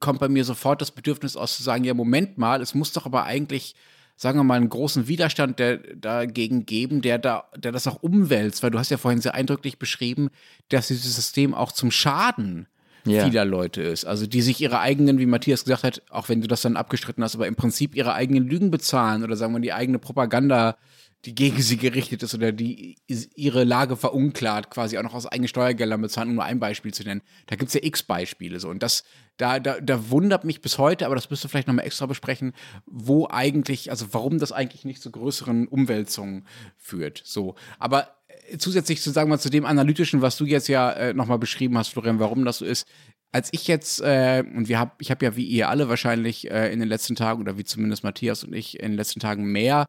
kommt 0.01 0.21
bei 0.21 0.29
mir 0.29 0.45
sofort 0.45 0.81
das 0.81 0.91
Bedürfnis 0.93 1.37
aus 1.37 1.57
zu 1.57 1.63
sagen, 1.63 1.83
ja, 1.85 1.95
Moment 1.95 2.39
mal, 2.39 2.61
es 2.63 2.75
muss 2.75 2.93
doch 2.93 3.07
aber 3.07 3.25
eigentlich, 3.25 3.75
sagen 4.19 4.37
wir 4.37 4.45
mal, 4.45 4.57
einen 4.57 4.69
großen 4.69 5.07
Widerstand 5.07 5.61
der, 5.61 5.79
dagegen 5.79 6.67
geben, 6.67 7.03
der 7.03 7.19
da, 7.19 7.45
der 7.57 7.71
das 7.71 7.87
auch 7.87 8.03
umwälzt, 8.03 8.65
weil 8.65 8.73
du 8.73 8.79
hast 8.79 8.91
ja 8.91 8.97
vorhin 8.97 9.21
sehr 9.21 9.35
eindrücklich 9.35 9.79
beschrieben, 9.79 10.31
dass 10.71 10.89
dieses 10.89 11.15
System 11.15 11.55
auch 11.55 11.71
zum 11.71 11.93
Schaden 11.93 12.67
Ja. 13.07 13.25
vieler 13.25 13.45
Leute 13.45 13.81
ist. 13.81 14.05
Also 14.05 14.27
die 14.27 14.43
sich 14.43 14.61
ihre 14.61 14.81
eigenen, 14.81 15.19
wie 15.21 15.27
Matthias 15.27 15.63
gesagt 15.63 15.85
hat, 15.85 16.03
auch 16.11 16.29
wenn 16.29 16.41
du 16.41 16.49
das 16.49 16.63
dann 16.63 16.77
abgestritten 16.77 17.23
hast, 17.23 17.37
aber 17.37 17.47
im 17.47 17.55
Prinzip 17.55 17.95
ihre 17.95 18.13
eigenen 18.13 18.49
Lügen 18.49 18.73
bezahlen 18.73 19.23
oder 19.23 19.37
sagen 19.37 19.55
wir 19.55 19.61
die 19.61 19.73
eigene 19.73 20.01
Propaganda, 20.01 20.77
die 21.25 21.35
gegen 21.35 21.61
sie 21.61 21.77
gerichtet 21.77 22.23
ist 22.23 22.35
oder 22.35 22.53
die 22.53 22.97
ihre 23.35 23.65
Lage 23.65 23.97
verunklart, 23.97 24.71
quasi 24.71 24.99
auch 24.99 25.03
noch 25.03 25.15
aus 25.15 25.27
eigenen 25.27 25.49
Steuergeldern 25.49 26.01
bezahlen, 26.01 26.29
um 26.29 26.35
nur 26.37 26.45
ein 26.45 26.61
Beispiel 26.61 26.95
zu 26.95 27.03
nennen. 27.03 27.23
Da 27.47 27.57
gibt 27.57 27.69
es 27.69 27.75
ja 27.75 27.81
x 27.83 28.05
Beispiele 28.05 28.61
so. 28.61 28.69
Und 28.69 28.83
das, 28.83 29.03
da, 29.37 29.59
da, 29.59 29.81
da 29.81 30.11
wundert 30.11 30.45
mich 30.45 30.61
bis 30.61 30.79
heute, 30.79 31.07
aber 31.07 31.17
das 31.17 31.29
müsst 31.29 31.45
ihr 31.45 31.49
vielleicht 31.49 31.67
nochmal 31.67 31.87
extra 31.87 32.07
besprechen, 32.07 32.53
wo 32.87 33.27
eigentlich, 33.29 33.91
also 33.91 34.07
warum 34.13 34.39
das 34.39 34.53
eigentlich 34.53 34.85
nicht 34.85 35.03
zu 35.03 35.11
größeren 35.11 35.67
Umwälzungen 35.67 36.47
führt. 36.77 37.21
So. 37.25 37.57
Aber 37.81 38.15
äh, 38.49 38.59
zusätzlich 38.59 39.03
zu 39.03 39.11
sagen 39.11 39.29
wir 39.29 39.39
zu 39.39 39.51
dem 39.51 39.67
Analytischen, 39.67 40.23
was 40.23 40.37
du 40.37 40.45
jetzt 40.45 40.69
ja 40.69 40.93
äh, 40.93 41.15
nochmal 41.15 41.39
beschrieben 41.39 41.77
hast, 41.77 41.89
Florian, 41.89 42.21
warum 42.21 42.45
das 42.45 42.59
so 42.59 42.65
ist, 42.65 42.87
als 43.33 43.49
ich 43.53 43.67
jetzt, 43.67 44.01
äh, 44.01 44.45
und 44.55 44.69
wir 44.69 44.79
hab, 44.79 45.03
ich 45.03 45.11
habe 45.11 45.25
ja 45.25 45.37
wie 45.37 45.45
ihr 45.45 45.69
alle 45.69 45.89
wahrscheinlich 45.89 46.49
äh, 46.51 46.73
in 46.73 46.79
den 46.79 46.89
letzten 46.89 47.17
Tagen, 47.17 47.41
oder 47.41 47.59
wie 47.59 47.65
zumindest 47.65 48.05
Matthias 48.05 48.45
und 48.45 48.55
ich 48.55 48.79
in 48.79 48.93
den 48.93 48.97
letzten 48.97 49.21
Tagen 49.21 49.45
mehr 49.45 49.87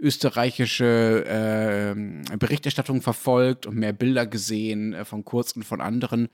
österreichische 0.00 1.94
äh, 2.32 2.36
Berichterstattung 2.36 3.02
verfolgt 3.02 3.66
und 3.66 3.76
mehr 3.76 3.92
Bilder 3.92 4.26
gesehen 4.26 4.92
äh, 4.94 5.04
von 5.04 5.24
Kurz 5.24 5.52
und 5.52 5.64
von 5.64 5.80
anderen. 5.80 6.28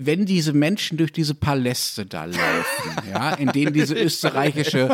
Wenn 0.00 0.26
diese 0.26 0.52
Menschen 0.52 0.96
durch 0.96 1.10
diese 1.10 1.34
Paläste 1.34 2.06
da 2.06 2.26
laufen, 2.26 2.38
ja, 3.10 3.34
in 3.34 3.48
denen 3.48 3.72
diese 3.72 3.96
österreichische 3.96 4.88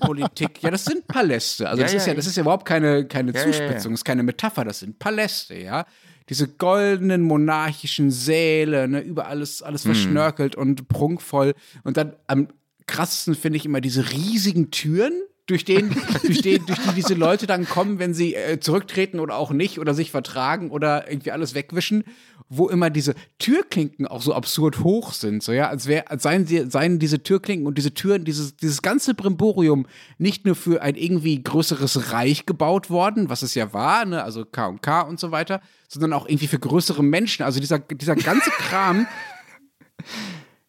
Politik, 0.00 0.62
ja, 0.62 0.70
das 0.70 0.84
sind 0.84 1.06
Paläste. 1.06 1.68
Also 1.70 1.80
Ja, 1.80 1.86
das 1.86 1.94
ist 1.94 2.06
ja, 2.06 2.12
ja, 2.12 2.16
das 2.16 2.26
ist 2.26 2.36
ja 2.36 2.42
überhaupt 2.42 2.66
keine, 2.66 3.06
keine 3.06 3.32
Ja, 3.32 3.38
ja, 3.40 3.44
Zuspitzung, 3.46 3.92
ja. 3.92 3.94
das 3.94 4.00
ist 4.00 4.04
keine 4.04 4.22
Metapher, 4.22 4.64
das 4.64 4.80
sind 4.80 4.98
Paläste, 4.98 5.54
ja. 5.58 5.86
Diese 6.28 6.48
goldenen 6.48 7.22
monarchischen 7.22 8.10
Säle, 8.10 8.88
ne, 8.88 9.00
über 9.00 9.26
alles, 9.26 9.62
alles 9.62 9.84
Mhm. 9.84 9.94
verschnörkelt 9.94 10.54
und 10.54 10.86
prunkvoll. 10.88 11.54
Und 11.84 11.96
dann 11.96 12.14
am 12.26 12.48
krassesten 12.86 13.34
finde 13.34 13.56
ich 13.56 13.64
immer 13.64 13.80
diese 13.80 14.12
riesigen 14.12 14.70
Türen, 14.70 15.14
durch 15.46 15.64
den, 15.64 15.90
durch 16.24 16.40
den, 16.40 16.64
durch 16.66 16.78
die 16.78 16.94
diese 16.94 17.14
Leute 17.14 17.46
dann 17.46 17.68
kommen, 17.68 17.98
wenn 17.98 18.14
sie 18.14 18.34
äh, 18.34 18.60
zurücktreten 18.60 19.20
oder 19.20 19.36
auch 19.36 19.50
nicht 19.50 19.78
oder 19.78 19.94
sich 19.94 20.10
vertragen 20.10 20.70
oder 20.70 21.10
irgendwie 21.10 21.32
alles 21.32 21.54
wegwischen, 21.54 22.04
wo 22.48 22.68
immer 22.68 22.90
diese 22.90 23.14
Türklinken 23.38 24.06
auch 24.06 24.20
so 24.20 24.34
absurd 24.34 24.80
hoch 24.80 25.12
sind, 25.14 25.42
so 25.42 25.52
ja, 25.52 25.68
als 25.68 25.86
wäre, 25.86 26.10
als 26.10 26.22
seien 26.22 26.46
sie, 26.46 26.70
seien 26.70 26.98
diese 26.98 27.22
Türklinken 27.22 27.66
und 27.66 27.78
diese 27.78 27.94
Türen, 27.94 28.24
dieses, 28.24 28.56
dieses 28.56 28.82
ganze 28.82 29.14
Brimborium 29.14 29.86
nicht 30.18 30.44
nur 30.44 30.54
für 30.54 30.82
ein 30.82 30.94
irgendwie 30.94 31.42
größeres 31.42 32.12
Reich 32.12 32.44
gebaut 32.44 32.90
worden, 32.90 33.30
was 33.30 33.42
es 33.42 33.54
ja 33.54 33.72
war, 33.72 34.04
ne, 34.04 34.22
also 34.22 34.44
K 34.44 34.66
und 34.66 34.82
K 34.82 35.00
und 35.00 35.18
so 35.18 35.30
weiter, 35.30 35.62
sondern 35.88 36.12
auch 36.12 36.28
irgendwie 36.28 36.46
für 36.46 36.58
größere 36.58 37.02
Menschen. 37.02 37.42
Also 37.42 37.58
dieser, 37.58 37.78
dieser 37.78 38.16
ganze 38.16 38.50
Kram, 38.50 39.06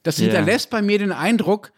das 0.03 0.15
hinterlässt 0.19 0.69
bei 0.69 0.81
mir 0.81 0.99
den 0.99 1.11
Eindruck, 1.11 1.73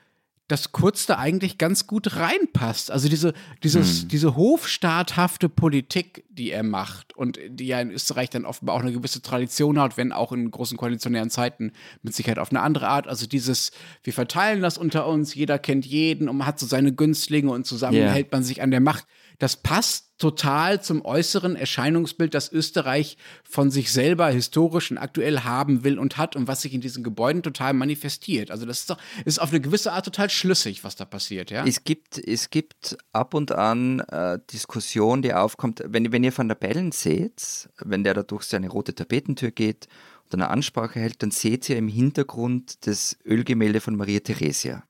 dass 0.47 0.71
Kurz 0.71 1.08
da 1.08 1.17
eigentlich 1.17 1.58
ganz 1.58 1.88
gut 1.88 2.17
reinpasst. 2.17 2.91
Also 2.91 3.10
diese, 3.10 3.34
dieses, 3.63 4.08
diese 4.08 4.36
hofstaathafte 4.36 5.49
Politik, 5.49 6.23
die 6.29 6.51
er 6.51 6.62
macht 6.62 7.15
und 7.17 7.39
die 7.49 7.65
ja 7.65 7.81
in 7.81 7.89
Österreich 7.89 8.29
dann 8.29 8.45
offenbar 8.45 8.75
auch 8.75 8.81
eine 8.81 8.91
gewisse 8.91 9.23
Tradition 9.23 9.79
hat, 9.79 9.97
wenn 9.97 10.12
auch 10.12 10.31
in 10.31 10.51
großen 10.51 10.77
koalitionären 10.77 11.31
Zeiten 11.31 11.71
mit 12.03 12.13
Sicherheit 12.13 12.38
auf 12.38 12.51
eine 12.51 12.62
andere 12.62 12.88
Art. 12.88 13.08
Also 13.08 13.25
dieses, 13.25 13.71
wir 14.03 14.13
verteilen 14.13 14.62
das 14.62 14.77
unter 14.77 15.08
uns, 15.08 15.34
jeder 15.34 15.58
kennt 15.58 15.86
jeden 15.86 16.29
und 16.29 16.38
man 16.38 16.47
hat 16.47 16.60
so 16.60 16.67
seine 16.67 16.93
Günstlinge 16.93 17.51
und 17.51 17.65
zusammen 17.65 17.97
Ja. 17.97 18.12
hält 18.12 18.31
man 18.31 18.43
sich 18.43 18.62
an 18.62 18.69
der 18.69 18.81
Macht. 18.81 19.08
Das 19.39 19.58
passt 19.58 20.04
total 20.17 20.82
zum 20.82 21.04
äußeren 21.04 21.56
Erscheinungsbild, 21.56 22.34
das 22.34 22.51
Österreich 22.51 23.17
von 23.43 23.69
sich 23.69 23.91
selber 23.91 24.28
historisch 24.28 24.91
und 24.91 24.97
aktuell 24.97 25.41
haben 25.41 25.84
will 25.84 25.99
und 25.99 26.17
hat 26.17 26.36
und 26.36 26.47
was 26.47 26.62
sich 26.62 26.73
in 26.73 26.82
diesen 26.82 27.04
Gebäuden 27.04 27.43
total 27.43 27.73
manifestiert. 27.73 28.49
Also 28.49 28.65
das 28.65 28.80
ist 28.80 28.89
doch 28.89 28.97
ist 29.25 29.39
auf 29.39 29.49
eine 29.49 29.60
gewisse 29.60 29.91
Art 29.91 30.06
total 30.06 30.30
schlüssig, 30.30 30.84
was 30.84 30.95
da 30.95 31.06
passiert, 31.06 31.51
ja? 31.51 31.65
Es 31.65 31.84
gibt, 31.84 32.17
es 32.17 32.49
gibt 32.49 32.97
ab 33.12 33.34
und 33.34 33.51
an 33.51 33.99
äh, 33.99 34.39
Diskussion, 34.51 35.21
die 35.21 35.34
aufkommt, 35.34 35.84
wenn, 35.86 36.12
wenn 36.12 36.23
ihr 36.23 36.36
Van 36.36 36.47
der 36.47 36.56
Bellen 36.56 36.91
seht, 36.91 37.69
wenn 37.80 38.04
der 38.04 38.13
da 38.13 38.23
durch 38.23 38.43
seine 38.43 38.69
rote 38.69 38.95
Tapetentür 38.95 39.51
geht 39.51 39.88
und 40.25 40.34
eine 40.34 40.49
Ansprache 40.49 40.99
hält, 40.99 41.21
dann 41.23 41.32
seht 41.32 41.67
ihr 41.69 41.78
im 41.78 41.89
Hintergrund 41.89 42.88
das 42.88 43.17
Ölgemälde 43.25 43.82
von 43.82 43.95
Maria 43.97 44.21
Theresia. 44.21 44.84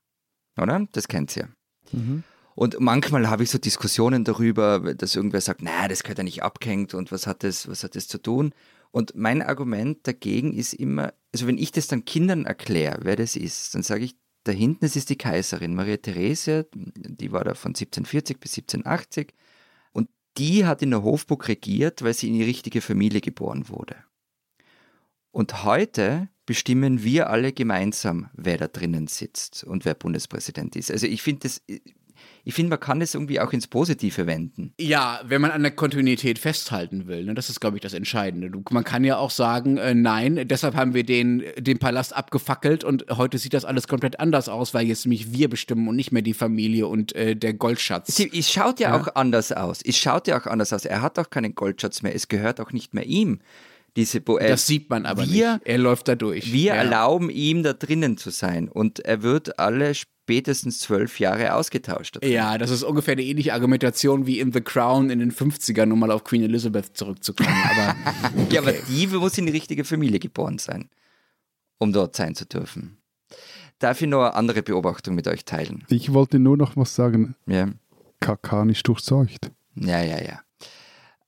Oder? 0.60 0.86
Das 0.92 1.08
kennt 1.08 1.36
ihr. 1.36 1.48
Und 2.56 2.80
manchmal 2.80 3.28
habe 3.28 3.42
ich 3.42 3.50
so 3.50 3.58
Diskussionen 3.58 4.24
darüber, 4.24 4.94
dass 4.94 5.14
irgendwer 5.14 5.42
sagt, 5.42 5.60
na, 5.62 5.88
das 5.88 6.02
gehört 6.02 6.18
ja 6.18 6.24
nicht 6.24 6.42
abgehängt 6.42 6.94
und 6.94 7.12
was 7.12 7.26
hat 7.26 7.44
das, 7.44 7.68
was 7.68 7.84
hat 7.84 7.94
das 7.94 8.08
zu 8.08 8.16
tun? 8.16 8.54
Und 8.90 9.14
mein 9.14 9.42
Argument 9.42 9.98
dagegen 10.06 10.54
ist 10.54 10.72
immer, 10.72 11.12
also 11.34 11.46
wenn 11.46 11.58
ich 11.58 11.70
das 11.70 11.86
dann 11.86 12.06
Kindern 12.06 12.46
erkläre, 12.46 13.00
wer 13.02 13.14
das 13.14 13.36
ist, 13.36 13.74
dann 13.74 13.82
sage 13.82 14.04
ich, 14.04 14.16
da 14.44 14.52
hinten, 14.52 14.86
das 14.86 14.96
ist 14.96 15.10
die 15.10 15.18
Kaiserin 15.18 15.74
Maria 15.74 15.98
Theresia, 15.98 16.64
die 16.72 17.30
war 17.30 17.44
da 17.44 17.52
von 17.52 17.70
1740 17.70 18.40
bis 18.40 18.52
1780 18.56 19.34
und 19.92 20.08
die 20.38 20.64
hat 20.64 20.80
in 20.80 20.92
der 20.92 21.02
Hofburg 21.02 21.48
regiert, 21.48 22.00
weil 22.02 22.14
sie 22.14 22.28
in 22.28 22.34
die 22.34 22.44
richtige 22.44 22.80
Familie 22.80 23.20
geboren 23.20 23.68
wurde. 23.68 23.96
Und 25.30 25.62
heute 25.64 26.30
bestimmen 26.46 27.04
wir 27.04 27.28
alle 27.28 27.52
gemeinsam, 27.52 28.30
wer 28.32 28.56
da 28.56 28.68
drinnen 28.68 29.08
sitzt 29.08 29.62
und 29.62 29.84
wer 29.84 29.92
Bundespräsident 29.92 30.74
ist. 30.74 30.90
Also 30.90 31.06
ich 31.06 31.20
finde 31.20 31.40
das, 31.40 31.60
ich 32.46 32.54
finde, 32.54 32.70
man 32.70 32.78
kann 32.78 33.00
das 33.00 33.12
irgendwie 33.12 33.40
auch 33.40 33.52
ins 33.52 33.66
Positive 33.66 34.28
wenden. 34.28 34.72
Ja, 34.78 35.20
wenn 35.24 35.40
man 35.40 35.50
an 35.50 35.62
der 35.62 35.72
Kontinuität 35.72 36.38
festhalten 36.38 37.08
will, 37.08 37.24
ne, 37.24 37.34
das 37.34 37.50
ist, 37.50 37.60
glaube 37.60 37.76
ich, 37.76 37.80
das 37.80 37.92
Entscheidende. 37.92 38.50
Du, 38.50 38.62
man 38.70 38.84
kann 38.84 39.02
ja 39.02 39.16
auch 39.16 39.32
sagen, 39.32 39.78
äh, 39.78 39.96
nein, 39.96 40.46
deshalb 40.46 40.76
haben 40.76 40.94
wir 40.94 41.02
den, 41.02 41.42
den 41.58 41.80
Palast 41.80 42.14
abgefackelt 42.14 42.84
und 42.84 43.04
heute 43.10 43.38
sieht 43.38 43.52
das 43.52 43.64
alles 43.64 43.88
komplett 43.88 44.20
anders 44.20 44.48
aus, 44.48 44.74
weil 44.74 44.86
jetzt 44.86 45.06
nämlich 45.06 45.32
wir 45.32 45.50
bestimmen 45.50 45.88
und 45.88 45.96
nicht 45.96 46.12
mehr 46.12 46.22
die 46.22 46.34
Familie 46.34 46.86
und 46.86 47.16
äh, 47.16 47.34
der 47.34 47.52
Goldschatz. 47.52 48.14
Sie, 48.14 48.30
es 48.32 48.48
schaut 48.48 48.78
ja, 48.78 48.96
auch 48.96 49.16
anders 49.16 49.50
aus. 49.50 49.80
Es 49.84 49.96
schaut 49.96 50.28
ja 50.28 50.40
auch 50.40 50.46
anders 50.46 50.72
aus. 50.72 50.84
Er 50.84 51.02
hat 51.02 51.18
auch 51.18 51.30
keinen 51.30 51.56
Goldschatz 51.56 52.02
mehr. 52.02 52.14
Es 52.14 52.28
gehört 52.28 52.60
auch 52.60 52.70
nicht 52.70 52.94
mehr 52.94 53.06
ihm. 53.06 53.40
Diese 53.96 54.20
Bo 54.20 54.38
das 54.38 54.68
sieht 54.68 54.88
man 54.88 55.04
aber 55.04 55.28
wir, 55.28 55.54
nicht. 55.54 55.66
Er 55.66 55.78
läuft 55.78 56.06
da 56.06 56.14
durch. 56.14 56.52
Wir 56.52 56.66
ja. 56.66 56.74
erlauben 56.74 57.28
ihm, 57.28 57.64
da 57.64 57.72
drinnen 57.72 58.18
zu 58.18 58.30
sein. 58.30 58.68
Und 58.68 59.00
er 59.00 59.22
wird 59.24 59.58
alle 59.58 59.94
spätestens 60.26 60.80
zwölf 60.80 61.20
Jahre 61.20 61.54
ausgetauscht. 61.54 62.16
drin. 62.16 62.32
Ja, 62.32 62.58
das 62.58 62.70
ist 62.70 62.82
ungefähr 62.82 63.12
eine 63.12 63.22
ähnliche 63.22 63.54
Argumentation 63.54 64.26
wie 64.26 64.40
in 64.40 64.52
The 64.52 64.60
Crown 64.60 65.08
in 65.08 65.20
den 65.20 65.30
50ern, 65.30 65.92
um 65.92 66.00
mal 66.00 66.10
auf 66.10 66.24
Queen 66.24 66.42
Elizabeth 66.42 66.96
zurückzukommen. 66.96 67.54
Aber 67.70 67.94
Ja, 68.50 68.60
aber 68.60 68.72
die 68.72 69.06
muss 69.06 69.38
in 69.38 69.46
die 69.46 69.52
richtige 69.52 69.84
Familie 69.84 70.18
geboren 70.18 70.58
sein, 70.58 70.90
um 71.78 71.92
dort 71.92 72.16
sein 72.16 72.34
zu 72.34 72.44
dürfen. 72.44 72.98
Darf 73.78 74.02
ich 74.02 74.08
noch 74.08 74.22
eine 74.22 74.34
andere 74.34 74.62
Beobachtung 74.62 75.14
mit 75.14 75.28
euch 75.28 75.44
teilen? 75.44 75.84
Ich 75.90 76.12
wollte 76.12 76.40
nur 76.40 76.56
noch 76.56 76.76
was 76.76 76.96
sagen. 76.96 77.36
Ja, 77.46 77.68
Kakanisch 78.18 78.82
durchseucht. 78.82 79.52
ja, 79.76 80.02
ja. 80.02 80.20
ja. 80.20 80.40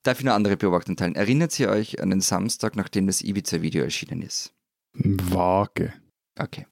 Darf 0.03 0.19
ich 0.19 0.25
noch 0.25 0.33
eine 0.33 0.37
andere 0.37 0.57
Beobachtung 0.57 0.97
teilen? 0.97 1.15
Erinnert 1.15 1.57
ihr 1.61 1.69
euch 1.69 2.03
an 2.03 2.11
den 2.11 2.21
Samstag, 2.21 2.75
nachdem 2.75 3.07
das 3.07 3.23
Ibiza-Video 3.23 3.85
erschienen 3.85 4.23
ist? 4.23 4.53
Vage. 4.95 5.93
Okay. 6.37 6.67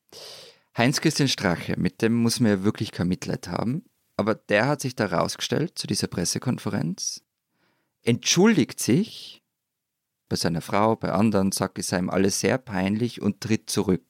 Heinz-Christian 0.76 1.28
Strache, 1.28 1.74
mit 1.78 2.02
dem 2.02 2.14
muss 2.14 2.38
man 2.38 2.50
ja 2.50 2.62
wirklich 2.62 2.92
kein 2.92 3.08
Mitleid 3.08 3.48
haben, 3.48 3.82
aber 4.18 4.34
der 4.34 4.68
hat 4.68 4.82
sich 4.82 4.94
da 4.94 5.06
rausgestellt 5.06 5.78
zu 5.78 5.86
dieser 5.86 6.06
Pressekonferenz, 6.06 7.24
entschuldigt 8.02 8.78
sich 8.78 9.42
bei 10.28 10.36
seiner 10.36 10.60
Frau, 10.60 10.94
bei 10.94 11.12
anderen, 11.12 11.50
sagt, 11.50 11.78
es 11.78 11.88
sei 11.88 11.98
ihm 11.98 12.10
alles 12.10 12.40
sehr 12.40 12.58
peinlich 12.58 13.22
und 13.22 13.40
tritt 13.40 13.70
zurück. 13.70 14.04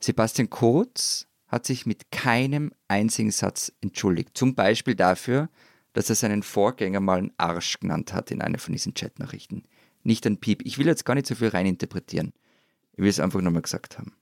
Sebastian 0.00 0.50
Kurz 0.50 1.28
hat 1.46 1.64
sich 1.64 1.86
mit 1.86 2.10
keinem 2.10 2.72
einzigen 2.88 3.30
Satz 3.30 3.72
entschuldigt. 3.80 4.30
Zum 4.34 4.56
Beispiel 4.56 4.96
dafür, 4.96 5.48
dass 5.92 6.10
er 6.10 6.16
seinen 6.16 6.42
Vorgänger 6.42 6.98
mal 6.98 7.18
einen 7.18 7.32
Arsch 7.36 7.78
genannt 7.78 8.14
hat 8.14 8.32
in 8.32 8.42
einer 8.42 8.58
von 8.58 8.72
diesen 8.72 8.94
Chatnachrichten. 8.94 9.62
Nicht 10.02 10.26
ein 10.26 10.38
Piep. 10.38 10.62
Ich 10.64 10.78
will 10.78 10.86
jetzt 10.86 11.04
gar 11.04 11.14
nicht 11.14 11.26
so 11.26 11.36
viel 11.36 11.48
reininterpretieren. 11.48 12.32
Ich 12.94 12.98
will 12.98 13.10
es 13.10 13.20
einfach 13.20 13.40
nochmal 13.40 13.62
gesagt 13.62 13.96
haben. 13.96 14.16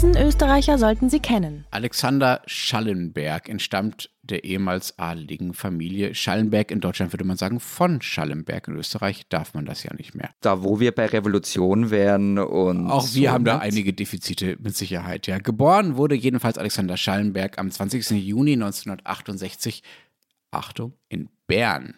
Diesen 0.00 0.16
Österreicher 0.16 0.78
sollten 0.78 1.10
Sie 1.10 1.20
kennen. 1.20 1.66
Alexander 1.70 2.40
Schallenberg 2.46 3.50
entstammt 3.50 4.08
der 4.22 4.44
ehemals 4.44 4.98
adeligen 4.98 5.52
Familie 5.52 6.14
Schallenberg. 6.14 6.70
In 6.70 6.80
Deutschland 6.80 7.12
würde 7.12 7.26
man 7.26 7.36
sagen 7.36 7.60
von 7.60 8.00
Schallenberg. 8.00 8.68
In 8.68 8.76
Österreich 8.76 9.28
darf 9.28 9.52
man 9.52 9.66
das 9.66 9.82
ja 9.82 9.92
nicht 9.92 10.14
mehr. 10.14 10.30
Da, 10.40 10.64
wo 10.64 10.80
wir 10.80 10.92
bei 10.92 11.04
Revolution 11.04 11.90
wären 11.90 12.38
und. 12.38 12.90
Auch 12.90 13.12
wir 13.12 13.28
so 13.28 13.34
haben 13.34 13.44
da 13.44 13.58
einige 13.58 13.92
Defizite 13.92 14.56
mit 14.58 14.74
Sicherheit. 14.74 15.26
Ja, 15.26 15.36
geboren 15.36 15.98
wurde 15.98 16.14
jedenfalls 16.14 16.56
Alexander 16.56 16.96
Schallenberg 16.96 17.58
am 17.58 17.70
20. 17.70 18.08
Juni 18.12 18.54
1968. 18.54 19.82
Achtung, 20.50 20.94
in 21.10 21.28
Bern. 21.46 21.96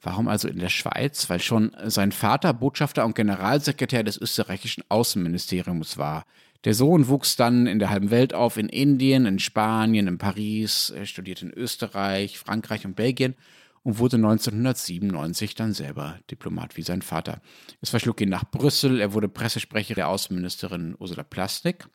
Warum 0.00 0.26
also 0.26 0.48
in 0.48 0.58
der 0.58 0.70
Schweiz? 0.70 1.28
Weil 1.28 1.40
schon 1.40 1.76
sein 1.84 2.12
Vater 2.12 2.54
Botschafter 2.54 3.04
und 3.04 3.14
Generalsekretär 3.14 4.04
des 4.04 4.16
österreichischen 4.16 4.84
Außenministeriums 4.88 5.98
war. 5.98 6.24
Der 6.64 6.74
Sohn 6.74 7.08
wuchs 7.08 7.36
dann 7.36 7.66
in 7.66 7.78
der 7.78 7.90
halben 7.90 8.10
Welt 8.10 8.34
auf, 8.34 8.56
in 8.56 8.68
Indien, 8.68 9.24
in 9.24 9.38
Spanien, 9.38 10.06
in 10.06 10.18
Paris, 10.18 10.90
er 10.90 11.06
studierte 11.06 11.46
in 11.46 11.52
Österreich, 11.52 12.38
Frankreich 12.38 12.84
und 12.84 12.96
Belgien 12.96 13.34
und 13.82 13.98
wurde 13.98 14.16
1997 14.16 15.54
dann 15.54 15.72
selber 15.72 16.18
Diplomat 16.30 16.76
wie 16.76 16.82
sein 16.82 17.00
Vater. 17.00 17.40
Es 17.80 17.90
verschlug 17.90 18.20
ihn 18.20 18.28
nach 18.28 18.44
Brüssel, 18.44 19.00
er 19.00 19.14
wurde 19.14 19.28
Pressesprecher 19.28 19.94
der 19.94 20.08
Außenministerin 20.08 20.96
Ursula 20.98 21.22
Plastik 21.22 21.88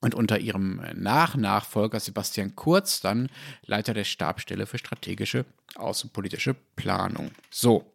und 0.00 0.14
unter 0.14 0.38
ihrem 0.38 0.80
Nach-Nachfolger 0.94 1.98
Sebastian 1.98 2.54
Kurz 2.54 3.00
dann 3.00 3.30
Leiter 3.64 3.94
der 3.94 4.04
Stabstelle 4.04 4.66
für 4.66 4.78
strategische 4.78 5.44
außenpolitische 5.74 6.54
Planung. 6.76 7.30
So, 7.50 7.92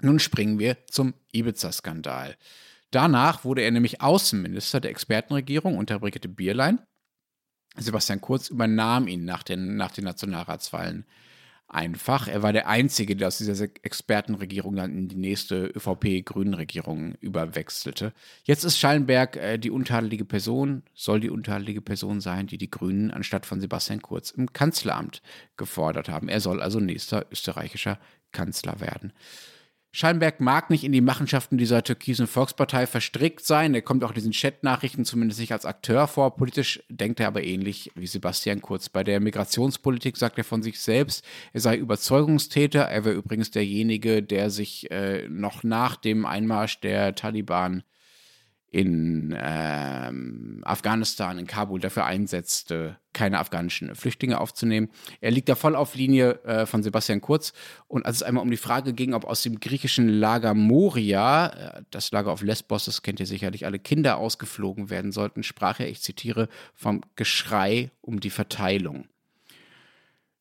nun 0.00 0.18
springen 0.18 0.58
wir 0.58 0.86
zum 0.86 1.14
Ibiza-Skandal. 1.32 2.36
Danach 2.90 3.44
wurde 3.44 3.62
er 3.62 3.70
nämlich 3.70 4.00
Außenminister 4.00 4.80
der 4.80 4.90
Expertenregierung 4.90 5.78
unter 5.78 6.00
Brigitte 6.00 6.28
Bierlein. 6.28 6.80
Sebastian 7.76 8.20
Kurz 8.20 8.48
übernahm 8.48 9.06
ihn 9.06 9.24
nach 9.24 9.44
den, 9.44 9.76
nach 9.76 9.92
den 9.92 10.04
Nationalratswahlen 10.04 11.06
einfach. 11.70 12.28
Er 12.28 12.42
war 12.42 12.52
der 12.52 12.68
Einzige, 12.68 13.16
der 13.16 13.28
aus 13.28 13.38
dieser 13.38 13.68
Expertenregierung 13.82 14.76
dann 14.76 14.96
in 14.96 15.08
die 15.08 15.16
nächste 15.16 15.66
ÖVP-Grünen-Regierung 15.66 17.14
überwechselte. 17.20 18.12
Jetzt 18.44 18.64
ist 18.64 18.78
Schallenberg 18.78 19.36
äh, 19.36 19.58
die 19.58 19.70
untadelige 19.70 20.24
Person, 20.24 20.82
soll 20.94 21.20
die 21.20 21.30
untadelige 21.30 21.80
Person 21.80 22.20
sein, 22.20 22.46
die 22.46 22.58
die 22.58 22.70
Grünen 22.70 23.10
anstatt 23.10 23.46
von 23.46 23.60
Sebastian 23.60 24.02
Kurz 24.02 24.30
im 24.30 24.52
Kanzleramt 24.52 25.22
gefordert 25.56 26.08
haben. 26.08 26.28
Er 26.28 26.40
soll 26.40 26.60
also 26.60 26.80
nächster 26.80 27.26
österreichischer 27.30 27.98
Kanzler 28.32 28.80
werden. 28.80 29.12
Schallenberg 29.92 30.40
mag 30.40 30.70
nicht 30.70 30.84
in 30.84 30.92
die 30.92 31.00
Machenschaften 31.00 31.58
dieser 31.58 31.82
türkisen 31.82 32.28
Volkspartei 32.28 32.86
verstrickt 32.86 33.44
sein. 33.44 33.74
Er 33.74 33.82
kommt 33.82 34.04
auch 34.04 34.10
in 34.10 34.14
diesen 34.14 34.32
Chatnachrichten 34.32 35.04
zumindest 35.04 35.40
nicht 35.40 35.52
als 35.52 35.66
Akteur 35.66 36.06
vor. 36.06 36.36
Politisch 36.36 36.80
denkt 36.88 37.18
er 37.18 37.26
aber 37.26 37.42
ähnlich 37.42 37.90
wie 37.96 38.06
Sebastian 38.06 38.60
Kurz. 38.60 38.88
Bei 38.88 39.02
der 39.02 39.18
Migrationspolitik 39.18 40.16
sagt 40.16 40.38
er 40.38 40.44
von 40.44 40.62
sich 40.62 40.78
selbst, 40.78 41.24
er 41.52 41.60
sei 41.60 41.76
Überzeugungstäter. 41.76 42.82
Er 42.82 43.04
wäre 43.04 43.16
übrigens 43.16 43.50
derjenige, 43.50 44.22
der 44.22 44.50
sich 44.50 44.88
äh, 44.92 45.28
noch 45.28 45.64
nach 45.64 45.96
dem 45.96 46.24
Einmarsch 46.24 46.80
der 46.80 47.16
Taliban 47.16 47.82
in 48.70 49.36
ähm, 49.36 50.60
Afghanistan, 50.64 51.38
in 51.38 51.48
Kabul 51.48 51.80
dafür 51.80 52.06
einsetzte, 52.06 52.98
keine 53.12 53.40
afghanischen 53.40 53.96
Flüchtlinge 53.96 54.40
aufzunehmen. 54.40 54.90
Er 55.20 55.32
liegt 55.32 55.48
da 55.48 55.56
voll 55.56 55.74
auf 55.74 55.96
Linie 55.96 56.42
äh, 56.44 56.66
von 56.66 56.84
Sebastian 56.84 57.20
Kurz. 57.20 57.52
Und 57.88 58.06
als 58.06 58.18
es 58.18 58.22
einmal 58.22 58.44
um 58.44 58.50
die 58.50 58.56
Frage 58.56 58.92
ging, 58.92 59.12
ob 59.12 59.24
aus 59.24 59.42
dem 59.42 59.58
griechischen 59.58 60.08
Lager 60.08 60.54
Moria, 60.54 61.48
äh, 61.48 61.82
das 61.90 62.12
Lager 62.12 62.30
auf 62.30 62.42
Lesbos, 62.42 62.84
das 62.84 63.02
kennt 63.02 63.18
ihr 63.18 63.26
sicherlich 63.26 63.66
alle, 63.66 63.80
Kinder 63.80 64.18
ausgeflogen 64.18 64.88
werden 64.88 65.10
sollten, 65.10 65.42
sprach 65.42 65.80
er, 65.80 65.88
ich 65.88 66.00
zitiere, 66.00 66.48
vom 66.74 67.00
Geschrei 67.16 67.90
um 68.00 68.20
die 68.20 68.30
Verteilung. 68.30 69.08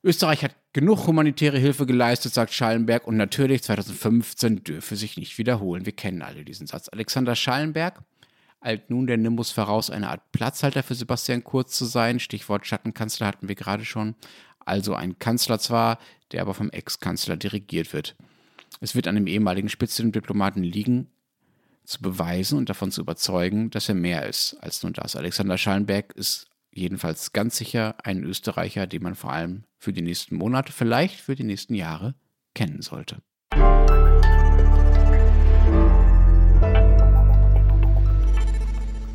Österreich 0.03 0.43
hat 0.43 0.55
genug 0.71 1.07
humanitäre 1.07 1.57
Hilfe 1.57 1.85
geleistet, 1.85 2.33
sagt 2.33 2.53
Schallenberg, 2.53 3.05
und 3.07 3.17
natürlich 3.17 3.63
2015 3.63 4.63
dürfe 4.63 4.95
sich 4.95 5.17
nicht 5.17 5.37
wiederholen. 5.37 5.85
Wir 5.85 5.93
kennen 5.93 6.21
alle 6.21 6.45
diesen 6.45 6.67
Satz. 6.67 6.89
Alexander 6.89 7.35
Schallenberg 7.35 8.01
eilt 8.61 8.89
nun 8.89 9.07
der 9.07 9.17
Nimbus 9.17 9.51
voraus, 9.51 9.89
eine 9.89 10.09
Art 10.09 10.31
Platzhalter 10.31 10.83
für 10.83 10.95
Sebastian 10.95 11.43
Kurz 11.43 11.77
zu 11.77 11.85
sein. 11.85 12.19
Stichwort 12.19 12.65
Schattenkanzler 12.65 13.27
hatten 13.27 13.47
wir 13.47 13.55
gerade 13.55 13.85
schon. 13.85 14.15
Also 14.59 14.93
ein 14.93 15.17
Kanzler 15.19 15.59
zwar, 15.59 15.99
der 16.31 16.41
aber 16.41 16.53
vom 16.53 16.69
Ex-Kanzler 16.69 17.37
dirigiert 17.37 17.93
wird. 17.93 18.15
Es 18.81 18.95
wird 18.95 19.07
an 19.07 19.15
dem 19.15 19.27
ehemaligen 19.27 19.69
Spitzendiplomaten 19.69 20.63
liegen, 20.63 21.07
zu 21.85 22.01
beweisen 22.01 22.57
und 22.57 22.69
davon 22.69 22.91
zu 22.91 23.01
überzeugen, 23.01 23.71
dass 23.71 23.89
er 23.89 23.95
mehr 23.95 24.27
ist 24.27 24.55
als 24.61 24.83
nur 24.83 24.91
das. 24.91 25.15
Alexander 25.15 25.57
Schallenberg 25.57 26.13
ist 26.13 26.47
jedenfalls 26.71 27.33
ganz 27.33 27.57
sicher 27.57 27.95
ein 28.03 28.23
Österreicher, 28.23 28.85
den 28.85 29.01
man 29.01 29.15
vor 29.15 29.33
allem 29.33 29.63
für 29.77 29.91
die 29.91 30.03
nächsten 30.03 30.35
Monate, 30.35 30.71
vielleicht 30.71 31.19
für 31.19 31.35
die 31.35 31.43
nächsten 31.43 31.73
Jahre 31.73 32.13
kennen 32.53 32.81
sollte. 32.81 33.23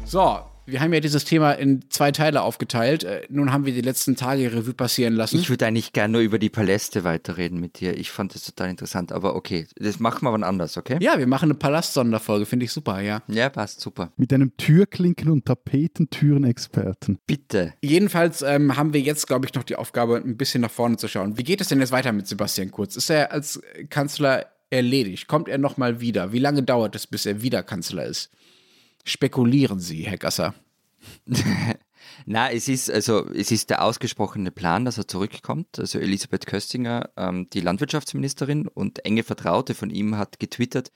So, 0.05 0.39
wir 0.67 0.81
haben 0.81 0.93
ja 0.93 1.01
dieses 1.01 1.25
Thema 1.25 1.53
in 1.53 1.91
zwei 1.91 2.13
Teile 2.13 2.43
aufgeteilt. 2.43 3.05
Äh, 3.05 3.23
Nun 3.31 3.53
haben 3.53 3.67
wir 3.67 3.73
die 3.73 3.81
letzten 3.81 4.17
Tage 4.17 4.53
Revue 4.53 4.75
passieren 4.75 5.15
lassen. 5.15 5.39
Ich 5.39 5.51
würde 5.51 5.67
eigentlich 5.67 5.93
gerne 5.93 6.13
nur 6.13 6.21
über 6.21 6.39
die 6.39 6.51
Paläste 6.51 7.05
weiterreden 7.05 7.59
mit 7.59 7.81
dir. 7.81 7.97
Ich 7.97 8.11
fand 8.11 8.35
das 8.35 8.45
total 8.45 8.71
interessant, 8.71 9.13
aber 9.13 9.35
okay, 9.35 9.67
das 9.77 9.99
machen 10.01 10.25
wir 10.25 10.33
wann 10.33 10.45
anders, 10.45 10.77
okay? 10.77 10.99
ja, 11.01 11.19
wir 11.19 11.27
machen 11.27 11.47
eine 11.47 11.55
Palast-Sonderfolge, 11.55 12.47
finde 12.47 12.65
ich 12.65 12.73
super, 12.73 13.01
ja. 13.01 13.23
Ja, 13.29 13.49
passt, 13.49 13.81
super. 13.81 14.13
Mit 14.17 14.33
einem 14.33 14.57
Türklinken- 14.57 15.31
und 15.31 15.47
Tapetentüren-Experten. 15.47 17.19
Bitte. 17.27 17.75
Jedenfalls 17.83 18.43
ähm, 18.43 18.77
haben 18.77 18.93
wir 18.93 19.01
jetzt, 19.01 19.27
glaube 19.27 19.47
ich, 19.47 19.55
noch 19.55 19.65
die 19.65 19.77
Aufgabe, 19.77 20.17
ein 20.17 20.37
bisschen 20.37 20.61
nach 20.61 20.71
vorne 20.71 20.97
zu 20.97 21.09
schauen. 21.09 21.39
Wie 21.39 21.45
geht 21.45 21.61
es 21.61 21.69
denn 21.69 21.81
jetzt 21.81 21.93
weiter 21.93 22.13
mit 22.13 22.27
Sebastian 22.27 22.71
Kurz? 22.71 22.97
Ist 22.97 23.11
er 23.11 23.33
als 23.33 23.61
Kanzler 23.91 24.47
erledigt? 24.71 25.29
Kommt 25.29 25.49
er 25.49 25.59
nochmal 25.59 26.01
wieder? 26.01 26.33
Wie 26.33 26.39
lange 26.39 26.63
dauert 26.63 26.95
es, 26.95 27.07
bis 27.07 27.27
er 27.27 27.43
wieder 27.43 27.63
Kanzler 27.63 28.05
ist? 28.07 28.31
Spekulieren 29.05 29.81
Sie, 29.81 30.03
Herr 30.07 30.17
Gasser. 30.17 30.55
Na, 32.27 32.51
es 32.51 32.69
ist 32.69 32.91
also 32.91 33.29
es 33.31 33.51
ist 33.51 33.69
der 33.69 33.85
ausgesprochene 33.85 34.51
Plan, 34.51 34.85
dass 34.87 34.99
er 34.99 35.07
zurückkommt. 35.07 35.79
Also 35.79 35.99
Elisabeth 35.99 36.47
Köstinger, 36.47 37.11
ähm, 37.17 37.49
die 37.53 37.61
Landwirtschaftsministerin 37.61 38.67
und 38.67 39.05
enge 39.05 39.23
Vertraute 39.23 39.75
von 39.75 39.91
ihm, 39.91 40.17
hat 40.17 40.39
getwittert: 40.39 40.91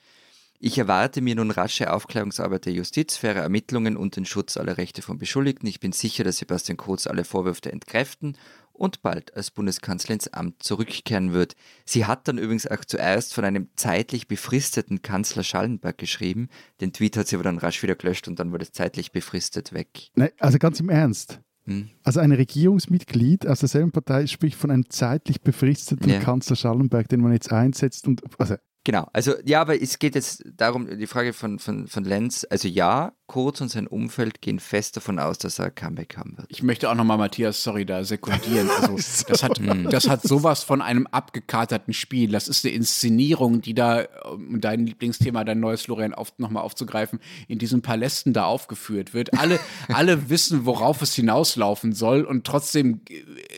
Ich 0.59 0.79
erwarte 0.79 1.21
mir 1.21 1.35
nun 1.35 1.51
rasche 1.51 1.93
Aufklärungsarbeit 1.93 2.65
der 2.65 2.73
Justiz, 2.73 3.15
faire 3.15 3.41
Ermittlungen 3.41 3.95
und 3.95 4.15
den 4.15 4.25
Schutz 4.25 4.57
aller 4.57 4.77
Rechte 4.77 5.03
von 5.03 5.19
Beschuldigten. 5.19 5.67
Ich 5.67 5.79
bin 5.79 5.91
sicher, 5.91 6.23
dass 6.23 6.37
Sebastian 6.37 6.77
Kurz 6.77 7.05
alle 7.05 7.23
Vorwürfe 7.23 7.71
entkräften 7.71 8.35
und 8.79 9.01
bald 9.01 9.35
als 9.35 9.51
Bundeskanzler 9.51 10.13
ins 10.13 10.27
Amt 10.29 10.63
zurückkehren 10.63 11.33
wird. 11.33 11.55
Sie 11.85 12.05
hat 12.05 12.27
dann 12.27 12.37
übrigens 12.37 12.65
auch 12.65 12.83
zuerst 12.85 13.33
von 13.33 13.45
einem 13.45 13.69
zeitlich 13.75 14.27
befristeten 14.27 15.01
Kanzler 15.01 15.43
Schallenberg 15.43 15.97
geschrieben. 15.97 16.49
Den 16.81 16.93
Tweet 16.93 17.17
hat 17.17 17.27
sie 17.27 17.35
aber 17.35 17.43
dann 17.43 17.57
rasch 17.57 17.83
wieder 17.83 17.95
gelöscht 17.95 18.27
und 18.27 18.39
dann 18.39 18.51
wurde 18.51 18.63
es 18.63 18.71
zeitlich 18.71 19.11
befristet 19.11 19.73
weg. 19.73 20.09
Nein, 20.15 20.31
also 20.39 20.57
ganz 20.57 20.79
im 20.79 20.89
Ernst. 20.89 21.39
Hm. 21.65 21.89
Also 22.03 22.19
ein 22.19 22.31
Regierungsmitglied 22.31 23.45
aus 23.45 23.59
derselben 23.59 23.91
Partei 23.91 24.25
spricht 24.27 24.57
von 24.57 24.71
einem 24.71 24.89
zeitlich 24.89 25.41
befristeten 25.41 26.09
Ja. 26.09 26.19
Kanzler 26.19 26.55
Schallenberg, 26.55 27.07
den 27.09 27.21
man 27.21 27.33
jetzt 27.33 27.51
einsetzt. 27.51 28.07
Und, 28.07 28.23
also, 28.39 28.55
Genau, 28.85 29.07
also 29.11 29.33
ja, 29.45 29.61
aber 29.61 29.79
es 29.79 29.99
geht 29.99 30.15
jetzt 30.15 30.43
darum, 30.55 30.87
die 30.97 31.05
Frage 31.05 31.33
von, 31.33 31.59
von, 31.59 31.87
von 31.87 32.03
Lenz, 32.05 32.47
also 32.49 32.67
ja, 32.67 33.13
Kurz 33.29 33.61
und 33.61 33.69
sein 33.69 33.85
Umfeld 33.85 34.41
gehen 34.41 34.59
fest 34.59 34.97
davon 34.97 35.19
aus, 35.19 35.37
dass 35.37 35.59
er 35.59 35.65
ein 35.65 35.75
Comeback 35.75 36.17
haben 36.17 36.35
wird. 36.35 36.47
Ich 36.49 36.63
möchte 36.63 36.89
auch 36.89 36.95
nochmal 36.95 37.19
Matthias, 37.19 37.63
sorry, 37.63 37.85
da 37.85 38.03
sekundieren. 38.03 38.67
Also, 38.79 38.95
das, 39.27 39.43
hat, 39.43 39.59
das 39.91 40.09
hat 40.09 40.23
sowas 40.23 40.63
von 40.63 40.81
einem 40.81 41.05
abgekaterten 41.05 41.93
Spiel. 41.93 42.31
Das 42.31 42.47
ist 42.47 42.65
eine 42.65 42.73
Inszenierung, 42.73 43.61
die 43.61 43.75
da, 43.75 44.05
um 44.31 44.61
dein 44.61 44.87
Lieblingsthema, 44.87 45.43
dein 45.43 45.59
neues 45.59 45.83
Florian 45.83 46.15
auf, 46.15 46.33
nochmal 46.39 46.63
aufzugreifen, 46.63 47.19
in 47.47 47.59
diesen 47.59 47.83
Palästen 47.83 48.33
da 48.33 48.45
aufgeführt 48.45 49.13
wird. 49.13 49.37
Alle, 49.37 49.59
alle 49.89 50.29
wissen, 50.29 50.65
worauf 50.65 51.03
es 51.03 51.13
hinauslaufen 51.13 51.93
soll 51.93 52.23
und 52.23 52.47
trotzdem 52.47 53.01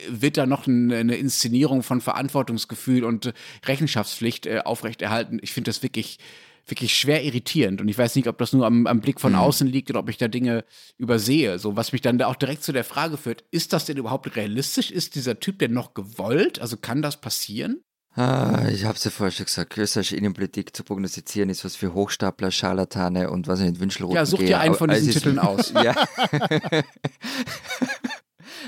wird 0.10 0.36
da 0.36 0.46
noch 0.46 0.68
eine, 0.68 1.16
Inszenierung 1.16 1.82
von 1.82 2.02
Verantwortungsgefühl 2.02 3.06
und 3.06 3.34
Rechenschaftspflicht 3.66 4.48
äh, 4.48 4.62
aufrechterhalten. 4.66 5.40
Ich 5.42 5.54
finde 5.54 5.70
das 5.70 5.82
wirklich 5.82 6.20
wirklich 6.68 6.98
schwer 6.98 7.24
irritierend. 7.24 7.82
Und 7.82 7.88
ich 7.88 7.98
weiß 7.98 8.16
nicht, 8.16 8.28
ob 8.28 8.38
das 8.38 8.54
nur 8.54 8.66
am, 8.66 8.88
am 8.88 9.02
Blick 9.02 9.20
von 9.20 9.36
außen 9.36 9.68
liegt 9.68 9.90
oder 9.90 10.00
ob 10.00 10.10
ich 10.10 10.18
da 10.18 10.28
Dinge 10.28 10.64
übersehe. 10.98 11.60
So, 11.60 11.76
was 11.76 11.92
mich 11.92 12.02
dann 12.02 12.18
da 12.18 12.28
auch 12.28 12.36
direkt 12.36 12.64
zu 12.64 12.72
der 12.72 12.84
Frage 12.84 13.18
führt, 13.18 13.44
ist 13.52 13.74
das 13.74 13.86
denn 13.86 13.98
überhaupt 13.98 14.36
realistisch? 14.36 14.92
Ist 14.92 15.16
dieser 15.16 15.40
Typ 15.40 15.60
denn 15.60 15.74
noch 15.74 15.94
gewollt? 15.94 16.60
Also 16.60 16.78
kann 16.78 17.02
das 17.02 17.20
passieren? 17.20 17.84
Ah, 18.14 18.68
ich 18.70 18.84
habe 18.84 18.98
es 18.98 19.06
ja 19.06 19.12
vorher 19.12 19.32
schon 19.32 19.46
gesagt, 19.46 19.78
österreichische 19.78 20.18
Innenpolitik 20.18 20.76
zu 20.76 20.84
prognostizieren 20.84 21.50
ist 21.50 21.64
was 21.64 21.78
für 21.78 21.94
Hochstapler, 21.94 22.52
Scharlatane 22.52 23.32
und 23.32 23.48
was 23.48 23.62
ich 23.62 23.70
nicht, 23.70 23.80
Wünschelroten 23.80 24.18
Ja, 24.18 24.26
such 24.26 24.40
dir 24.40 24.60
einen 24.60 24.76
von 24.76 24.90
diesen 24.90 25.14
Titeln 25.14 25.40
aus. 25.48 25.72
Ja. 25.72 25.96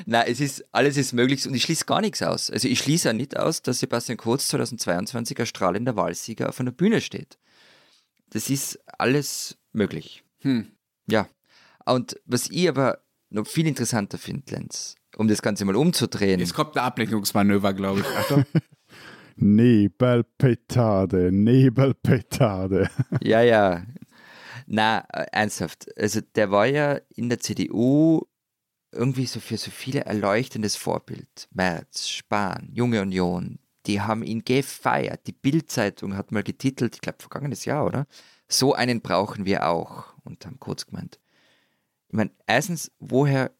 Nein, 0.06 0.26
es 0.28 0.40
ist, 0.40 0.64
alles 0.72 0.96
ist 0.96 1.12
möglich 1.12 1.46
und 1.46 1.54
ich 1.54 1.64
schließe 1.64 1.86
gar 1.86 2.00
nichts 2.00 2.24
aus. 2.24 2.50
Also 2.50 2.70
ich 2.70 2.80
schließe 2.80 3.10
auch 3.10 3.14
nicht 3.14 3.38
aus, 3.38 3.62
dass 3.62 3.80
Sebastian 3.80 4.18
Kurz 4.18 4.48
2022 4.48 5.40
als 5.40 5.50
strahlender 5.50 5.98
Wahlsieger 5.98 6.48
auf 6.50 6.60
einer 6.62 6.72
Bühne 6.72 7.02
steht. 7.02 7.38
Das 8.34 8.50
ist 8.50 8.80
alles 8.98 9.58
möglich. 9.72 10.24
Hm. 10.40 10.72
Ja. 11.08 11.28
Und 11.86 12.20
was 12.26 12.50
ich 12.50 12.68
aber 12.68 13.00
noch 13.30 13.48
viel 13.48 13.68
interessanter 13.68 14.18
finde, 14.18 14.52
Lenz, 14.52 14.96
um 15.18 15.28
das 15.28 15.42
Ganze 15.42 15.66
mal 15.66 15.76
umzudrehen. 15.76 16.40
Jetzt 16.40 16.54
kommt 16.54 16.78
ein 16.78 16.84
Ablenkungsmanöver, 16.84 17.74
glaube 17.74 18.02
ich. 18.02 18.06
Achtung. 18.18 18.46
Nebelpetarde, 19.36 21.32
Nebelpetarde. 21.32 22.90
Ja, 23.22 23.42
ja. 23.42 23.86
Na, 24.66 25.00
ernsthaft. 25.32 25.88
Also 25.98 26.22
der 26.36 26.52
war 26.52 26.66
ja 26.68 27.00
in 27.10 27.30
der 27.30 27.40
CDU 27.40 28.22
irgendwie 28.92 29.26
so 29.26 29.40
für 29.40 29.58
so 29.58 29.72
viele 29.72 30.02
erleuchtendes 30.02 30.76
Vorbild. 30.76 31.48
Merz, 31.52 32.08
Spahn, 32.08 32.70
Junge 32.72 33.02
Union, 33.02 33.60
die 33.86 34.02
haben 34.02 34.24
ihn 34.24 34.44
gefeiert. 34.44 35.28
Die 35.28 35.34
Bild-Zeitung 35.34 36.16
hat 36.16 36.32
mal 36.32 36.44
getitelt, 36.44 36.96
ich 36.96 37.02
glaube 37.02 37.20
vergangenes 37.20 37.66
Jahr, 37.66 37.86
oder? 37.86 38.08
So 38.48 38.74
einen 38.74 39.02
brauchen 39.02 39.46
wir 39.46 39.68
auch. 39.68 40.14
Und 40.24 40.46
haben 40.46 40.60
kurz 40.60 40.86
gemeint. 40.86 41.20
Ich 42.08 42.16
meine, 42.16 42.32
erstens, 42.48 42.92
woher 43.00 43.52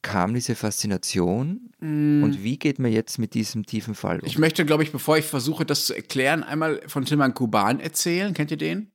kam 0.00 0.34
diese 0.34 0.54
Faszination 0.54 1.72
und 1.80 2.44
wie 2.44 2.58
geht 2.58 2.78
man 2.78 2.92
jetzt 2.92 3.18
mit 3.18 3.34
diesem 3.34 3.66
tiefen 3.66 3.94
Fall 3.96 4.20
um? 4.20 4.26
Ich 4.26 4.38
möchte, 4.38 4.64
glaube 4.64 4.84
ich, 4.84 4.92
bevor 4.92 5.18
ich 5.18 5.24
versuche, 5.24 5.66
das 5.66 5.86
zu 5.86 5.94
erklären, 5.94 6.44
einmal 6.44 6.80
von 6.86 7.04
Tilman 7.04 7.34
Kuban 7.34 7.80
erzählen. 7.80 8.32
Kennt 8.32 8.52
ihr 8.52 8.56
den? 8.56 8.92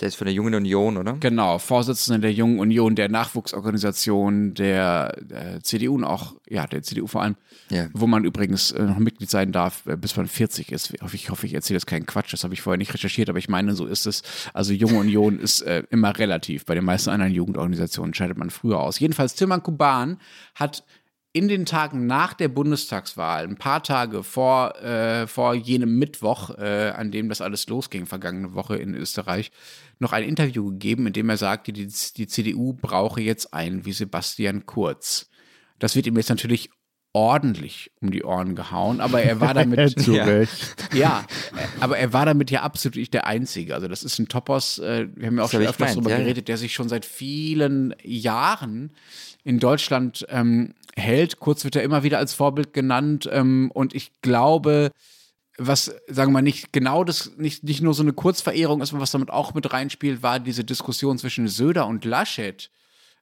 Der 0.00 0.08
ist 0.08 0.16
von 0.16 0.24
der 0.24 0.34
Jungen 0.34 0.54
Union, 0.54 0.96
oder? 0.96 1.12
Genau, 1.20 1.58
Vorsitzender 1.58 2.18
der 2.20 2.32
Jungen 2.32 2.58
Union, 2.58 2.94
der 2.96 3.08
Nachwuchsorganisation 3.08 4.54
der, 4.54 5.16
der 5.20 5.62
CDU 5.62 5.94
und 5.94 6.04
auch, 6.04 6.34
ja, 6.48 6.66
der 6.66 6.82
CDU 6.82 7.06
vor 7.06 7.22
allem, 7.22 7.36
Ja. 7.70 7.88
wo 7.92 8.06
man 8.06 8.24
übrigens 8.24 8.72
äh, 8.72 8.82
noch 8.82 8.98
Mitglied 8.98 9.30
sein 9.30 9.52
darf, 9.52 9.86
äh, 9.86 9.96
bis 9.96 10.16
man 10.16 10.26
40 10.26 10.72
ist. 10.72 10.92
Ich 10.94 11.02
hoffe, 11.02 11.16
ich, 11.16 11.30
hoffe, 11.30 11.46
ich 11.46 11.54
erzähle 11.54 11.76
jetzt 11.76 11.86
keinen 11.86 12.06
Quatsch, 12.06 12.32
das 12.32 12.42
habe 12.42 12.54
ich 12.54 12.62
vorher 12.62 12.78
nicht 12.78 12.92
recherchiert, 12.94 13.28
aber 13.28 13.38
ich 13.38 13.48
meine, 13.48 13.74
so 13.74 13.86
ist 13.86 14.06
es. 14.06 14.22
Also 14.54 14.72
Junge 14.72 14.98
Union 14.98 15.38
ist 15.38 15.60
äh, 15.62 15.84
immer 15.90 16.18
relativ. 16.18 16.64
Bei 16.64 16.74
den 16.74 16.84
meisten 16.84 17.10
anderen 17.10 17.32
Jugendorganisationen 17.32 18.14
scheidet 18.14 18.38
man 18.38 18.50
früher 18.50 18.80
aus. 18.80 18.98
Jedenfalls, 18.98 19.34
Tilman 19.34 19.62
Kuban 19.62 20.18
hat 20.54 20.84
in 21.34 21.48
den 21.48 21.64
Tagen 21.64 22.06
nach 22.06 22.34
der 22.34 22.48
Bundestagswahl, 22.48 23.44
ein 23.44 23.56
paar 23.56 23.82
Tage 23.82 24.22
vor, 24.22 24.76
äh, 24.82 25.26
vor 25.26 25.54
jenem 25.54 25.98
Mittwoch, 25.98 26.50
äh, 26.58 26.92
an 26.94 27.10
dem 27.10 27.28
das 27.28 27.40
alles 27.40 27.66
losging, 27.68 28.06
vergangene 28.06 28.54
Woche 28.54 28.76
in 28.76 28.94
Österreich, 28.94 29.50
noch 29.98 30.12
ein 30.12 30.24
Interview 30.24 30.70
gegeben, 30.70 31.06
in 31.06 31.14
dem 31.14 31.30
er 31.30 31.38
sagte, 31.38 31.72
die, 31.72 31.86
die 31.86 32.26
CDU 32.26 32.74
brauche 32.74 33.22
jetzt 33.22 33.54
einen 33.54 33.86
wie 33.86 33.92
Sebastian 33.92 34.66
Kurz. 34.66 35.30
Das 35.78 35.96
wird 35.96 36.06
ihm 36.06 36.16
jetzt 36.16 36.28
natürlich 36.28 36.70
ordentlich 37.14 37.90
um 38.00 38.10
die 38.10 38.24
Ohren 38.24 38.54
gehauen, 38.54 39.00
aber 39.00 39.22
er 39.22 39.40
war 39.40 39.54
damit. 39.54 40.00
Zu 40.00 40.12
Ja. 40.16 40.24
Recht. 40.24 40.88
Ja, 40.94 41.24
aber 41.80 41.98
er 41.98 42.12
war 42.12 42.26
damit 42.26 42.50
ja 42.50 42.62
absolut 42.62 42.96
nicht 42.96 43.14
der 43.14 43.26
Einzige. 43.26 43.74
Also 43.74 43.88
das 43.88 44.02
ist 44.02 44.18
ein 44.18 44.28
Topos, 44.28 44.78
äh, 44.78 45.08
wir 45.14 45.28
haben 45.28 45.36
ja 45.36 45.44
auch 45.44 45.50
Das 45.50 45.60
schon 45.60 45.68
öfters 45.68 45.92
darüber 45.92 46.10
ja, 46.10 46.16
ja. 46.18 46.22
geredet, 46.22 46.48
der 46.48 46.56
sich 46.58 46.74
schon 46.74 46.88
seit 46.88 47.04
vielen 47.04 47.94
Jahren 48.02 48.92
in 49.44 49.58
Deutschland 49.58 50.26
ähm, 50.28 50.74
hält. 50.96 51.40
Kurz 51.40 51.64
wird 51.64 51.76
er 51.76 51.82
immer 51.82 52.02
wieder 52.02 52.18
als 52.18 52.34
Vorbild 52.34 52.72
genannt 52.72 53.28
ähm, 53.30 53.70
und 53.74 53.94
ich 53.94 54.12
glaube, 54.22 54.90
was, 55.58 55.94
sagen 56.08 56.30
wir 56.30 56.34
mal, 56.34 56.42
nicht 56.42 56.72
genau 56.72 57.04
das, 57.04 57.32
nicht, 57.36 57.62
nicht 57.64 57.82
nur 57.82 57.94
so 57.94 58.02
eine 58.02 58.12
Kurzverehrung 58.12 58.80
ist, 58.80 58.98
was 58.98 59.10
damit 59.10 59.30
auch 59.30 59.54
mit 59.54 59.72
reinspielt, 59.72 60.22
war 60.22 60.40
diese 60.40 60.64
Diskussion 60.64 61.18
zwischen 61.18 61.48
Söder 61.48 61.86
und 61.86 62.04
Laschet 62.04 62.70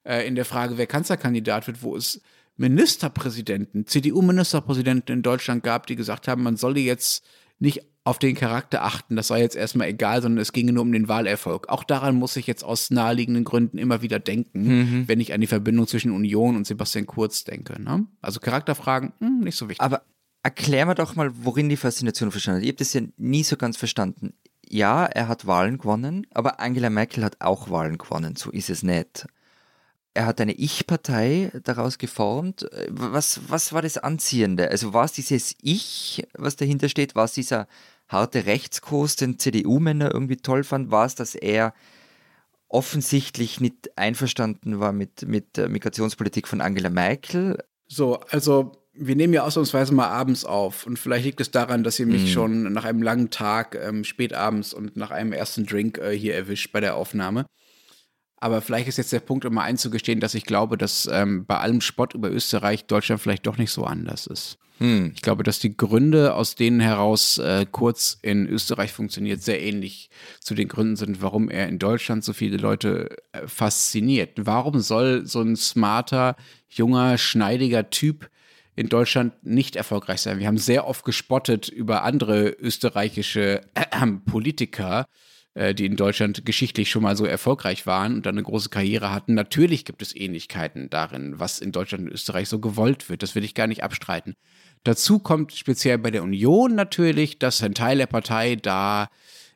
äh, 0.04 0.26
in 0.26 0.34
der 0.34 0.44
Frage, 0.44 0.78
wer 0.78 0.86
Kanzlerkandidat 0.86 1.66
wird, 1.66 1.82
wo 1.82 1.96
es 1.96 2.20
Ministerpräsidenten, 2.56 3.86
CDU-Ministerpräsidenten 3.86 5.12
in 5.12 5.22
Deutschland 5.22 5.62
gab, 5.62 5.86
die 5.86 5.96
gesagt 5.96 6.28
haben, 6.28 6.42
man 6.42 6.56
solle 6.56 6.80
jetzt 6.80 7.24
nicht 7.58 7.82
auf 8.04 8.18
den 8.18 8.34
Charakter 8.34 8.82
achten, 8.82 9.16
das 9.16 9.28
sei 9.28 9.40
jetzt 9.40 9.56
erstmal 9.56 9.88
egal, 9.88 10.22
sondern 10.22 10.40
es 10.40 10.52
ginge 10.52 10.72
nur 10.72 10.82
um 10.82 10.92
den 10.92 11.08
Wahlerfolg. 11.08 11.68
Auch 11.68 11.84
daran 11.84 12.16
muss 12.16 12.36
ich 12.36 12.46
jetzt 12.46 12.64
aus 12.64 12.90
naheliegenden 12.90 13.44
Gründen 13.44 13.76
immer 13.76 14.00
wieder 14.00 14.18
denken, 14.18 15.04
wenn 15.06 15.20
ich 15.20 15.34
an 15.34 15.40
die 15.40 15.46
Verbindung 15.46 15.86
zwischen 15.86 16.12
Union 16.12 16.56
und 16.56 16.66
Sebastian 16.66 17.06
Kurz 17.06 17.44
denke. 17.44 17.80
Ne? 17.80 18.06
Also 18.22 18.40
Charakterfragen, 18.40 19.12
hm, 19.18 19.40
nicht 19.40 19.56
so 19.56 19.68
wichtig. 19.68 19.82
Aber 19.82 20.02
erklär 20.42 20.86
mir 20.86 20.94
doch 20.94 21.14
mal, 21.14 21.30
worin 21.44 21.68
die 21.68 21.76
Faszination 21.76 22.30
verstanden 22.30 22.60
hat. 22.60 22.64
Ich 22.64 22.70
habe 22.70 22.78
das 22.78 22.94
ja 22.94 23.02
nie 23.18 23.42
so 23.42 23.56
ganz 23.56 23.76
verstanden. 23.76 24.32
Ja, 24.66 25.04
er 25.04 25.28
hat 25.28 25.46
Wahlen 25.46 25.78
gewonnen, 25.78 26.26
aber 26.32 26.60
Angela 26.60 26.90
Merkel 26.90 27.24
hat 27.24 27.40
auch 27.40 27.70
Wahlen 27.70 27.98
gewonnen. 27.98 28.36
So 28.36 28.50
ist 28.50 28.70
es 28.70 28.82
nicht. 28.82 29.26
Er 30.20 30.26
hat 30.26 30.38
eine 30.38 30.52
Ich-Partei 30.52 31.50
daraus 31.64 31.96
geformt. 31.96 32.68
Was, 32.90 33.40
was 33.48 33.72
war 33.72 33.80
das 33.80 33.96
Anziehende? 33.96 34.70
Also 34.70 34.92
war 34.92 35.06
es 35.06 35.12
dieses 35.12 35.54
Ich, 35.62 36.22
was 36.34 36.56
dahinter 36.56 36.90
steht? 36.90 37.14
War 37.14 37.24
es 37.24 37.32
dieser 37.32 37.66
harte 38.06 38.44
Rechtskurs, 38.44 39.16
den 39.16 39.38
CDU-Männer 39.38 40.12
irgendwie 40.12 40.36
toll 40.36 40.62
fand? 40.62 40.90
War 40.90 41.06
es, 41.06 41.14
dass 41.14 41.34
er 41.34 41.72
offensichtlich 42.68 43.62
nicht 43.62 43.96
einverstanden 43.96 44.78
war 44.78 44.92
mit, 44.92 45.26
mit 45.26 45.56
der 45.56 45.70
Migrationspolitik 45.70 46.48
von 46.48 46.60
Angela 46.60 46.90
Merkel? 46.90 47.56
So, 47.88 48.20
also 48.28 48.72
wir 48.92 49.16
nehmen 49.16 49.32
ja 49.32 49.44
ausnahmsweise 49.44 49.94
mal 49.94 50.08
abends 50.08 50.44
auf 50.44 50.86
und 50.86 50.98
vielleicht 50.98 51.24
liegt 51.24 51.40
es 51.40 51.50
daran, 51.50 51.82
dass 51.82 51.98
ihr 51.98 52.04
mich 52.04 52.30
schon 52.30 52.70
nach 52.74 52.84
einem 52.84 53.02
langen 53.02 53.30
Tag 53.30 53.74
ähm, 53.74 54.04
spätabends 54.04 54.74
und 54.74 54.98
nach 54.98 55.12
einem 55.12 55.32
ersten 55.32 55.64
Drink 55.64 55.96
äh, 55.96 56.10
hier 56.14 56.34
erwischt 56.34 56.72
bei 56.72 56.80
der 56.80 56.96
Aufnahme. 56.96 57.46
Aber 58.40 58.62
vielleicht 58.62 58.88
ist 58.88 58.96
jetzt 58.96 59.12
der 59.12 59.20
Punkt, 59.20 59.44
um 59.44 59.54
mal 59.54 59.64
einzugestehen, 59.64 60.18
dass 60.18 60.34
ich 60.34 60.44
glaube, 60.44 60.78
dass 60.78 61.08
ähm, 61.12 61.44
bei 61.44 61.58
allem 61.58 61.82
Spott 61.82 62.14
über 62.14 62.30
Österreich 62.30 62.86
Deutschland 62.86 63.20
vielleicht 63.20 63.46
doch 63.46 63.58
nicht 63.58 63.70
so 63.70 63.84
anders 63.84 64.26
ist. 64.26 64.58
Hm. 64.78 65.12
Ich 65.14 65.20
glaube, 65.20 65.42
dass 65.42 65.58
die 65.58 65.76
Gründe, 65.76 66.34
aus 66.34 66.54
denen 66.54 66.80
heraus 66.80 67.36
äh, 67.36 67.66
Kurz 67.70 68.18
in 68.22 68.46
Österreich 68.48 68.92
funktioniert, 68.92 69.42
sehr 69.42 69.60
ähnlich 69.60 70.08
zu 70.40 70.54
den 70.54 70.68
Gründen 70.68 70.96
sind, 70.96 71.20
warum 71.20 71.50
er 71.50 71.68
in 71.68 71.78
Deutschland 71.78 72.24
so 72.24 72.32
viele 72.32 72.56
Leute 72.56 73.18
äh, 73.32 73.46
fasziniert. 73.46 74.30
Warum 74.36 74.80
soll 74.80 75.26
so 75.26 75.42
ein 75.42 75.56
smarter, 75.56 76.34
junger, 76.70 77.18
schneidiger 77.18 77.90
Typ 77.90 78.30
in 78.74 78.88
Deutschland 78.88 79.34
nicht 79.44 79.76
erfolgreich 79.76 80.22
sein? 80.22 80.38
Wir 80.38 80.46
haben 80.46 80.56
sehr 80.56 80.86
oft 80.86 81.04
gespottet 81.04 81.68
über 81.68 82.02
andere 82.04 82.48
österreichische 82.48 83.60
äh, 83.74 84.06
Politiker, 84.24 85.04
äh, 85.54 85.74
die 85.74 85.86
in 85.86 85.96
Deutschland 85.96 86.44
geschichtlich 86.46 86.90
schon 86.90 87.02
mal 87.02 87.16
so 87.16 87.24
erfolgreich 87.24 87.86
waren 87.86 88.14
und 88.14 88.26
dann 88.26 88.36
eine 88.36 88.44
große 88.44 88.68
Karriere 88.68 89.12
hatten. 89.12 89.34
Natürlich 89.34 89.84
gibt 89.84 90.02
es 90.02 90.14
Ähnlichkeiten 90.14 90.90
darin, 90.90 91.40
was 91.40 91.58
in 91.58 91.72
Deutschland 91.72 92.04
und 92.04 92.12
Österreich 92.12 92.48
so 92.48 92.60
gewollt 92.60 93.08
wird. 93.08 93.22
Das 93.22 93.34
will 93.34 93.44
ich 93.44 93.54
gar 93.54 93.66
nicht 93.66 93.82
abstreiten. 93.82 94.36
Dazu 94.84 95.18
kommt 95.18 95.52
speziell 95.52 95.98
bei 95.98 96.10
der 96.10 96.22
Union 96.22 96.74
natürlich, 96.74 97.38
dass 97.38 97.62
ein 97.62 97.74
Teil 97.74 97.98
der 97.98 98.06
Partei 98.06 98.56
da 98.56 99.08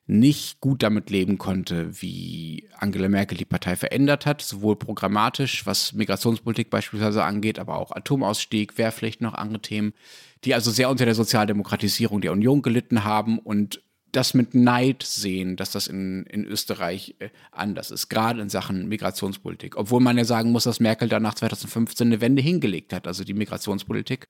nicht 0.06 0.60
gut 0.60 0.82
damit 0.82 1.08
leben 1.08 1.38
konnte, 1.38 2.02
wie 2.02 2.68
Angela 2.76 3.08
Merkel 3.08 3.38
die 3.38 3.46
Partei 3.46 3.74
verändert 3.74 4.26
hat, 4.26 4.42
sowohl 4.42 4.76
programmatisch, 4.76 5.64
was 5.64 5.94
Migrationspolitik 5.94 6.68
beispielsweise 6.68 7.24
angeht, 7.24 7.58
aber 7.58 7.78
auch 7.78 7.90
Atomausstieg, 7.90 8.76
Wehrpflicht, 8.76 9.22
noch 9.22 9.34
andere 9.34 9.62
Themen, 9.62 9.94
die 10.44 10.54
also 10.54 10.70
sehr 10.70 10.90
unter 10.90 11.06
der 11.06 11.14
Sozialdemokratisierung 11.14 12.20
der 12.20 12.32
Union 12.32 12.60
gelitten 12.60 13.04
haben 13.04 13.38
und 13.38 13.80
das 14.16 14.34
mit 14.34 14.54
Neid 14.54 15.02
sehen, 15.02 15.56
dass 15.56 15.72
das 15.72 15.86
in, 15.86 16.24
in 16.26 16.44
Österreich 16.44 17.16
äh, 17.18 17.30
anders 17.50 17.90
ist, 17.90 18.08
gerade 18.08 18.40
in 18.40 18.48
Sachen 18.48 18.88
Migrationspolitik. 18.88 19.76
Obwohl 19.76 20.00
man 20.00 20.18
ja 20.18 20.24
sagen 20.24 20.52
muss, 20.52 20.64
dass 20.64 20.80
Merkel 20.80 21.08
dann 21.08 21.22
nach 21.22 21.34
2015 21.34 22.08
eine 22.08 22.20
Wende 22.20 22.42
hingelegt 22.42 22.92
hat. 22.92 23.06
Also 23.06 23.24
die 23.24 23.34
Migrationspolitik 23.34 24.28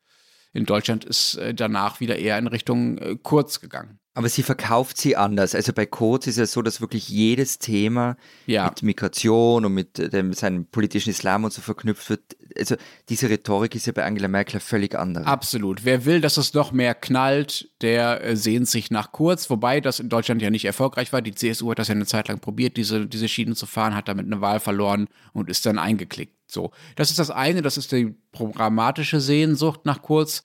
in 0.52 0.64
Deutschland 0.64 1.04
ist 1.04 1.36
äh, 1.36 1.54
danach 1.54 2.00
wieder 2.00 2.18
eher 2.18 2.38
in 2.38 2.46
Richtung 2.46 2.98
äh, 2.98 3.16
Kurz 3.22 3.60
gegangen. 3.60 3.98
Aber 4.16 4.28
sie 4.28 4.44
verkauft 4.44 4.96
sie 4.96 5.16
anders. 5.16 5.56
Also 5.56 5.72
bei 5.72 5.86
Kurz 5.86 6.28
ist 6.28 6.38
es 6.38 6.52
so, 6.52 6.62
dass 6.62 6.80
wirklich 6.80 7.08
jedes 7.08 7.58
Thema 7.58 8.16
Ja. 8.46 8.66
mit 8.66 8.82
Migration 8.84 9.64
und 9.64 9.74
mit 9.74 9.98
dem, 10.12 10.32
seinem 10.32 10.66
politischen 10.66 11.10
Islam 11.10 11.42
und 11.42 11.52
so 11.52 11.60
verknüpft 11.60 12.08
wird. 12.10 12.36
Also 12.56 12.76
diese 13.08 13.28
Rhetorik 13.28 13.74
ist 13.74 13.86
ja 13.86 13.92
bei 13.92 14.04
Angela 14.04 14.28
Merkel 14.28 14.60
völlig 14.60 14.94
anders. 14.94 15.26
Absolut. 15.26 15.84
Wer 15.84 16.04
will, 16.04 16.20
dass 16.20 16.36
es 16.36 16.54
noch 16.54 16.70
mehr 16.70 16.94
knallt, 16.94 17.68
der 17.80 18.22
äh, 18.22 18.36
sehnt 18.36 18.68
sich 18.68 18.92
nach 18.92 19.10
Kurz, 19.10 19.50
wobei 19.50 19.80
das 19.80 19.98
in 19.98 20.08
Deutschland 20.08 20.40
ja 20.42 20.50
nicht 20.50 20.64
erfolgreich 20.64 21.12
war. 21.12 21.20
Die 21.20 21.34
CSU 21.34 21.72
hat 21.72 21.80
das 21.80 21.88
ja 21.88 21.94
eine 21.96 22.06
Zeit 22.06 22.28
lang 22.28 22.38
probiert, 22.38 22.76
diese, 22.76 23.08
diese 23.08 23.26
Schienen 23.26 23.56
zu 23.56 23.66
fahren, 23.66 23.96
hat 23.96 24.06
damit 24.06 24.26
eine 24.26 24.40
Wahl 24.40 24.60
verloren 24.60 25.08
und 25.32 25.50
ist 25.50 25.66
dann 25.66 25.78
eingeklickt. 25.78 26.36
So. 26.46 26.70
Das 26.94 27.10
ist 27.10 27.18
das 27.18 27.30
eine, 27.32 27.62
das 27.62 27.76
ist 27.76 27.90
die 27.90 28.14
programmatische 28.30 29.20
Sehnsucht 29.20 29.80
nach 29.86 30.02
Kurz. 30.02 30.44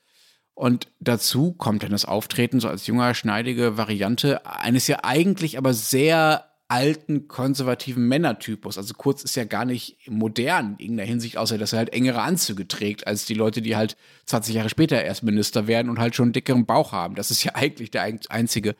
Und 0.59 0.89
dazu 0.99 1.53
kommt 1.53 1.83
dann 1.83 1.91
das 1.91 2.03
Auftreten 2.03 2.59
so 2.59 2.67
als 2.67 2.85
junger, 2.85 3.13
schneidige 3.13 3.77
Variante 3.77 4.45
eines 4.45 4.87
ja 4.87 4.97
eigentlich 5.03 5.57
aber 5.57 5.73
sehr 5.73 6.49
alten, 6.67 7.29
konservativen 7.29 8.05
Männertypus. 8.09 8.77
Also 8.77 8.93
Kurz 8.93 9.23
ist 9.23 9.37
ja 9.37 9.45
gar 9.45 9.63
nicht 9.63 9.95
modern 10.09 10.73
in 10.73 10.79
irgendeiner 10.87 11.07
Hinsicht, 11.07 11.37
außer 11.37 11.57
dass 11.57 11.71
er 11.71 11.79
halt 11.79 11.93
engere 11.93 12.21
Anzüge 12.21 12.67
trägt, 12.67 13.07
als 13.07 13.23
die 13.23 13.35
Leute, 13.35 13.61
die 13.61 13.77
halt 13.77 13.95
20 14.25 14.53
Jahre 14.53 14.67
später 14.67 15.01
erst 15.01 15.23
Minister 15.23 15.65
werden 15.67 15.89
und 15.89 15.97
halt 15.97 16.13
schon 16.13 16.25
einen 16.25 16.33
dickeren 16.33 16.65
Bauch 16.65 16.91
haben. 16.91 17.15
Das 17.15 17.31
ist 17.31 17.41
ja 17.41 17.51
eigentlich 17.55 17.89
der 17.89 18.01
ein- 18.01 18.19
einzige 18.27 18.75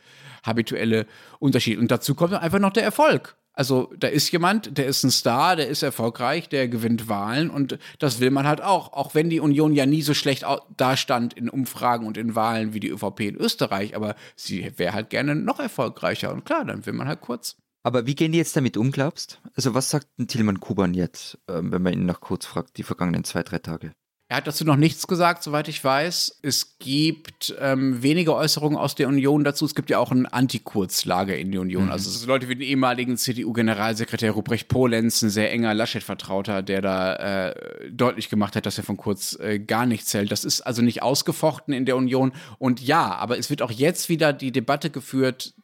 habituelle 0.46 1.06
Unterschied. 1.40 1.80
Und 1.80 1.92
dazu 1.92 2.14
kommt 2.14 2.34
einfach 2.34 2.60
noch 2.60 2.74
der 2.74 2.84
Erfolg. 2.84 3.38
Also 3.60 3.92
da 4.00 4.08
ist 4.08 4.32
jemand, 4.32 4.78
der 4.78 4.86
ist 4.86 5.04
ein 5.04 5.12
Star, 5.12 5.58
der 5.58 5.68
ist 5.68 5.84
erfolgreich, 5.84 6.48
der 6.48 6.70
gewinnt 6.70 7.10
Wahlen 7.10 7.50
und 7.50 7.78
das 8.00 8.22
will 8.22 8.32
man 8.32 8.48
halt 8.48 8.62
auch. 8.62 8.94
Auch 8.94 9.16
wenn 9.16 9.30
die 9.30 9.42
Union 9.42 9.74
ja 9.74 9.86
nie 9.86 10.02
so 10.02 10.14
schlecht 10.14 10.46
dastand 10.78 11.34
in 11.34 11.50
Umfragen 11.50 12.08
und 12.08 12.16
in 12.16 12.36
Wahlen 12.36 12.74
wie 12.74 12.80
die 12.80 12.88
ÖVP 12.88 13.20
in 13.20 13.36
Österreich, 13.36 13.98
aber 13.98 14.16
sie 14.38 14.72
wäre 14.78 14.94
halt 14.94 15.10
gerne 15.10 15.36
noch 15.36 15.60
erfolgreicher 15.60 16.32
und 16.32 16.46
klar, 16.46 16.64
dann 16.64 16.86
will 16.86 16.94
man 16.94 17.10
halt 17.10 17.20
kurz. 17.20 17.58
Aber 17.84 18.08
wie 18.08 18.16
gehen 18.16 18.32
die 18.32 18.38
jetzt 18.38 18.56
damit 18.56 18.78
um, 18.78 18.94
glaubst? 18.94 19.42
Also 19.56 19.74
was 19.74 19.90
sagt 19.90 20.08
Tilman 20.30 20.62
Kuban 20.62 20.94
jetzt, 20.94 21.38
ähm, 21.50 21.74
wenn 21.74 21.82
man 21.82 21.92
ihn 21.92 22.06
nach 22.06 22.22
Kurz 22.22 22.46
fragt, 22.46 22.78
die 22.78 22.84
vergangenen 22.84 23.26
zwei, 23.26 23.44
drei 23.44 23.60
Tage? 23.60 23.92
Er 24.32 24.38
hat 24.38 24.46
dazu 24.46 24.64
noch 24.64 24.76
nichts 24.76 25.08
gesagt, 25.08 25.42
soweit 25.42 25.68
ich 25.68 25.84
weiß. 25.84 26.38
Es 26.44 26.78
gibt 26.78 27.56
ähm, 27.60 28.04
wenige 28.04 28.36
Äußerungen 28.36 28.78
aus 28.78 28.94
der 28.94 29.08
Union 29.08 29.44
dazu. 29.44 29.66
Es 29.66 29.74
gibt 29.74 29.90
ja 29.90 29.98
auch 29.98 30.12
ein 30.12 30.28
Anti-Kurz-Lager 30.28 31.36
in 31.36 31.52
der 31.52 31.62
Union. 31.62 31.90
Also 31.90 32.12
es 32.12 32.20
sind 32.20 32.28
Leute 32.28 32.48
wie 32.48 32.54
den 32.54 32.62
ehemaligen 32.68 33.18
CDU-Generalsekretär 33.18 34.30
Ruprecht 34.30 34.68
Polenz, 34.68 35.24
ein 35.24 35.32
sehr 35.32 35.52
enger 35.52 35.74
Laschet-Vertrauter, 35.74 36.62
der 36.62 36.82
da 36.82 37.16
äh, 37.50 37.90
deutlich 37.92 38.30
gemacht 38.30 38.56
hat, 38.56 38.68
dass 38.68 38.78
er 38.78 38.84
von 38.84 38.98
Kurz 38.98 39.34
äh, 39.40 39.58
gar 39.58 39.88
nichts 39.88 40.14
hält. 40.14 40.32
Das 40.32 40.46
ist 40.46 40.62
also 40.62 40.84
nicht 40.84 41.02
ausgefochten 41.02 41.74
in 41.74 41.86
der 41.86 41.98
Union. 41.98 42.32
Und 42.60 42.82
ja, 42.82 43.16
aber 43.16 43.40
es 43.40 43.50
wird 43.50 43.64
auch 43.64 43.72
jetzt 43.72 44.10
wieder 44.10 44.32
die 44.32 44.52
Debatte 44.52 44.92
geführt, 44.92 45.56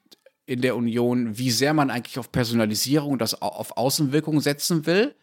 in 0.48 0.62
der 0.62 0.76
Union, 0.76 1.38
wie 1.38 1.52
sehr 1.52 1.74
man 1.76 1.92
eigentlich 1.92 2.18
auf 2.20 2.32
Personalisierung 2.32 3.14
und 3.14 3.20
das 3.22 3.42
au- 3.42 3.48
auf 3.48 3.78
Außenwirkung 3.78 4.42
setzen 4.42 4.86
will. 4.88 5.14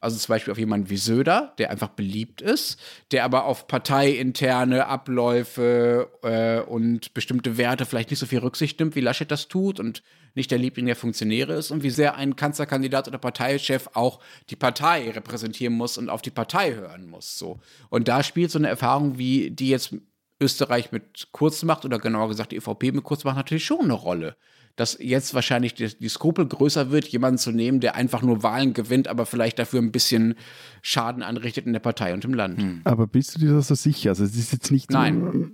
Also 0.00 0.16
zum 0.16 0.32
Beispiel 0.32 0.52
auf 0.52 0.58
jemanden 0.58 0.90
wie 0.90 0.96
Söder, 0.96 1.54
der 1.58 1.70
einfach 1.70 1.88
beliebt 1.88 2.40
ist, 2.40 2.78
der 3.10 3.24
aber 3.24 3.44
auf 3.44 3.66
parteiinterne 3.66 4.86
Abläufe 4.86 6.08
äh, 6.22 6.60
und 6.60 7.14
bestimmte 7.14 7.58
Werte 7.58 7.84
vielleicht 7.84 8.10
nicht 8.10 8.20
so 8.20 8.26
viel 8.26 8.38
Rücksicht 8.38 8.78
nimmt, 8.78 8.94
wie 8.94 9.00
Laschet 9.00 9.30
das 9.30 9.48
tut 9.48 9.80
und 9.80 10.02
nicht 10.34 10.52
der 10.52 10.58
Liebling 10.58 10.86
der 10.86 10.94
Funktionäre 10.94 11.54
ist 11.54 11.72
und 11.72 11.82
wie 11.82 11.90
sehr 11.90 12.14
ein 12.14 12.36
Kanzlerkandidat 12.36 13.08
oder 13.08 13.18
Parteichef 13.18 13.90
auch 13.94 14.20
die 14.50 14.56
Partei 14.56 15.10
repräsentieren 15.10 15.74
muss 15.74 15.98
und 15.98 16.08
auf 16.08 16.22
die 16.22 16.30
Partei 16.30 16.74
hören 16.74 17.08
muss. 17.08 17.36
So. 17.36 17.58
Und 17.90 18.06
da 18.06 18.22
spielt 18.22 18.52
so 18.52 18.58
eine 18.58 18.68
Erfahrung, 18.68 19.18
wie 19.18 19.50
die 19.50 19.68
jetzt 19.68 19.94
Österreich 20.40 20.92
mit 20.92 21.28
Kurz 21.32 21.64
macht 21.64 21.84
oder 21.84 21.98
genauer 21.98 22.28
gesagt 22.28 22.52
die 22.52 22.56
EVP 22.56 22.92
mit 22.92 23.04
Kurz 23.04 23.24
macht, 23.24 23.36
natürlich 23.36 23.64
schon 23.64 23.80
eine 23.80 23.94
Rolle. 23.94 24.36
Dass 24.78 24.96
jetzt 25.00 25.34
wahrscheinlich 25.34 25.74
die, 25.74 25.88
die 25.98 26.08
Skrupel 26.08 26.46
größer 26.46 26.92
wird, 26.92 27.08
jemanden 27.08 27.38
zu 27.38 27.50
nehmen, 27.50 27.80
der 27.80 27.96
einfach 27.96 28.22
nur 28.22 28.44
Wahlen 28.44 28.74
gewinnt, 28.74 29.08
aber 29.08 29.26
vielleicht 29.26 29.58
dafür 29.58 29.82
ein 29.82 29.90
bisschen 29.90 30.36
Schaden 30.82 31.24
anrichtet 31.24 31.66
in 31.66 31.72
der 31.72 31.80
Partei 31.80 32.14
und 32.14 32.24
im 32.24 32.32
Land. 32.32 32.62
Aber 32.84 33.08
bist 33.08 33.34
du 33.34 33.40
dir 33.40 33.52
da 33.52 33.60
so 33.60 33.74
sicher? 33.74 34.10
Also 34.10 34.22
es 34.22 34.36
ist 34.36 34.52
jetzt 34.52 34.70
nicht 34.70 34.92
Nein. 34.92 35.50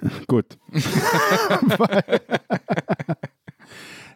So, 0.00 0.08
gut. 0.28 0.56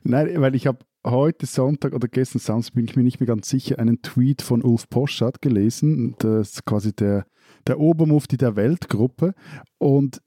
Nein, 0.05 0.41
weil 0.41 0.55
ich 0.55 0.69
habe 0.69 0.79
heute 1.05 1.47
Sonntag 1.47 1.93
oder 1.95 2.07
gestern 2.07 2.39
Samstag, 2.39 2.75
bin 2.75 2.85
ich 2.85 2.95
mir 2.95 3.03
nicht 3.03 3.19
mehr 3.21 3.27
ganz 3.27 3.49
sicher, 3.49 3.79
einen 3.79 4.03
Tweet 4.03 4.43
von 4.43 4.63
Ulf 4.63 4.89
Poschardt 4.89 5.43
gelesen. 5.43 6.15
Das 6.19 6.53
ist 6.53 6.65
quasi 6.65 6.95
der, 6.95 7.27
der 7.67 7.81
Obermufti 7.81 8.37
der 8.37 8.55
Weltgruppe. 8.55 9.35
Und 9.79 10.21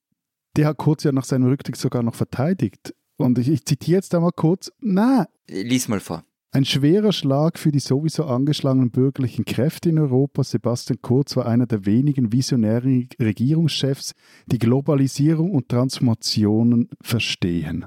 der 0.57 0.67
hat 0.67 0.78
kurz 0.78 1.03
ja 1.03 1.11
nach 1.11 1.23
seinem 1.23 1.47
Rücktritt 1.47 1.78
sogar 1.78 2.03
noch 2.03 2.15
verteidigt. 2.15 2.93
Und 3.18 3.38
ich, 3.39 3.49
ich 3.49 3.65
zitiere 3.65 3.97
jetzt 3.97 4.13
einmal 4.15 4.32
kurz. 4.32 4.72
Na, 4.80 5.28
Lies 5.49 5.88
mal 5.88 5.99
vor. 5.99 6.24
Ein 6.51 6.65
schwerer 6.65 7.11
Schlag 7.11 7.59
für 7.59 7.72
die 7.72 7.80
sowieso 7.80 8.26
angeschlagenen 8.26 8.89
bürgerlichen 8.89 9.45
Kräfte 9.45 9.89
in 9.89 9.99
Europa. 9.99 10.43
Sebastian 10.43 10.99
Kurz 11.01 11.36
war 11.36 11.45
einer 11.45 11.68
der 11.68 11.86
wenigen 11.86 12.32
visionären 12.32 13.09
Regierungschefs, 13.20 14.13
die 14.45 14.57
Globalisierung 14.57 15.51
und 15.51 15.70
Transformationen 15.70 16.89
verstehen. 17.01 17.86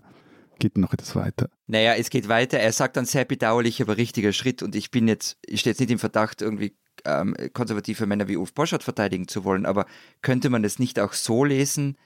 Geht 0.58 0.76
noch 0.76 0.92
etwas 0.92 1.16
weiter. 1.16 1.48
Naja, 1.68 1.94
es 1.94 2.10
geht 2.10 2.28
weiter. 2.28 2.58
Er 2.58 2.72
sagt 2.72 2.98
dann 2.98 3.06
sehr 3.06 3.24
bedauerlich, 3.24 3.80
aber 3.80 3.96
richtiger 3.96 4.32
Schritt. 4.32 4.62
Und 4.62 4.76
ich 4.76 4.90
bin 4.90 5.08
jetzt, 5.08 5.38
ich 5.46 5.60
stehe 5.60 5.72
jetzt 5.72 5.80
nicht 5.80 5.90
im 5.90 5.98
Verdacht, 5.98 6.42
irgendwie 6.42 6.76
ähm, 7.06 7.34
konservative 7.54 8.06
Männer 8.06 8.28
wie 8.28 8.36
Ulf 8.36 8.54
Poschardt 8.54 8.82
verteidigen 8.82 9.26
zu 9.26 9.44
wollen, 9.44 9.64
aber 9.64 9.86
könnte 10.20 10.50
man 10.50 10.64
es 10.64 10.78
nicht 10.78 11.00
auch 11.00 11.14
so 11.14 11.44
lesen, 11.44 11.96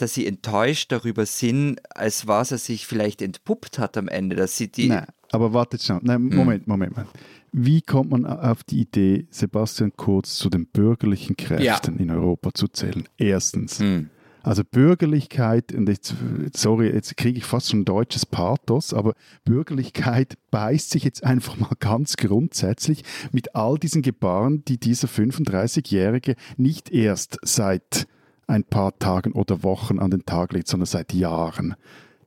dass 0.00 0.14
sie 0.14 0.26
enttäuscht 0.26 0.92
darüber 0.92 1.26
sind, 1.26 1.80
als 1.94 2.26
was 2.26 2.52
er 2.52 2.58
sich 2.58 2.86
vielleicht 2.86 3.22
entpuppt 3.22 3.78
hat 3.78 3.96
am 3.96 4.08
Ende, 4.08 4.36
dass 4.36 4.56
sie 4.56 4.68
die. 4.68 4.88
Nein, 4.88 5.06
aber 5.32 5.52
wartet 5.52 5.82
schon. 5.82 6.00
Nein, 6.02 6.22
Moment, 6.22 6.66
Moment, 6.66 6.96
Moment. 6.96 7.10
Wie 7.52 7.82
kommt 7.82 8.10
man 8.10 8.26
auf 8.26 8.62
die 8.62 8.80
Idee, 8.80 9.26
Sebastian 9.30 9.92
Kurz 9.96 10.36
zu 10.36 10.50
den 10.50 10.66
bürgerlichen 10.66 11.36
Kräften 11.36 11.98
in 11.98 12.10
Europa 12.10 12.52
zu 12.54 12.68
zählen? 12.68 13.08
Erstens. 13.16 13.80
Hm. 13.80 14.10
Also 14.42 14.62
Bürgerlichkeit, 14.64 15.74
und 15.74 15.88
jetzt, 15.88 16.14
sorry, 16.54 16.90
jetzt 16.90 17.16
kriege 17.16 17.38
ich 17.38 17.44
fast 17.44 17.70
schon 17.70 17.80
ein 17.80 17.84
deutsches 17.84 18.24
Pathos, 18.24 18.94
aber 18.94 19.14
Bürgerlichkeit 19.44 20.38
beißt 20.50 20.90
sich 20.90 21.04
jetzt 21.04 21.24
einfach 21.24 21.58
mal 21.58 21.72
ganz 21.78 22.16
grundsätzlich 22.16 23.04
mit 23.32 23.54
all 23.54 23.78
diesen 23.78 24.00
Gebaren, 24.00 24.64
die 24.64 24.78
dieser 24.78 25.08
35-Jährige 25.08 26.36
nicht 26.56 26.90
erst 26.90 27.38
seit 27.42 28.06
ein 28.50 28.64
paar 28.64 28.98
Tagen 28.98 29.32
oder 29.32 29.62
Wochen 29.62 29.98
an 29.98 30.10
den 30.10 30.26
Tag 30.26 30.52
legt, 30.52 30.68
sondern 30.68 30.86
seit 30.86 31.12
Jahren. 31.14 31.74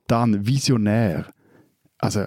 Dann 0.06 0.46
visionär. 0.46 1.26
Also 1.98 2.24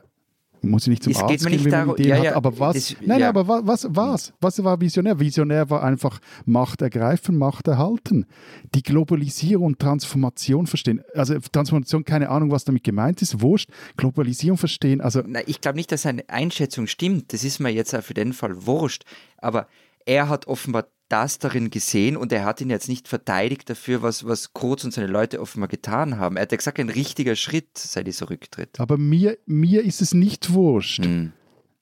muss 0.63 0.83
ich 0.83 0.89
nicht 0.89 1.03
zum 1.03 1.11
Es 1.11 1.19
Arzt 1.19 1.29
geht 1.29 1.43
mir 1.43 1.49
gehen, 1.51 1.57
nicht 1.57 1.65
wenn 1.65 1.71
man 1.71 1.79
darum- 1.87 1.95
Ideen 1.95 2.09
ja, 2.09 2.15
hat, 2.17 2.23
ja, 2.25 2.35
aber 2.35 2.59
was? 2.59 2.73
das- 2.75 2.95
nein, 3.05 3.19
ja. 3.19 3.29
aber 3.29 3.47
wa- 3.47 3.61
was, 3.63 3.87
was? 3.91 4.33
Was 4.41 4.63
war 4.63 4.81
visionär? 4.81 5.19
Visionär 5.19 5.69
war 5.69 5.83
einfach 5.83 6.19
Macht 6.45 6.81
ergreifen, 6.81 7.37
Macht 7.37 7.67
erhalten. 7.67 8.25
Die 8.73 8.81
Globalisierung 8.81 9.65
und 9.67 9.79
Transformation 9.79 10.65
verstehen. 10.65 11.01
Also 11.13 11.37
Transformation, 11.51 12.03
keine 12.05 12.29
Ahnung, 12.29 12.49
was 12.49 12.65
damit 12.65 12.83
gemeint 12.83 13.21
ist, 13.21 13.39
wurscht. 13.41 13.69
Globalisierung 13.97 14.57
verstehen, 14.57 14.99
also 14.99 15.21
Na, 15.27 15.41
ich 15.45 15.61
glaube 15.61 15.77
nicht, 15.77 15.91
dass 15.91 16.01
seine 16.01 16.27
Einschätzung 16.27 16.87
stimmt. 16.87 17.33
Das 17.33 17.43
ist 17.43 17.59
mir 17.59 17.69
jetzt 17.69 17.93
auch 17.93 18.03
für 18.03 18.15
den 18.15 18.33
Fall 18.33 18.65
wurscht. 18.65 19.03
Aber 19.37 19.67
er 20.05 20.27
hat 20.27 20.47
offenbar 20.47 20.87
das 21.09 21.39
darin 21.39 21.69
gesehen 21.69 22.17
und 22.17 22.31
er 22.31 22.45
hat 22.45 22.61
ihn 22.61 22.69
jetzt 22.69 22.89
nicht 22.89 23.07
verteidigt 23.07 23.69
dafür, 23.69 24.01
was, 24.01 24.25
was 24.25 24.53
Kurz 24.53 24.83
und 24.83 24.93
seine 24.93 25.07
Leute 25.07 25.39
offenbar 25.39 25.69
getan 25.69 26.17
haben. 26.17 26.35
Er 26.35 26.43
hat 26.43 26.51
ja 26.51 26.57
gesagt, 26.57 26.79
ein 26.79 26.89
richtiger 26.89 27.35
Schritt 27.35 27.77
sei 27.77 28.03
dieser 28.03 28.29
Rücktritt. 28.29 28.79
aber 28.79 28.97
mir, 28.97 29.37
mir 29.45 29.83
ist 29.83 30.01
es 30.01 30.13
nicht 30.13 30.53
wurscht. 30.53 31.05
Hm. 31.05 31.33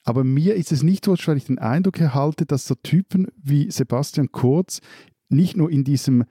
Aber 0.04 0.24
mir 0.24 0.54
ist 0.54 0.72
es 0.72 0.84
nicht 0.84 1.08
wurscht, 1.08 1.28
weil 1.28 1.38
ich 1.38 1.46
den 1.46 1.58
Eindruck 1.58 2.00
erhalte, 2.00 2.46
dass 2.46 2.68
so 2.68 2.76
Typen 2.76 3.28
wie 3.42 3.72
Sebastian 3.72 4.32
Kurz 4.32 4.82
nicht 5.30 5.58
nur 5.58 5.72
in 5.72 5.84
diesem, 5.84 6.26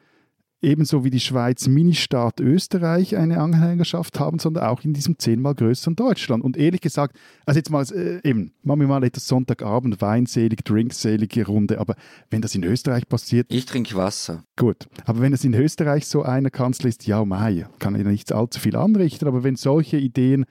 ebenso 0.64 1.04
wie 1.04 1.10
die 1.10 1.20
Schweiz, 1.20 1.68
Ministaat 1.68 2.40
Österreich 2.40 3.16
eine 3.16 3.40
Anhängerschaft 3.40 4.18
haben, 4.18 4.38
sondern 4.38 4.64
auch 4.64 4.82
in 4.82 4.92
diesem 4.92 5.18
zehnmal 5.18 5.54
größeren 5.54 5.94
Deutschland. 5.94 6.42
Und 6.42 6.56
ehrlich 6.56 6.80
gesagt, 6.80 7.16
also 7.46 7.58
jetzt 7.58 7.70
mal, 7.70 7.84
äh, 7.92 8.20
eben, 8.28 8.52
machen 8.62 8.80
wir 8.80 8.88
mal 8.88 9.04
etwas 9.04 9.26
Sonntagabend, 9.28 10.00
weinselig, 10.00 10.64
drinkselige 10.64 11.46
Runde, 11.46 11.78
aber 11.78 11.94
wenn 12.30 12.42
das 12.42 12.54
in 12.54 12.64
Österreich 12.64 13.08
passiert, 13.08 13.46
Ich 13.50 13.66
trinke 13.66 13.94
Wasser. 13.94 14.44
Gut, 14.56 14.88
aber 15.04 15.20
wenn 15.20 15.32
es 15.32 15.44
in 15.44 15.54
Österreich 15.54 16.06
so 16.06 16.22
einer 16.22 16.50
Kanzler 16.50 16.88
ist, 16.88 17.06
ja, 17.06 17.24
mei, 17.24 17.66
kann 17.78 17.94
er 17.94 18.04
nicht 18.04 18.32
allzu 18.32 18.58
viel 18.58 18.76
anrichten, 18.76 19.28
aber 19.28 19.44
wenn 19.44 19.56
solche 19.56 19.98
Ideen, 19.98 20.46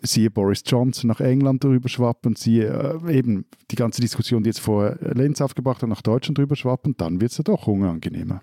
siehe 0.00 0.30
Boris 0.30 0.62
Johnson 0.64 1.08
nach 1.08 1.20
England 1.20 1.64
drüber 1.64 1.88
schwappen, 1.88 2.36
siehe 2.36 3.00
äh, 3.04 3.18
eben 3.18 3.46
die 3.70 3.76
ganze 3.76 4.00
Diskussion, 4.00 4.42
die 4.42 4.48
jetzt 4.48 4.60
vor 4.60 4.96
Lenz 5.00 5.40
aufgebracht 5.40 5.82
hat, 5.82 5.88
nach 5.88 6.02
Deutschland 6.02 6.38
drüber 6.38 6.56
schwappen, 6.56 6.96
dann 6.96 7.20
wird 7.20 7.32
es 7.32 7.38
ja 7.38 7.44
doch 7.44 7.66
unangenehmer. 7.66 8.40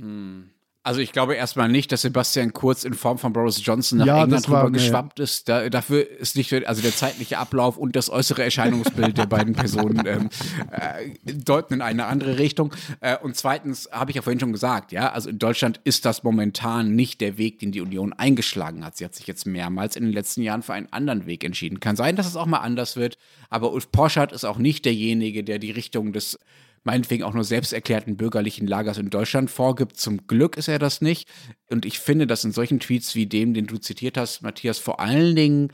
Also 0.85 1.01
ich 1.01 1.11
glaube 1.13 1.33
erstmal 1.33 1.67
nicht, 1.67 1.91
dass 1.91 2.03
Sebastian 2.03 2.53
Kurz 2.53 2.83
in 2.83 2.93
Form 2.93 3.17
von 3.17 3.33
Boris 3.33 3.59
Johnson 3.65 3.97
nach 3.97 4.05
Ja, 4.05 4.23
England 4.23 4.47
mir- 4.47 4.69
geschwappt 4.69 5.19
ist. 5.19 5.49
Da, 5.49 5.67
dafür 5.67 6.07
ist 6.07 6.35
nicht, 6.37 6.53
also 6.67 6.83
der 6.83 6.95
zeitliche 6.95 7.39
Ablauf 7.39 7.77
und 7.77 7.95
das 7.95 8.11
äußere 8.11 8.43
Erscheinungsbild 8.43 9.17
der 9.17 9.25
beiden 9.25 9.55
Personen 9.55 10.03
ähm, 10.05 10.29
äh, 10.69 11.33
deuten 11.33 11.73
in 11.73 11.81
eine 11.81 12.05
andere 12.05 12.37
Richtung. 12.37 12.71
Äh, 13.01 13.17
und 13.17 13.35
zweitens 13.35 13.89
habe 13.91 14.11
ich 14.11 14.15
ja 14.15 14.21
vorhin 14.21 14.39
schon 14.39 14.51
gesagt, 14.51 14.91
ja, 14.91 15.11
also 15.11 15.27
in 15.27 15.39
Deutschland 15.39 15.81
ist 15.85 16.05
das 16.05 16.21
momentan 16.21 16.95
nicht 16.95 17.19
der 17.19 17.39
Weg, 17.39 17.57
den 17.57 17.71
die 17.71 17.81
Union 17.81 18.13
eingeschlagen 18.13 18.85
hat. 18.85 18.95
Sie 18.95 19.05
hat 19.05 19.15
sich 19.15 19.25
jetzt 19.25 19.47
mehrmals 19.47 19.95
in 19.95 20.03
den 20.03 20.13
letzten 20.13 20.43
Jahren 20.43 20.61
für 20.61 20.73
einen 20.73 20.93
anderen 20.93 21.25
Weg 21.25 21.43
entschieden. 21.43 21.79
Kann 21.79 21.95
sein, 21.95 22.15
dass 22.15 22.27
es 22.27 22.35
auch 22.35 22.45
mal 22.45 22.59
anders 22.59 22.95
wird, 22.95 23.17
aber 23.49 23.73
Ulf 23.73 23.91
Poschardt 23.91 24.31
ist 24.31 24.45
auch 24.45 24.59
nicht 24.59 24.85
derjenige, 24.85 25.43
der 25.43 25.57
die 25.57 25.71
Richtung 25.71 26.13
des 26.13 26.37
meinetwegen 26.85 27.23
auch 27.23 27.33
nur 27.33 27.43
selbsterklärten 27.43 28.15
bürgerlichen 28.15 28.67
Lagers 28.67 28.97
in 28.97 29.09
Deutschland 29.09 29.51
vorgibt. 29.51 29.97
Zum 29.97 30.27
Glück 30.27 30.55
ist 30.55 30.67
er 30.67 30.79
das 30.79 31.01
nicht. 31.01 31.27
Und 31.69 31.85
ich 31.85 31.99
finde, 31.99 32.27
dass 32.27 32.45
in 32.45 32.51
solchen 32.51 32.79
Tweets 32.79 33.15
wie 33.15 33.25
dem, 33.25 33.53
den 33.53 33.67
du 33.67 33.77
zitiert 33.77 34.17
hast, 34.17 34.43
Matthias, 34.43 34.77
vor 34.77 34.99
allen 34.99 35.35
Dingen 35.35 35.71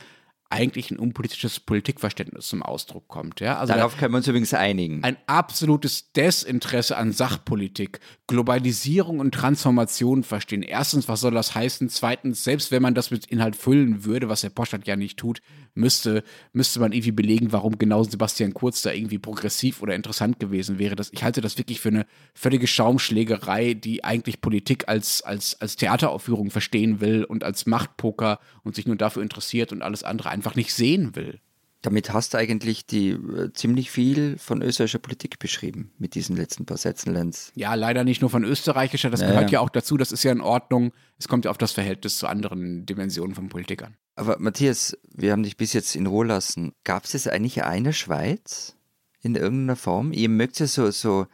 eigentlich 0.52 0.92
ein 0.92 1.00
unpolitisches 1.00 1.60
Politikverständnis 1.60 2.48
zum 2.48 2.62
Ausdruck 2.62 3.08
kommt. 3.08 3.40
Ja? 3.40 3.58
Also 3.58 3.74
Darauf 3.74 3.98
können 3.98 4.14
wir 4.14 4.18
uns 4.18 4.28
übrigens 4.28 4.54
einigen. 4.54 5.04
ein 5.04 5.18
absolutes 5.28 6.12
Desinteresse 6.12 6.98
an 6.98 7.12
Sachpolitik, 7.12 8.00
Globalisierung 8.28 9.20
und 9.20 9.34
Transformation 9.34 10.24
verstehen. 10.24 10.64
Erstens, 10.64 11.08
was 11.08 11.22
soll 11.22 11.32
das 11.32 11.56
heißen? 11.56 11.90
Zweitens, 11.90 12.44
selbst 12.44 12.72
wenn 12.72 12.82
man 12.82 12.96
das 12.96 13.12
mit 13.12 13.26
Inhalt 13.26 13.56
füllen 13.56 14.06
würde, 14.06 14.30
was 14.30 14.42
der 14.42 14.50
Postadt 14.50 14.88
ja 14.88 14.96
nicht 14.96 15.18
tut, 15.18 15.42
müsste, 15.74 16.24
müsste 16.54 16.80
man 16.80 16.92
irgendwie 16.92 17.12
belegen, 17.12 17.52
warum 17.52 17.78
genau 17.78 18.04
Sebastian 18.04 18.54
Kurz 18.54 18.82
da 18.82 18.92
irgendwie 18.92 19.20
progressiv 19.20 19.82
oder 19.82 19.96
interessant 19.96 20.40
gewesen 20.40 20.80
wäre. 20.80 20.96
Das, 20.96 21.12
ich 21.14 21.24
halte 21.24 21.42
das 21.42 21.58
wirklich 21.58 21.80
für 21.80 21.90
eine 21.90 22.06
völlige 22.34 22.68
Schaumschlägerei, 22.68 23.74
die 23.74 24.04
eigentlich 24.04 24.42
Politik 24.42 24.88
als, 24.88 25.22
als, 25.22 25.60
als 25.62 25.76
Theateraufführung 25.76 26.52
verstehen 26.52 27.00
will 27.00 27.24
und 27.24 27.44
als 27.44 27.66
Machtpoker 27.66 28.40
und 28.64 28.76
sich 28.76 28.86
nur 28.86 28.96
dafür 28.98 29.24
interessiert 29.24 29.72
und 29.72 29.82
alles 29.82 30.04
andere 30.04 30.30
einfach 30.42 30.56
nicht 30.56 30.74
sehen 30.74 31.16
will. 31.16 31.40
Damit 31.84 32.14
hast 32.14 32.34
du 32.34 32.38
eigentlich 32.38 32.86
die 32.86 33.10
äh, 33.10 33.52
ziemlich 33.54 33.90
viel 33.90 34.38
von 34.38 34.62
österreichischer 34.62 35.00
Politik 35.00 35.40
beschrieben 35.40 35.92
mit 35.98 36.14
diesen 36.14 36.36
letzten 36.36 36.66
paar 36.66 36.78
Sätzen, 36.78 37.12
Lenz. 37.14 37.52
Ja, 37.56 37.74
leider 37.74 38.04
nicht 38.04 38.22
nur 38.22 38.30
von 38.30 38.44
österreichischer, 38.44 39.10
das 39.10 39.22
Ja, 39.22 39.30
gehört 39.30 39.50
ja. 39.52 39.60
auch 39.62 39.70
dazu, 39.70 39.98
das 39.98 40.12
ist 40.12 40.24
ja 40.24 40.32
in 40.32 40.42
Ordnung. 40.42 40.94
Es 41.18 41.28
kommt 41.28 41.46
ja 41.46 41.52
auf 41.52 41.58
das 41.58 41.72
Verhältnis 41.72 42.18
zu 42.20 42.28
anderen 42.28 42.86
Dimensionen 42.86 43.34
von 43.34 43.50
Politik 43.50 43.84
an. 43.84 43.96
Aber 44.16 44.38
Matthias, 44.40 44.96
wir 45.12 45.32
haben 45.32 45.42
dich 45.42 45.58
bis 45.58 45.74
jetzt 45.74 45.96
in 45.96 46.06
Ruhe 46.06 46.26
lassen. 46.28 46.74
Gab 46.84 47.06
es 47.06 47.28
eigentlich 47.28 47.64
eine 47.64 47.94
Schweiz 47.94 48.76
in 49.22 49.36
irgendeiner 49.36 49.76
Form? 49.76 50.12
Ihr 50.12 50.30
mögt 50.30 50.60
ja 50.60 50.68
so, 50.68 50.92
so 50.92 51.26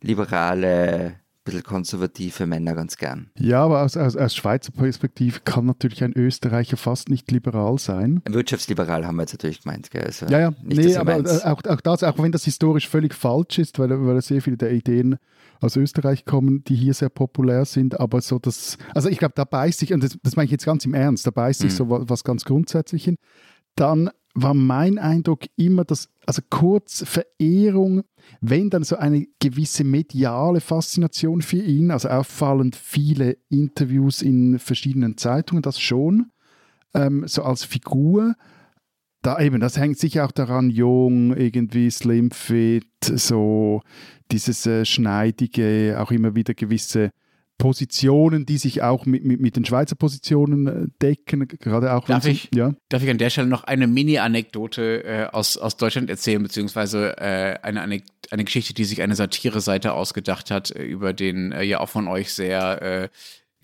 liberale, 0.00 1.18
bisschen 1.48 1.64
konservative 1.64 2.46
Männer 2.46 2.74
ganz 2.74 2.96
gern. 2.96 3.30
Ja, 3.38 3.64
aber 3.64 3.82
aus, 3.82 3.96
aus, 3.96 4.16
aus 4.16 4.34
Schweizer 4.34 4.72
Perspektive 4.72 5.40
kann 5.40 5.66
natürlich 5.66 6.02
ein 6.04 6.12
Österreicher 6.12 6.76
fast 6.76 7.08
nicht 7.08 7.30
liberal 7.30 7.78
sein. 7.78 8.22
Wirtschaftsliberal 8.28 9.06
haben 9.06 9.16
wir 9.16 9.22
jetzt 9.22 9.34
natürlich 9.34 9.62
gemeint, 9.62 9.90
gell? 9.90 10.04
Also 10.04 10.26
Ja, 10.26 10.40
ja, 10.40 10.50
nicht, 10.62 10.78
nee, 10.78 10.96
aber 10.96 11.16
auch, 11.44 11.64
auch 11.64 11.80
das, 11.80 12.02
auch 12.02 12.18
wenn 12.18 12.32
das 12.32 12.44
historisch 12.44 12.88
völlig 12.88 13.14
falsch 13.14 13.58
ist, 13.58 13.78
weil, 13.78 13.90
weil 13.90 14.20
sehr 14.22 14.42
viele 14.42 14.56
der 14.56 14.72
Ideen 14.72 15.16
aus 15.60 15.76
Österreich 15.76 16.24
kommen, 16.24 16.62
die 16.64 16.76
hier 16.76 16.94
sehr 16.94 17.08
populär 17.08 17.64
sind, 17.64 17.98
aber 17.98 18.20
so 18.20 18.38
das, 18.38 18.78
also 18.94 19.08
ich 19.08 19.18
glaube, 19.18 19.34
da 19.34 19.44
beißt 19.44 19.80
sich, 19.80 19.92
und 19.92 20.02
das, 20.04 20.16
das 20.22 20.36
meine 20.36 20.46
ich 20.46 20.52
jetzt 20.52 20.64
ganz 20.64 20.84
im 20.84 20.94
Ernst, 20.94 21.26
da 21.26 21.30
beißt 21.30 21.60
sich 21.60 21.72
Mhm. 21.72 21.76
so 21.76 21.90
was, 21.90 22.02
was 22.08 22.24
ganz 22.24 22.44
grundsätzlich 22.44 23.04
hin. 23.04 23.16
Dann 23.74 24.10
war 24.42 24.54
mein 24.54 24.98
Eindruck 24.98 25.44
immer, 25.56 25.84
dass, 25.84 26.08
also 26.26 26.42
kurz 26.50 27.04
Verehrung, 27.06 28.02
wenn 28.40 28.70
dann 28.70 28.84
so 28.84 28.96
eine 28.96 29.26
gewisse 29.40 29.84
mediale 29.84 30.60
Faszination 30.60 31.42
für 31.42 31.62
ihn, 31.62 31.90
also 31.90 32.08
auffallend 32.08 32.76
viele 32.76 33.38
Interviews 33.48 34.22
in 34.22 34.58
verschiedenen 34.58 35.16
Zeitungen, 35.16 35.62
das 35.62 35.80
schon, 35.80 36.30
ähm, 36.94 37.26
so 37.26 37.42
als 37.42 37.64
Figur, 37.64 38.34
da 39.22 39.40
eben, 39.40 39.60
das 39.60 39.76
hängt 39.76 39.98
sicher 39.98 40.24
auch 40.24 40.32
daran, 40.32 40.70
jung, 40.70 41.36
irgendwie 41.36 41.90
slim 41.90 42.30
fit, 42.30 42.86
so 43.02 43.82
dieses 44.30 44.64
äh, 44.66 44.84
schneidige, 44.84 45.96
auch 46.00 46.10
immer 46.10 46.34
wieder 46.34 46.54
gewisse 46.54 47.10
Positionen, 47.58 48.46
die 48.46 48.56
sich 48.56 48.82
auch 48.82 49.04
mit, 49.04 49.24
mit, 49.24 49.40
mit 49.40 49.56
den 49.56 49.64
Schweizer 49.64 49.96
Positionen 49.96 50.66
äh, 50.66 50.86
decken, 51.02 51.46
gerade 51.48 51.92
auch 51.92 52.06
Darf 52.06 52.24
ich? 52.24 52.48
ja. 52.54 52.72
Darf 52.88 53.02
ich 53.02 53.10
an 53.10 53.18
der 53.18 53.30
Stelle 53.30 53.48
noch 53.48 53.64
eine 53.64 53.88
Mini-Anekdote 53.88 55.04
äh, 55.04 55.24
aus, 55.26 55.56
aus 55.56 55.76
Deutschland 55.76 56.08
erzählen, 56.08 56.42
beziehungsweise 56.42 57.18
äh, 57.18 57.58
eine, 57.62 57.82
Anek 57.82 58.04
eine 58.30 58.44
Geschichte, 58.44 58.74
die 58.74 58.84
sich 58.84 59.02
eine 59.02 59.16
Satire-Seite 59.16 59.92
ausgedacht 59.92 60.52
hat, 60.52 60.70
äh, 60.70 60.84
über 60.84 61.12
den 61.12 61.50
äh, 61.50 61.64
ja 61.64 61.80
auch 61.80 61.88
von 61.88 62.06
euch 62.06 62.32
sehr 62.32 62.80
äh, 62.80 63.08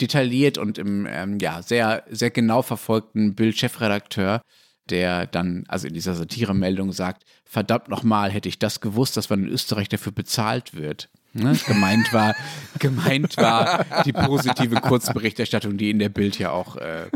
detailliert 0.00 0.58
und 0.58 0.76
im 0.76 1.06
ähm, 1.08 1.38
ja 1.38 1.62
sehr, 1.62 2.02
sehr 2.10 2.30
genau 2.30 2.62
verfolgten 2.62 3.36
Bild-Chefredakteur, 3.36 4.42
der 4.90 5.26
dann, 5.26 5.64
also 5.68 5.86
in 5.86 5.94
dieser 5.94 6.14
Satire-Meldung 6.14 6.90
sagt, 6.90 7.24
verdammt 7.44 7.88
nochmal, 7.88 8.32
hätte 8.32 8.48
ich 8.48 8.58
das 8.58 8.80
gewusst, 8.80 9.16
dass 9.16 9.30
man 9.30 9.44
in 9.44 9.48
Österreich 9.48 9.88
dafür 9.88 10.12
bezahlt 10.12 10.74
wird. 10.74 11.08
Ne? 11.34 11.56
Gemeint 11.66 12.12
war, 12.12 12.34
gemeint 12.78 13.36
war 13.36 13.84
die 14.04 14.12
positive 14.12 14.76
Kurzberichterstattung, 14.76 15.76
die 15.76 15.90
in 15.90 15.98
der 15.98 16.08
Bild 16.08 16.38
ja 16.38 16.50
auch 16.50 16.76
äh, 16.76 17.08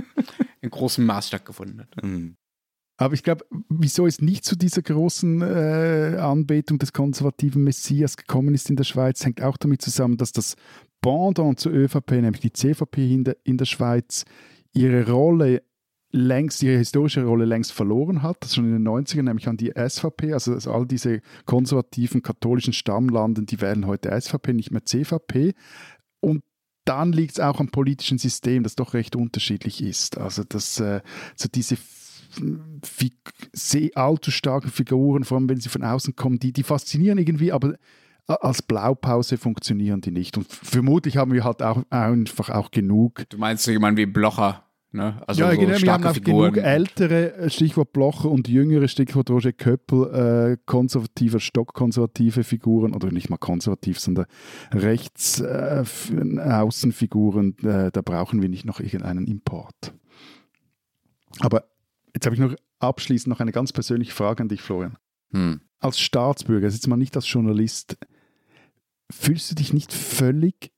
in 0.60 0.70
großem 0.70 1.06
Maß 1.06 1.28
stattgefunden 1.28 1.80
hat. 1.80 2.02
Mhm. 2.02 2.36
Aber 3.00 3.14
ich 3.14 3.22
glaube, 3.22 3.44
wieso 3.68 4.06
es 4.08 4.20
nicht 4.20 4.44
zu 4.44 4.56
dieser 4.56 4.82
großen 4.82 5.40
äh, 5.40 6.16
Anbetung 6.18 6.80
des 6.80 6.92
konservativen 6.92 7.62
Messias 7.62 8.16
gekommen 8.16 8.54
ist 8.54 8.68
in 8.70 8.76
der 8.76 8.84
Schweiz, 8.84 9.24
hängt 9.24 9.40
auch 9.40 9.56
damit 9.56 9.82
zusammen, 9.82 10.16
dass 10.16 10.32
das 10.32 10.56
Pendant 11.00 11.60
zur 11.60 11.72
ÖVP, 11.72 12.10
nämlich 12.10 12.40
die 12.40 12.52
CVP 12.52 13.14
in 13.14 13.22
der, 13.22 13.36
in 13.44 13.56
der 13.56 13.66
Schweiz, 13.66 14.24
ihre 14.72 15.08
Rolle 15.08 15.62
längst, 16.10 16.62
ihre 16.62 16.78
historische 16.78 17.24
Rolle 17.24 17.44
längst 17.44 17.72
verloren 17.72 18.22
hat. 18.22 18.44
Schon 18.46 18.64
in 18.64 18.84
den 18.84 18.88
90ern, 18.88 19.22
nämlich 19.22 19.48
an 19.48 19.56
die 19.56 19.72
SVP. 19.76 20.32
Also, 20.32 20.54
also 20.54 20.72
all 20.72 20.86
diese 20.86 21.20
konservativen 21.44 22.22
katholischen 22.22 22.72
Stammlanden, 22.72 23.46
die 23.46 23.60
wählen 23.60 23.86
heute 23.86 24.18
SVP, 24.18 24.52
nicht 24.54 24.70
mehr 24.70 24.84
CVP. 24.84 25.54
Und 26.20 26.42
dann 26.84 27.12
liegt 27.12 27.32
es 27.32 27.40
auch 27.40 27.60
am 27.60 27.68
politischen 27.68 28.16
System, 28.18 28.62
das 28.62 28.74
doch 28.74 28.94
recht 28.94 29.14
unterschiedlich 29.14 29.82
ist. 29.82 30.16
Also 30.16 30.42
dass 30.42 30.80
äh, 30.80 31.02
so 31.36 31.48
diese 31.52 31.76
sehr 33.52 33.90
allzu 33.94 34.30
starken 34.30 34.70
Figuren, 34.70 35.24
vor 35.24 35.38
allem 35.38 35.48
wenn 35.48 35.60
sie 35.60 35.68
von 35.68 35.82
außen 35.82 36.16
kommen, 36.16 36.38
die, 36.38 36.52
die 36.52 36.62
faszinieren 36.62 37.18
irgendwie, 37.18 37.52
aber 37.52 37.74
als 38.26 38.62
Blaupause 38.62 39.38
funktionieren 39.38 40.00
die 40.00 40.10
nicht. 40.10 40.36
Und 40.36 40.46
vermutlich 40.46 41.16
haben 41.16 41.32
wir 41.32 41.44
halt 41.44 41.62
auch 41.62 41.82
einfach 41.90 42.50
auch 42.50 42.70
genug 42.70 43.28
Du 43.30 43.38
meinst 43.38 43.64
so 43.64 43.70
jemanden 43.70 43.96
wie 43.96 44.06
Blocher, 44.06 44.67
ne? 44.92 45.20
Also 45.26 45.42
ja, 45.42 45.52
so 45.52 45.60
genau, 45.60 45.78
wir 45.80 45.92
haben 45.92 46.04
auch 46.04 46.14
Figuren. 46.14 46.52
genug 46.52 46.66
ältere, 46.66 47.34
äh, 47.34 47.50
Stichwort 47.50 47.92
Blocher 47.92 48.30
und 48.30 48.48
jüngere, 48.48 48.88
Stichwort 48.88 49.30
Roger 49.30 49.52
Köppel, 49.52 50.52
äh, 50.52 50.56
konservative, 50.66 51.40
stockkonservative 51.40 52.44
Figuren, 52.44 52.94
oder 52.94 53.10
nicht 53.10 53.30
mal 53.30 53.36
konservativ, 53.36 53.98
sondern 53.98 54.26
rechts 54.72 55.40
äh, 55.40 55.84
Außenfiguren, 56.38 57.58
äh, 57.58 57.90
da 57.92 58.02
brauchen 58.02 58.42
wir 58.42 58.48
nicht 58.48 58.64
noch 58.64 58.80
irgendeinen 58.80 59.26
Import. 59.26 59.94
Aber 61.40 61.64
jetzt 62.14 62.26
habe 62.26 62.34
ich 62.34 62.40
noch 62.40 62.54
abschließend 62.80 63.28
noch 63.28 63.40
eine 63.40 63.52
ganz 63.52 63.72
persönliche 63.72 64.12
Frage 64.12 64.42
an 64.42 64.48
dich, 64.48 64.62
Florian. 64.62 64.96
Hm. 65.32 65.60
Als 65.80 66.00
Staatsbürger, 66.00 66.68
jetzt 66.68 66.86
mal 66.88 66.96
nicht 66.96 67.14
als 67.16 67.30
Journalist, 67.30 67.96
fühlst 69.10 69.50
du 69.50 69.54
dich 69.54 69.72
nicht 69.72 69.92
völlig, 69.92 70.72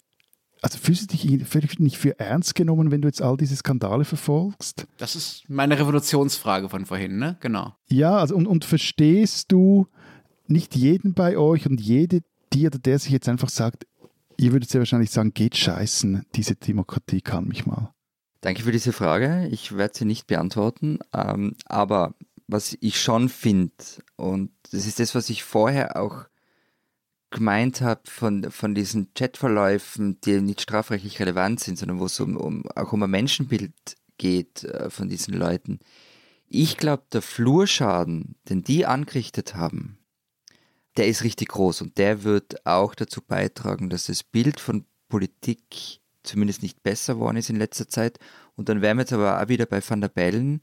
also 0.63 0.79
fühlst 0.79 1.13
du 1.13 1.17
dich 1.17 1.47
völlig 1.47 1.79
nicht 1.79 1.97
für 1.97 2.19
ernst 2.19 2.55
genommen, 2.55 2.91
wenn 2.91 3.03
du 3.03 3.09
jetzt 3.09 3.23
all 3.23 3.37
diese 3.37 3.57
Skandale 3.57 4.05
verfolgst? 4.05 4.87
Das 4.99 5.17
ist 5.17 5.45
meine 5.49 5.79
Revolutionsfrage 5.79 6.69
von 6.69 6.87
vorhin, 6.87 7.19
ne? 7.19 7.37
Genau. 7.41 7.75
Ja, 7.89 8.19
also 8.19 8.37
und, 8.37 8.47
und 8.47 8.65
verstehst 8.65 9.53
du 9.53 9.87
nicht 10.47 10.77
jeden 10.77 11.15
bei 11.15 11.39
euch 11.39 11.67
und 11.67 11.81
jede, 11.81 12.21
die 12.53 12.67
oder 12.67 12.79
der 12.79 12.99
sich 12.99 13.13
jetzt 13.13 13.29
einfach 13.29 13.49
sagt, 13.49 13.87
ihr 14.37 14.53
würdet 14.53 14.73
ja 14.73 14.81
wahrscheinlich 14.81 15.11
sagen, 15.11 15.33
geht 15.33 15.57
scheißen, 15.57 16.27
diese 16.35 16.57
Demokratie 16.57 17.21
kann 17.21 17.47
mich 17.47 17.67
mal. 17.67 17.93
Danke 18.41 18.63
für 18.63 18.73
diese 18.73 18.93
Frage. 18.93 19.49
Ich 19.51 19.77
werde 19.77 19.97
sie 19.97 20.05
nicht 20.07 20.27
beantworten. 20.27 20.99
Ähm, 21.13 21.57
aber 21.67 22.15
was 22.47 22.77
ich 22.81 23.01
schon 23.01 23.29
finde, 23.29 23.75
und 24.17 24.51
das 24.73 24.87
ist 24.87 24.99
das, 24.99 25.15
was 25.15 25.31
ich 25.31 25.45
vorher 25.45 26.01
auch 26.01 26.25
gemeint 27.31 27.81
habe 27.81 28.03
von, 28.05 28.51
von 28.51 28.75
diesen 28.75 29.15
Chatverläufen, 29.15 30.21
die 30.21 30.41
nicht 30.41 30.61
strafrechtlich 30.61 31.21
relevant 31.21 31.61
sind, 31.61 31.79
sondern 31.79 32.01
wo 32.01 32.07
es 32.07 32.19
um, 32.21 32.37
um, 32.37 32.67
auch 32.75 32.93
um 32.93 33.03
ein 33.03 33.11
Menschenbild 33.11 33.73
geht 34.19 34.65
äh, 34.65 34.91
von 34.91 35.09
diesen 35.09 35.35
Leuten. 35.35 35.79
Ich 36.49 36.77
glaube, 36.77 37.05
der 37.13 37.23
Flurschaden, 37.23 38.35
den 38.49 38.65
die 38.65 38.85
angerichtet 38.85 39.55
haben, 39.55 39.99
der 40.97 41.07
ist 41.07 41.23
richtig 41.23 41.49
groß 41.49 41.83
und 41.83 41.99
der 41.99 42.25
wird 42.25 42.67
auch 42.67 42.95
dazu 42.95 43.23
beitragen, 43.23 43.91
dass 43.91 44.07
das 44.07 44.25
Bild 44.25 44.59
von 44.59 44.85
Politik 45.09 46.01
zumindest 46.23 46.63
nicht 46.63 46.83
besser 46.83 47.15
geworden 47.15 47.37
ist 47.37 47.51
in 47.51 47.57
letzter 47.57 47.89
Zeit. 47.89 48.19
Und 48.57 48.69
dann 48.69 48.83
wären 48.83 48.97
wir 48.97 49.03
jetzt 49.03 49.13
aber 49.13 49.41
auch 49.41 49.49
wieder 49.49 49.67
bei 49.67 49.81
Van 49.87 50.01
der 50.01 50.09
Bellen. 50.09 50.61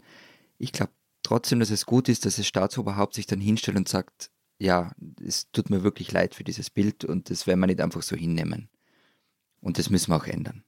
Ich 0.58 0.74
glaube 0.74 0.92
trotzdem, 1.24 1.60
dass 1.60 1.72
es 1.72 1.86
gut 1.86 2.10
ist, 2.10 2.26
dass 2.26 2.36
das 2.36 2.46
Staatsoberhaupt 2.48 3.16
sich 3.16 3.26
dann 3.26 3.40
hinstellt 3.40 3.78
und 3.78 3.88
sagt, 3.88 4.30
ja, 4.60 4.92
es 5.24 5.52
tut 5.52 5.70
mir 5.70 5.84
wirklich 5.84 6.12
leid 6.12 6.34
für 6.34 6.44
dieses 6.44 6.70
Bild 6.70 7.06
und 7.06 7.30
das 7.30 7.48
werden 7.48 7.60
wir 7.60 7.68
nicht 7.68 7.82
einfach 7.82 8.02
so 8.02 8.16
hinnehmen. 8.16 8.70
Und 9.62 9.78
das 9.78 9.90
müssen 9.90 10.12
wir 10.12 10.18
auch 10.18 10.26
ändern. 10.26 10.64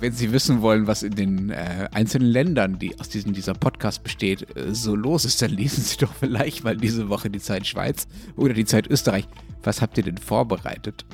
Wenn 0.00 0.12
Sie 0.12 0.32
wissen 0.32 0.60
wollen, 0.60 0.86
was 0.86 1.02
in 1.02 1.14
den 1.14 1.50
äh, 1.50 1.88
einzelnen 1.92 2.28
Ländern, 2.28 2.78
die 2.78 2.98
aus 3.00 3.08
diesem 3.08 3.32
dieser 3.32 3.54
Podcast 3.54 4.02
besteht, 4.02 4.54
äh, 4.54 4.74
so 4.74 4.94
los 4.94 5.24
ist, 5.24 5.40
dann 5.40 5.50
lesen 5.56 5.82
Sie 5.82 5.96
doch 5.96 6.12
vielleicht 6.12 6.64
mal 6.64 6.76
diese 6.76 7.08
Woche 7.08 7.30
die 7.30 7.38
Zeit 7.38 7.66
Schweiz 7.66 8.06
oder 8.36 8.52
die 8.52 8.66
Zeit 8.66 8.86
Österreich. 8.88 9.26
Was 9.62 9.80
habt 9.80 9.96
ihr 9.96 10.04
denn 10.04 10.18
vorbereitet? 10.18 11.06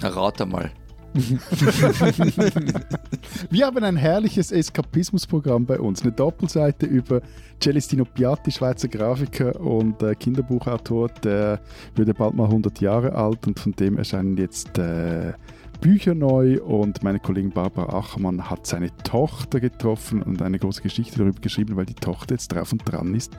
Rat 0.00 0.40
einmal. 0.40 0.70
Wir 3.50 3.66
haben 3.66 3.84
ein 3.84 3.96
herrliches 3.96 4.52
Eskapismusprogramm 4.52 5.64
bei 5.64 5.80
uns. 5.80 6.02
Eine 6.02 6.12
Doppelseite 6.12 6.86
über 6.86 7.22
Celestino 7.60 8.04
Piatti, 8.04 8.50
Schweizer 8.50 8.88
Grafiker 8.88 9.58
und 9.60 10.02
äh, 10.02 10.14
Kinderbuchautor. 10.14 11.08
Der 11.24 11.60
würde 11.94 12.12
bald 12.12 12.34
mal 12.34 12.44
100 12.44 12.80
Jahre 12.80 13.14
alt 13.14 13.46
und 13.46 13.58
von 13.58 13.72
dem 13.72 13.98
erscheinen 13.98 14.36
jetzt 14.36 14.78
äh, 14.78 15.32
Bücher 15.80 16.14
neu. 16.14 16.60
Und 16.62 17.02
meine 17.02 17.18
Kollegin 17.18 17.50
Barbara 17.50 17.96
Achermann 17.96 18.50
hat 18.50 18.66
seine 18.66 18.94
Tochter 18.98 19.60
getroffen 19.60 20.22
und 20.22 20.42
eine 20.42 20.58
große 20.58 20.82
Geschichte 20.82 21.18
darüber 21.18 21.40
geschrieben, 21.40 21.76
weil 21.76 21.86
die 21.86 21.94
Tochter 21.94 22.34
jetzt 22.34 22.48
drauf 22.48 22.72
und 22.72 22.82
dran 22.84 23.14
ist. 23.14 23.32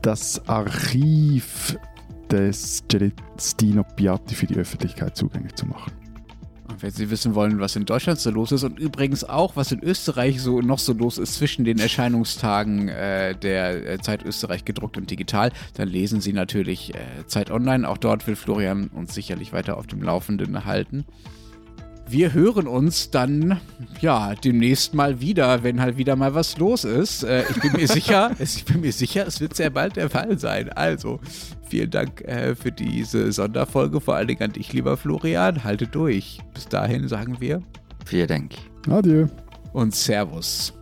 Das 0.00 0.48
Archiv 0.48 1.78
des 2.30 2.82
Celestino 2.90 3.84
Piatti 3.94 4.34
für 4.34 4.46
die 4.46 4.56
Öffentlichkeit 4.56 5.16
zugänglich 5.16 5.54
zu 5.54 5.66
machen. 5.66 6.01
Und 6.72 6.82
wenn 6.82 6.90
Sie 6.90 7.10
wissen 7.10 7.34
wollen, 7.34 7.60
was 7.60 7.76
in 7.76 7.84
Deutschland 7.84 8.18
so 8.18 8.30
los 8.30 8.50
ist 8.50 8.64
und 8.64 8.78
übrigens 8.78 9.24
auch, 9.24 9.56
was 9.56 9.72
in 9.72 9.82
Österreich 9.82 10.40
so 10.40 10.62
noch 10.62 10.78
so 10.78 10.94
los 10.94 11.18
ist 11.18 11.34
zwischen 11.34 11.66
den 11.66 11.78
Erscheinungstagen 11.78 12.88
äh, 12.88 13.34
der 13.36 13.86
äh, 13.86 13.98
Zeit 13.98 14.24
Österreich 14.24 14.64
gedruckt 14.64 14.96
und 14.96 15.10
digital, 15.10 15.52
dann 15.74 15.88
lesen 15.88 16.22
Sie 16.22 16.32
natürlich 16.32 16.94
äh, 16.94 17.26
Zeit 17.26 17.50
Online. 17.50 17.86
Auch 17.86 17.98
dort 17.98 18.26
will 18.26 18.36
Florian 18.36 18.88
uns 18.88 19.12
sicherlich 19.12 19.52
weiter 19.52 19.76
auf 19.76 19.86
dem 19.86 20.02
Laufenden 20.02 20.64
halten. 20.64 21.04
Wir 22.12 22.34
hören 22.34 22.66
uns 22.66 23.08
dann 23.10 23.58
ja 24.02 24.34
demnächst 24.34 24.92
mal 24.92 25.22
wieder, 25.22 25.62
wenn 25.62 25.80
halt 25.80 25.96
wieder 25.96 26.14
mal 26.14 26.34
was 26.34 26.58
los 26.58 26.84
ist. 26.84 27.22
Äh, 27.22 27.44
ich 27.48 27.58
bin 27.62 27.72
mir 27.72 27.88
sicher, 27.88 28.32
es, 28.38 28.54
ich 28.54 28.66
bin 28.66 28.82
mir 28.82 28.92
sicher, 28.92 29.26
es 29.26 29.40
wird 29.40 29.56
sehr 29.56 29.70
bald 29.70 29.96
der 29.96 30.10
Fall 30.10 30.38
sein. 30.38 30.68
Also 30.68 31.20
vielen 31.62 31.90
Dank 31.90 32.20
äh, 32.20 32.54
für 32.54 32.70
diese 32.70 33.32
Sonderfolge, 33.32 33.98
vor 33.98 34.14
allen 34.16 34.28
Dingen 34.28 34.42
an 34.42 34.52
dich, 34.52 34.74
lieber 34.74 34.98
Florian. 34.98 35.64
Halte 35.64 35.86
durch. 35.86 36.38
Bis 36.52 36.68
dahin 36.68 37.08
sagen 37.08 37.38
wir 37.40 37.62
Vielen 38.04 38.28
Dank. 38.28 38.52
Adieu. 38.90 39.28
und 39.72 39.94
Servus. 39.94 40.74